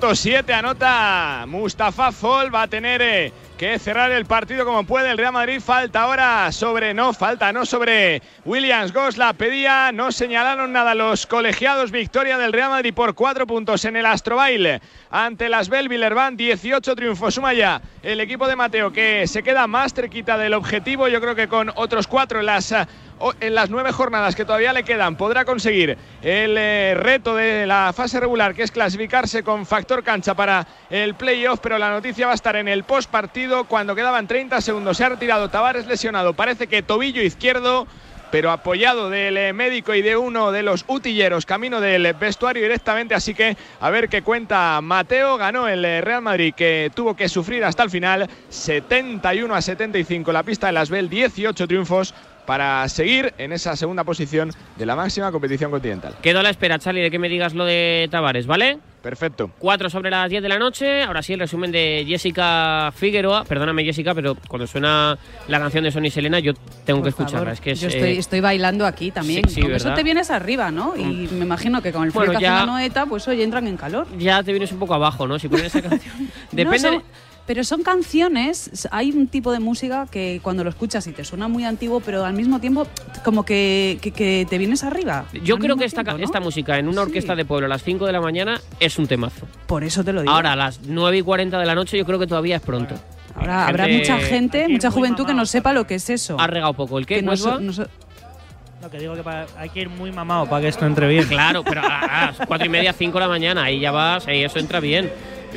Punto 0.05 0.17
7 0.17 0.53
anota 0.53 1.47
Mustafa 1.47 2.13
Fall. 2.13 2.51
Va 2.51 2.63
a 2.63 2.69
tener 2.69 3.01
eh, 3.01 3.33
que 3.59 3.79
cerrar 3.79 4.11
el 4.11 4.25
partido 4.27 4.65
como 4.65 4.85
puede 4.85 5.11
el 5.11 5.19
Real 5.19 5.33
Madrid. 5.33 5.61
Falta 5.61 6.03
ahora 6.03 6.51
sobre, 6.51 6.93
no, 6.93 7.13
falta 7.13 7.53
no 7.53 7.65
sobre 7.65 8.21
Williams 8.45 8.93
Goss. 8.93 9.17
La 9.17 9.33
pedía, 9.33 9.93
no 9.93 10.11
señalaron 10.11 10.73
nada 10.73 10.95
los 10.95 11.27
colegiados. 11.27 11.91
Victoria 11.91 12.37
del 12.39 12.53
Real 12.53 12.71
Madrid 12.71 12.93
por 12.93 13.15
cuatro 13.15 13.47
puntos 13.47 13.85
en 13.85 13.97
el 13.97 14.07
Astrobaile 14.07 14.81
ante 15.11 15.49
las 15.49 15.69
Belvillerban. 15.69 16.37
18 16.37 16.97
triunfos. 16.97 17.35
Suma 17.35 17.55
ya 17.55 17.81
el 18.03 18.21
equipo 18.21 18.49
de 18.49 18.57
Mateo 18.57 18.93
que 18.93 19.27
se 19.27 19.43
queda 19.43 19.67
más 19.67 19.95
cerquita 19.95 20.37
del 20.37 20.55
objetivo. 20.55 21.09
Yo 21.09 21.21
creo 21.21 21.35
que 21.35 21.49
con 21.49 21.71
otros 21.75 22.07
cuatro 22.07 22.41
en 22.41 22.47
las 22.47 22.75
en 23.41 23.55
las 23.55 23.71
nueve 23.71 23.93
jornadas 23.93 24.35
que 24.35 24.45
todavía 24.45 24.73
le 24.73 24.83
quedan 24.83 25.17
podrá 25.17 25.45
conseguir 25.45 25.97
el 26.23 26.57
eh, 26.59 26.95
reto 26.97 27.35
de 27.35 27.67
la 27.67 27.93
fase 27.95 28.21
regular, 28.21 28.55
que 28.55 28.63
es 28.63 28.71
clasificarse 28.71 29.43
con 29.43 29.67
factor 29.67 30.03
cancha 30.03 30.35
para 30.35 30.67
el 30.91 31.15
playoff, 31.15 31.61
pero 31.63 31.79
la 31.79 31.91
noticia 31.91 32.27
va 32.27 32.33
a 32.33 32.35
estar 32.35 32.57
en 32.57 32.69
el 32.69 32.85
post 32.85 33.11
partido 33.11 33.54
cuando 33.63 33.95
quedaban 33.95 34.27
30 34.27 34.61
segundos. 34.61 34.97
Se 34.97 35.05
ha 35.05 35.11
retirado 35.11 35.49
Tavares 35.49 35.87
lesionado, 35.87 36.35
parece 36.35 36.67
que 36.67 36.83
tobillo 36.83 37.23
izquierdo. 37.23 37.87
Pero 38.33 38.51
apoyado 38.51 39.11
del 39.11 39.37
eh, 39.37 39.53
médico 39.53 39.95
y 39.95 40.03
de 40.03 40.17
uno 40.17 40.51
de 40.51 40.65
los 40.65 40.85
utilleros, 40.89 41.47
camino 41.47 41.81
del 41.81 42.13
vestuario 42.15 42.65
directamente. 42.65 43.15
Así 43.15 43.33
que 43.33 43.57
a 43.79 43.91
ver 43.91 44.09
qué 44.09 44.23
cuenta 44.23 44.81
Mateo. 44.83 45.37
Ganó 45.37 45.69
el 45.69 45.85
eh, 45.85 46.01
Real 46.01 46.21
Madrid 46.21 46.53
que 46.53 46.91
tuvo 46.97 47.15
que 47.15 47.29
sufrir 47.29 47.65
hasta 47.65 47.85
el 47.85 47.91
final. 47.91 48.29
71 48.49 49.55
a 49.55 49.63
75 49.63 50.33
la 50.33 50.43
pista 50.43 50.67
de 50.67 50.73
Las 50.73 50.91
Bell, 50.91 51.09
18 51.09 51.69
triunfos 51.69 52.13
para 52.47 52.89
seguir 52.89 53.33
en 53.39 53.53
esa 53.53 53.75
segunda 53.77 54.05
posición 54.05 54.51
de 54.77 54.87
la 54.87 54.97
máxima 54.97 55.31
competición 55.33 55.71
continental. 55.71 56.15
Quedo 56.23 56.41
a 56.41 56.43
la 56.43 56.51
espera, 56.51 56.79
Charlie, 56.79 57.03
de 57.03 57.11
que 57.11 57.19
me 57.19 57.29
digas 57.29 57.55
lo 57.55 57.65
de 57.65 58.09
Tavares, 58.11 58.47
¿vale? 58.47 58.79
Perfecto. 59.03 59.51
4 59.59 59.91
sobre 59.91 60.11
las 60.11 60.31
10 60.31 60.43
de 60.43 60.49
la 60.49 60.59
noche. 60.59 61.03
Ahora 61.03 61.21
sí, 61.23 61.35
el 61.35 61.41
resumen 61.41 61.71
de 61.71 62.05
Jessica 62.09 62.91
Figueroa. 62.97 63.45
Perdóname, 63.45 63.85
Jessica, 63.85 64.15
pero 64.15 64.35
cuando 64.49 64.67
suena 64.67 65.19
la 65.49 65.59
canción 65.61 65.85
de 65.85 65.91
Sony 65.91 66.11
Selena, 66.11 66.39
yo 66.39 66.55
tengo 66.87 67.03
que 67.03 67.11
escucharla. 67.11 67.39
favor. 67.41 67.53
Es 67.53 67.61
que 67.61 67.73
es, 67.73 67.81
Yo 67.81 67.89
estoy, 67.89 68.11
eh, 68.13 68.19
estoy 68.19 68.41
bailando 68.41 68.87
aquí 68.87 69.11
también. 69.11 69.47
sí, 69.49 69.61
Con 69.61 69.73
eso 69.75 69.93
te 69.93 70.03
vienes 70.03 70.31
arriba, 70.31 70.71
¿no? 70.71 70.97
Y 70.97 71.29
me 71.33 71.45
imagino 71.45 71.83
que 71.83 71.93
con 71.93 72.05
el 72.05 72.13
frío 72.13 72.25
Bueno, 72.27 72.39
que 72.39 72.45
ya- 72.45 72.57
hace 72.59 72.67
la 72.67 72.73
noeta, 72.73 73.05
pues 73.07 73.29
hoy 73.29 73.43
entran 73.43 73.67
en 73.69 73.77
calor. 73.77 74.07
ya 74.19 74.43
te 74.43 74.53
vienes 74.53 74.73
un 74.73 74.79
poco 74.79 74.95
abajo, 74.95 75.27
¿no? 75.27 75.39
Si 75.39 75.49
pones 75.49 75.67
esa 75.67 75.83
canción. 75.89 76.31
Depende. 76.51 76.79
No, 76.91 76.95
son- 76.95 77.03
pero 77.47 77.63
son 77.65 77.83
canciones, 77.83 78.89
hay 78.91 79.11
un 79.11 79.27
tipo 79.27 79.53
de 79.53 79.61
música 79.61 80.07
que 80.11 80.41
cuando 80.43 80.65
lo 80.65 80.71
escuchas 80.71 81.07
y 81.07 81.13
te 81.13 81.25
suena 81.25 81.47
muy 81.49 81.65
antiguo, 81.65 82.01
pero 82.01 82.25
al 82.25 82.33
mismo 82.35 82.59
tiempo 82.61 82.87
como 83.25 83.45
que, 83.45 83.99
que- 84.01 84.13
que 84.13 84.47
te 84.49 84.57
vienes 84.59 84.83
arriba. 84.85 85.27
Yo 85.43 85.59
creo 85.59 85.77
que 85.77 85.85
esta, 85.85 86.03
tiempo, 86.05 86.19
¿no? 86.19 86.25
esta 86.25 86.41
música 86.41 86.79
en 86.79 86.89
una 86.89 87.03
orquesta 87.03 87.35
de 87.35 87.45
pueblo 87.45 87.67
a 87.67 87.69
las 87.69 87.83
5 87.83 88.07
de 88.07 88.13
la 88.13 88.21
mañana 88.21 88.61
es 88.81 88.99
un 88.99 89.07
temazo. 89.07 89.47
Por 89.67 89.85
eso 89.85 90.03
te 90.05 90.13
lo 90.13 90.23
digo. 90.23 90.33
Ahora, 90.33 90.53
a 90.53 90.57
las 90.57 90.81
9 90.87 91.19
y 91.19 91.23
40 91.23 91.59
de 91.59 91.67
la 91.67 91.75
noche, 91.75 91.99
yo 91.99 92.05
creo 92.07 92.19
que 92.19 92.27
todavía 92.27 92.57
es 92.57 92.63
pronto. 92.63 92.95
Ahora 93.35 93.67
habrá 93.67 93.87
Gente- 93.87 94.11
mucha 94.13 94.19
gente, 94.27 94.69
mucha 94.69 94.91
juventud 94.91 95.27
que 95.27 95.35
no 95.35 95.45
sepa 95.45 95.73
lo 95.73 95.87
que 95.87 95.97
es 95.97 96.09
eso. 96.09 96.37
Ha 96.39 96.47
regado 96.47 96.73
poco. 96.75 96.99
¿El 96.99 97.05
qué? 97.07 97.17
Que 97.17 97.23
no 97.23 97.37
so- 97.37 97.61
no 97.61 97.73
so- 97.73 97.87
Lo 98.81 98.91
que 98.91 98.99
digo 98.99 99.15
que 99.15 99.23
pa- 99.23 99.47
hay 99.59 99.71
que 99.71 99.81
ir 99.81 99.89
muy 99.89 100.13
mamado 100.13 100.47
para 100.47 100.63
que 100.63 100.69
esto 100.69 100.87
entre 100.87 101.09
bien. 101.09 101.25
Claro, 101.27 101.65
pero 101.65 101.81
a 101.83 102.33
las 102.39 102.47
4 102.47 102.67
y 102.67 102.69
media, 102.69 102.93
5 102.93 103.19
de 103.19 103.25
la 103.25 103.29
mañana, 103.29 103.65
ahí 103.65 103.81
ya 103.81 103.91
vas, 103.93 104.27
ahí 104.29 104.45
eso 104.45 104.59
entra 104.59 104.79
bien. 104.79 105.11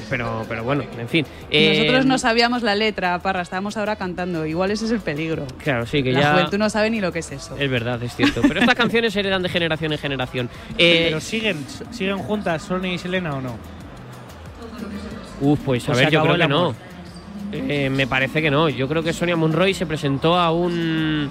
Pero, 0.09 0.45
pero 0.47 0.63
bueno, 0.63 0.83
en 0.97 1.07
fin. 1.09 1.25
Eh, 1.49 1.79
Nosotros 1.79 2.05
no 2.05 2.17
sabíamos 2.17 2.61
la 2.63 2.75
letra, 2.75 3.19
Parra, 3.19 3.41
estábamos 3.41 3.77
ahora 3.77 3.95
cantando. 3.95 4.45
Igual 4.45 4.71
ese 4.71 4.85
es 4.85 4.91
el 4.91 4.99
peligro. 4.99 5.45
Claro, 5.63 5.85
sí, 5.85 6.03
que 6.03 6.11
la 6.11 6.19
ya. 6.21 6.31
juventud 6.33 6.57
no 6.57 6.69
sabe 6.69 6.89
ni 6.89 7.01
lo 7.01 7.11
que 7.11 7.19
es 7.19 7.31
eso. 7.31 7.55
Es 7.57 7.69
verdad, 7.69 8.01
es 8.03 8.15
cierto. 8.15 8.41
Pero 8.47 8.59
estas 8.59 8.75
canciones 8.83 9.13
se 9.13 9.19
heredan 9.19 9.41
de 9.43 9.49
generación 9.49 9.91
en 9.93 9.97
generación. 9.99 10.49
Eh, 10.77 11.05
Pero 11.07 11.19
siguen, 11.21 11.65
siguen 11.91 12.17
juntas 12.19 12.61
Sony 12.63 12.93
y 12.93 12.97
Selena 12.97 13.35
o 13.35 13.41
no? 13.41 13.55
Uf, 15.41 15.59
pues 15.65 15.83
a 15.83 15.87
Pues 15.93 15.99
ver, 15.99 16.09
yo 16.11 16.21
creo 16.23 16.37
que 16.37 16.47
no. 16.47 16.75
Eh, 17.51 17.89
me 17.89 18.07
parece 18.07 18.41
que 18.41 18.51
no. 18.51 18.69
Yo 18.69 18.87
creo 18.87 19.03
que 19.03 19.13
Sonia 19.13 19.35
Monroy 19.35 19.73
se 19.73 19.85
presentó 19.85 20.35
a 20.37 20.51
un. 20.51 21.29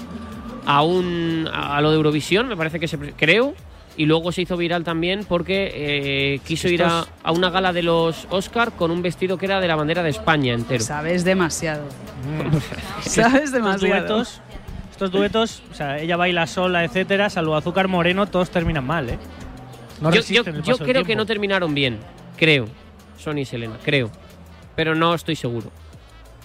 a 0.66 0.82
un. 0.82 1.48
a 1.52 1.80
lo 1.80 1.90
de 1.90 1.96
Eurovisión, 1.96 2.48
me 2.48 2.56
parece 2.56 2.80
que 2.80 2.88
se. 2.88 2.98
creo. 2.98 3.54
Y 3.98 4.04
luego 4.06 4.30
se 4.30 4.42
hizo 4.42 4.56
viral 4.58 4.84
también 4.84 5.24
porque 5.26 5.70
eh, 5.74 6.40
quiso 6.44 6.68
ir 6.68 6.82
a, 6.82 7.00
Estos- 7.00 7.08
a 7.22 7.32
una 7.32 7.48
gala 7.50 7.72
de 7.72 7.82
los 7.82 8.26
Oscar 8.30 8.72
con 8.72 8.90
un 8.90 9.00
vestido 9.00 9.38
que 9.38 9.46
era 9.46 9.58
de 9.60 9.68
la 9.68 9.76
bandera 9.76 10.02
de 10.02 10.10
España 10.10 10.52
entero. 10.52 10.84
Sabes 10.84 11.24
demasiado. 11.24 11.84
Que 13.02 13.08
Sabes 13.08 13.34
estos 13.34 13.52
demasiado. 13.52 13.94
duetos, 14.00 14.40
estos 14.90 15.10
duetos, 15.10 15.62
o 15.70 15.74
sea, 15.74 15.98
ella 15.98 16.16
baila 16.16 16.46
sola, 16.46 16.84
etcétera, 16.84 17.30
salvo 17.30 17.56
Azúcar 17.56 17.88
Moreno, 17.88 18.26
todos 18.26 18.50
terminan 18.50 18.84
mal, 18.86 19.08
¿eh? 19.08 19.18
No 20.00 20.10
yo 20.12 20.76
creo 20.76 21.04
que 21.04 21.16
no 21.16 21.24
terminaron 21.24 21.74
bien. 21.74 21.98
Creo. 22.36 22.66
Sonia 23.16 23.42
y 23.42 23.46
Selena, 23.46 23.76
creo. 23.82 24.10
Pero 24.74 24.94
no 24.94 25.14
estoy 25.14 25.36
seguro. 25.36 25.70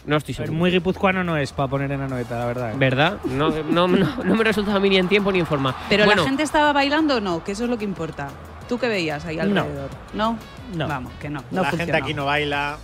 No 0.05 0.17
estoy 0.17 0.33
Pero 0.33 0.47
seguro. 0.47 0.59
muy 0.59 0.71
guipuzcoano 0.71 1.23
no 1.23 1.37
es 1.37 1.51
para 1.53 1.67
poner 1.69 1.91
en 1.91 1.99
la 1.99 2.07
noeta, 2.07 2.39
la 2.39 2.45
verdad. 2.45 2.71
¿eh? 2.71 2.75
¿Verdad? 2.77 3.17
No, 3.25 3.49
no, 3.69 3.87
no, 3.87 4.07
no 4.23 4.35
me 4.35 4.43
resulta 4.43 4.73
a 4.75 4.79
mí 4.79 4.89
ni 4.89 4.97
en 4.97 5.07
tiempo 5.07 5.31
ni 5.31 5.39
en 5.39 5.45
forma. 5.45 5.75
Pero 5.89 6.05
bueno, 6.05 6.23
la 6.23 6.27
gente 6.27 6.43
estaba 6.43 6.73
bailando 6.73 7.17
o 7.17 7.19
no, 7.21 7.43
que 7.43 7.51
eso 7.51 7.65
es 7.65 7.69
lo 7.69 7.77
que 7.77 7.85
importa. 7.85 8.29
¿Tú 8.67 8.79
qué 8.79 8.87
veías 8.87 9.23
ahí 9.25 9.35
No. 9.37 9.43
alrededor? 9.43 9.89
¿No? 10.13 10.37
No. 10.75 10.87
Vamos, 10.87 11.11
que 11.19 11.29
no. 11.29 11.43
no 11.51 11.61
la 11.61 11.69
gente 11.69 11.83
funcionó. 11.85 12.03
aquí 12.05 12.13
no 12.15 12.25
baila, 12.25 12.77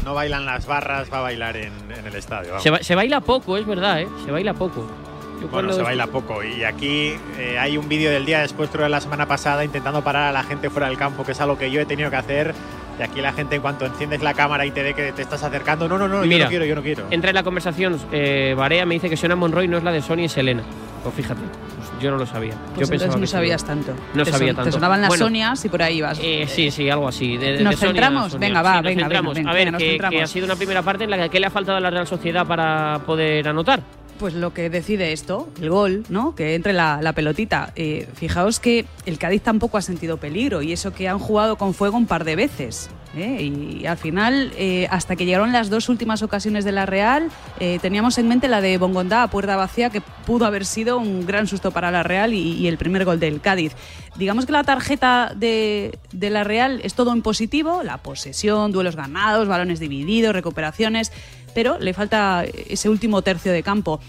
mm, 0.00 0.04
no 0.04 0.14
bailan 0.14 0.44
las 0.46 0.66
barras, 0.66 1.12
va 1.12 1.18
a 1.18 1.22
bailar 1.22 1.56
en, 1.56 1.72
en 1.96 2.06
el 2.06 2.14
estadio. 2.16 2.48
vamos. 2.50 2.62
se, 2.62 2.70
ba- 2.70 2.78
se 2.82 2.94
baila 2.94 3.20
poco, 3.20 3.56
es 3.56 3.66
verdad, 3.66 4.00
¿eh? 4.00 4.08
Se 4.24 4.32
baila 4.32 4.54
poco. 4.54 4.86
Yo 5.40 5.48
Bueno, 5.48 5.72
se 5.72 5.82
baila 5.82 6.06
poco. 6.08 6.42
Y 6.42 6.64
aquí 6.64 7.14
eh, 7.38 7.58
hay 7.58 7.76
un 7.78 7.88
vídeo 7.88 8.10
del 8.10 8.26
día 8.26 8.40
después, 8.40 8.68
creo 8.70 8.84
de 8.84 8.90
la 8.90 9.00
semana 9.00 9.26
pasada, 9.26 9.64
intentando 9.64 10.02
parar 10.02 10.24
a 10.28 10.32
la 10.32 10.42
gente 10.42 10.68
fuera 10.68 10.88
del 10.88 10.98
campo, 10.98 11.24
que 11.24 11.32
es 11.32 11.40
algo 11.40 11.56
que 11.56 11.70
yo 11.70 11.80
he 11.80 11.86
tenido 11.86 12.10
que 12.10 12.16
hacer. 12.16 12.54
Y 13.00 13.02
aquí 13.02 13.22
la 13.22 13.32
gente, 13.32 13.56
en 13.56 13.62
cuanto 13.62 13.86
enciendes 13.86 14.22
la 14.22 14.34
cámara 14.34 14.66
y 14.66 14.72
te 14.72 14.82
ve 14.82 14.92
que 14.92 15.10
te 15.12 15.22
estás 15.22 15.42
acercando, 15.42 15.88
no, 15.88 15.96
no, 15.96 16.06
no, 16.06 16.22
yo 16.22 16.38
no 16.38 16.48
quiero, 16.48 16.66
yo 16.66 16.74
no 16.74 16.82
quiero. 16.82 17.06
Entra 17.10 17.30
en 17.30 17.34
la 17.34 17.42
conversación, 17.42 17.98
eh, 18.12 18.54
Barea 18.54 18.84
me 18.84 18.92
dice 18.94 19.08
que 19.08 19.16
Sonia 19.16 19.36
Monroy 19.36 19.68
no 19.68 19.78
es 19.78 19.84
la 19.84 19.90
de 19.90 20.02
Sony 20.02 20.24
y 20.24 20.28
Selena. 20.28 20.62
Pues 21.02 21.14
fíjate, 21.14 21.40
pues 21.40 22.02
yo 22.02 22.10
no 22.10 22.18
lo 22.18 22.26
sabía. 22.26 22.52
Pues 22.74 22.80
yo 22.86 22.90
pensaba 22.90 23.14
entonces 23.14 23.14
no 23.16 23.20
que 23.22 23.26
sabías 23.26 23.64
tanto. 23.64 23.94
No 24.12 24.22
Te 24.24 24.30
sabía 24.30 24.48
son- 24.48 24.56
tanto. 24.56 24.68
Te 24.68 24.72
sonaban 24.72 25.00
las 25.00 25.08
Bueno, 25.08 25.24
Sonias 25.24 25.64
y 25.64 25.68
por 25.70 25.82
ahí 25.82 26.02
vas. 26.02 26.20
Eh, 26.22 26.44
sí, 26.46 26.70
sí, 26.70 26.90
algo 26.90 27.08
así. 27.08 27.38
De, 27.38 27.52
de- 27.54 27.62
¿Nos 27.64 27.80
de 27.80 27.86
a 27.86 27.88
centramos? 27.88 28.32
Sonia. 28.32 28.48
Venga, 28.48 28.60
va, 28.62 28.70
Sí, 28.70 28.74
nos 28.76 28.84
venga, 28.84 29.00
centramos. 29.04 29.34
venga, 29.34 29.50
a 29.50 29.54
venga, 29.54 29.78
ver, 29.78 30.00
nos 30.02 30.10
que, 30.10 30.22
ha 30.22 30.26
sido 30.26 30.44
una 30.44 30.56
primera 30.56 30.82
parte 30.82 31.04
en 31.04 31.10
la 31.10 31.16
que 31.22 31.30
¿qué 31.30 31.40
le 31.40 31.46
ha 31.46 31.50
faltado 31.50 31.78
a 31.78 31.80
la 31.80 31.88
Real 31.88 32.06
Sociedad 32.06 32.46
para 32.46 32.98
poder 33.06 33.48
anotar. 33.48 33.80
Pues 34.20 34.34
lo 34.34 34.52
que 34.52 34.68
decide 34.68 35.12
esto, 35.12 35.48
el 35.62 35.70
gol, 35.70 36.04
¿no? 36.10 36.34
Que 36.34 36.54
entre 36.54 36.74
la, 36.74 37.12
pelotita. 37.14 37.72
Eh, 37.74 38.06
fijaos 38.14 38.60
que 38.60 38.84
el 39.06 39.18
Cádiz 39.18 39.42
tampoco 39.42 39.78
ha 39.78 39.82
sentido 39.82 40.18
peligro 40.18 40.60
y 40.60 40.72
eso 40.72 40.92
que 40.92 41.08
han 41.08 41.18
jugado 41.18 41.56
con 41.56 41.72
fuego 41.72 41.96
un 41.96 42.06
par 42.06 42.24
de 42.24 42.36
veces. 42.36 42.90
¿eh? 43.16 43.42
Y 43.42 43.86
al 43.86 43.96
final, 43.96 44.52
eh, 44.58 44.86
hasta 44.90 45.16
que 45.16 45.24
llegaron 45.24 45.52
las 45.52 45.70
dos 45.70 45.88
últimas 45.88 46.22
ocasiones 46.22 46.66
de 46.66 46.72
la 46.72 46.84
Real, 46.84 47.30
teníamos 47.80 48.18
en 48.18 48.28
mente 48.28 48.46
la 48.46 48.60
de 48.60 48.76
Bongondá 48.76 49.22
a 49.22 49.30
puerta 49.30 49.56
vacía, 49.56 49.88
que 49.88 50.02
pudo 50.02 50.44
haber 50.44 50.66
sido 50.66 50.98
un 50.98 51.26
gran 51.26 51.46
susto 51.46 51.70
para 51.70 51.90
la 51.90 52.02
Real 52.02 52.34
y, 52.34 52.52
y 52.52 52.68
el 52.68 52.76
primer 52.76 53.06
gol 53.06 53.18
del 53.18 53.40
Cádiz. 53.40 53.74
Digamos 54.16 54.44
que 54.44 54.52
la 54.52 54.64
tarjeta 54.64 55.32
de, 55.34 55.98
de 56.12 56.30
la 56.30 56.44
Real 56.44 56.80
es 56.82 56.94
todo 56.94 57.12
en 57.12 57.22
positivo, 57.22 57.82
la 57.82 57.98
posesión, 57.98 58.70
duelos 58.70 58.96
ganados, 58.96 59.48
balones 59.48 59.80
divididos, 59.80 60.34
recuperaciones, 60.34 61.10
pero 61.54 61.78
le 61.78 61.94
falta 61.94 62.44
ese 62.44 62.88
último 62.88 63.22
tercio 63.22 63.52
de 63.52 63.62
campo. 63.62 64.00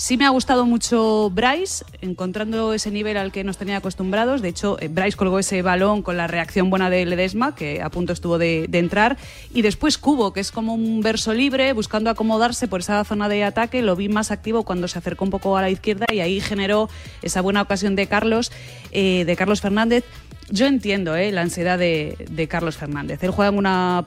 Sí 0.00 0.16
me 0.16 0.24
ha 0.24 0.30
gustado 0.30 0.64
mucho 0.64 1.28
Bryce, 1.28 1.84
encontrando 2.00 2.72
ese 2.72 2.90
nivel 2.90 3.18
al 3.18 3.32
que 3.32 3.44
nos 3.44 3.58
tenía 3.58 3.76
acostumbrados. 3.76 4.40
De 4.40 4.48
hecho, 4.48 4.78
eh, 4.80 4.88
Bryce 4.88 5.14
colgó 5.14 5.38
ese 5.38 5.60
balón 5.60 6.00
con 6.00 6.16
la 6.16 6.26
reacción 6.26 6.70
buena 6.70 6.88
de 6.88 7.04
Ledesma, 7.04 7.54
que 7.54 7.82
a 7.82 7.90
punto 7.90 8.14
estuvo 8.14 8.38
de, 8.38 8.66
entrar. 8.72 9.18
Y 9.52 9.60
después 9.60 9.98
Cubo, 9.98 10.32
que 10.32 10.40
es 10.40 10.52
como 10.52 10.72
un 10.72 11.02
verso 11.02 11.34
libre, 11.34 11.74
buscando 11.74 12.08
acomodarse 12.08 12.66
por 12.66 12.80
esa 12.80 13.04
zona 13.04 13.28
de 13.28 13.44
ataque. 13.44 13.82
Lo 13.82 13.94
vi 13.94 14.08
más 14.08 14.30
activo 14.30 14.64
cuando 14.64 14.88
se 14.88 14.98
acercó 14.98 15.26
un 15.26 15.30
poco 15.30 15.58
a 15.58 15.60
la 15.60 15.68
izquierda 15.68 16.06
y 16.10 16.20
ahí 16.20 16.40
generó 16.40 16.88
esa 17.20 17.42
buena 17.42 17.60
ocasión 17.60 17.94
de 17.94 18.06
Carlos, 18.06 18.52
eh, 18.92 19.26
de 19.26 19.36
Carlos 19.36 19.60
Fernández. 19.60 20.06
Yo 20.48 20.66
entiendo 20.66 21.14
eh, 21.14 21.30
la 21.30 21.42
ansiedad 21.42 21.78
de, 21.78 22.16
de 22.30 22.48
Carlos 22.48 22.78
Fernández. 22.78 23.22
Él 23.22 23.32
juega 23.32 23.50
en 23.50 23.58
una 23.58 23.98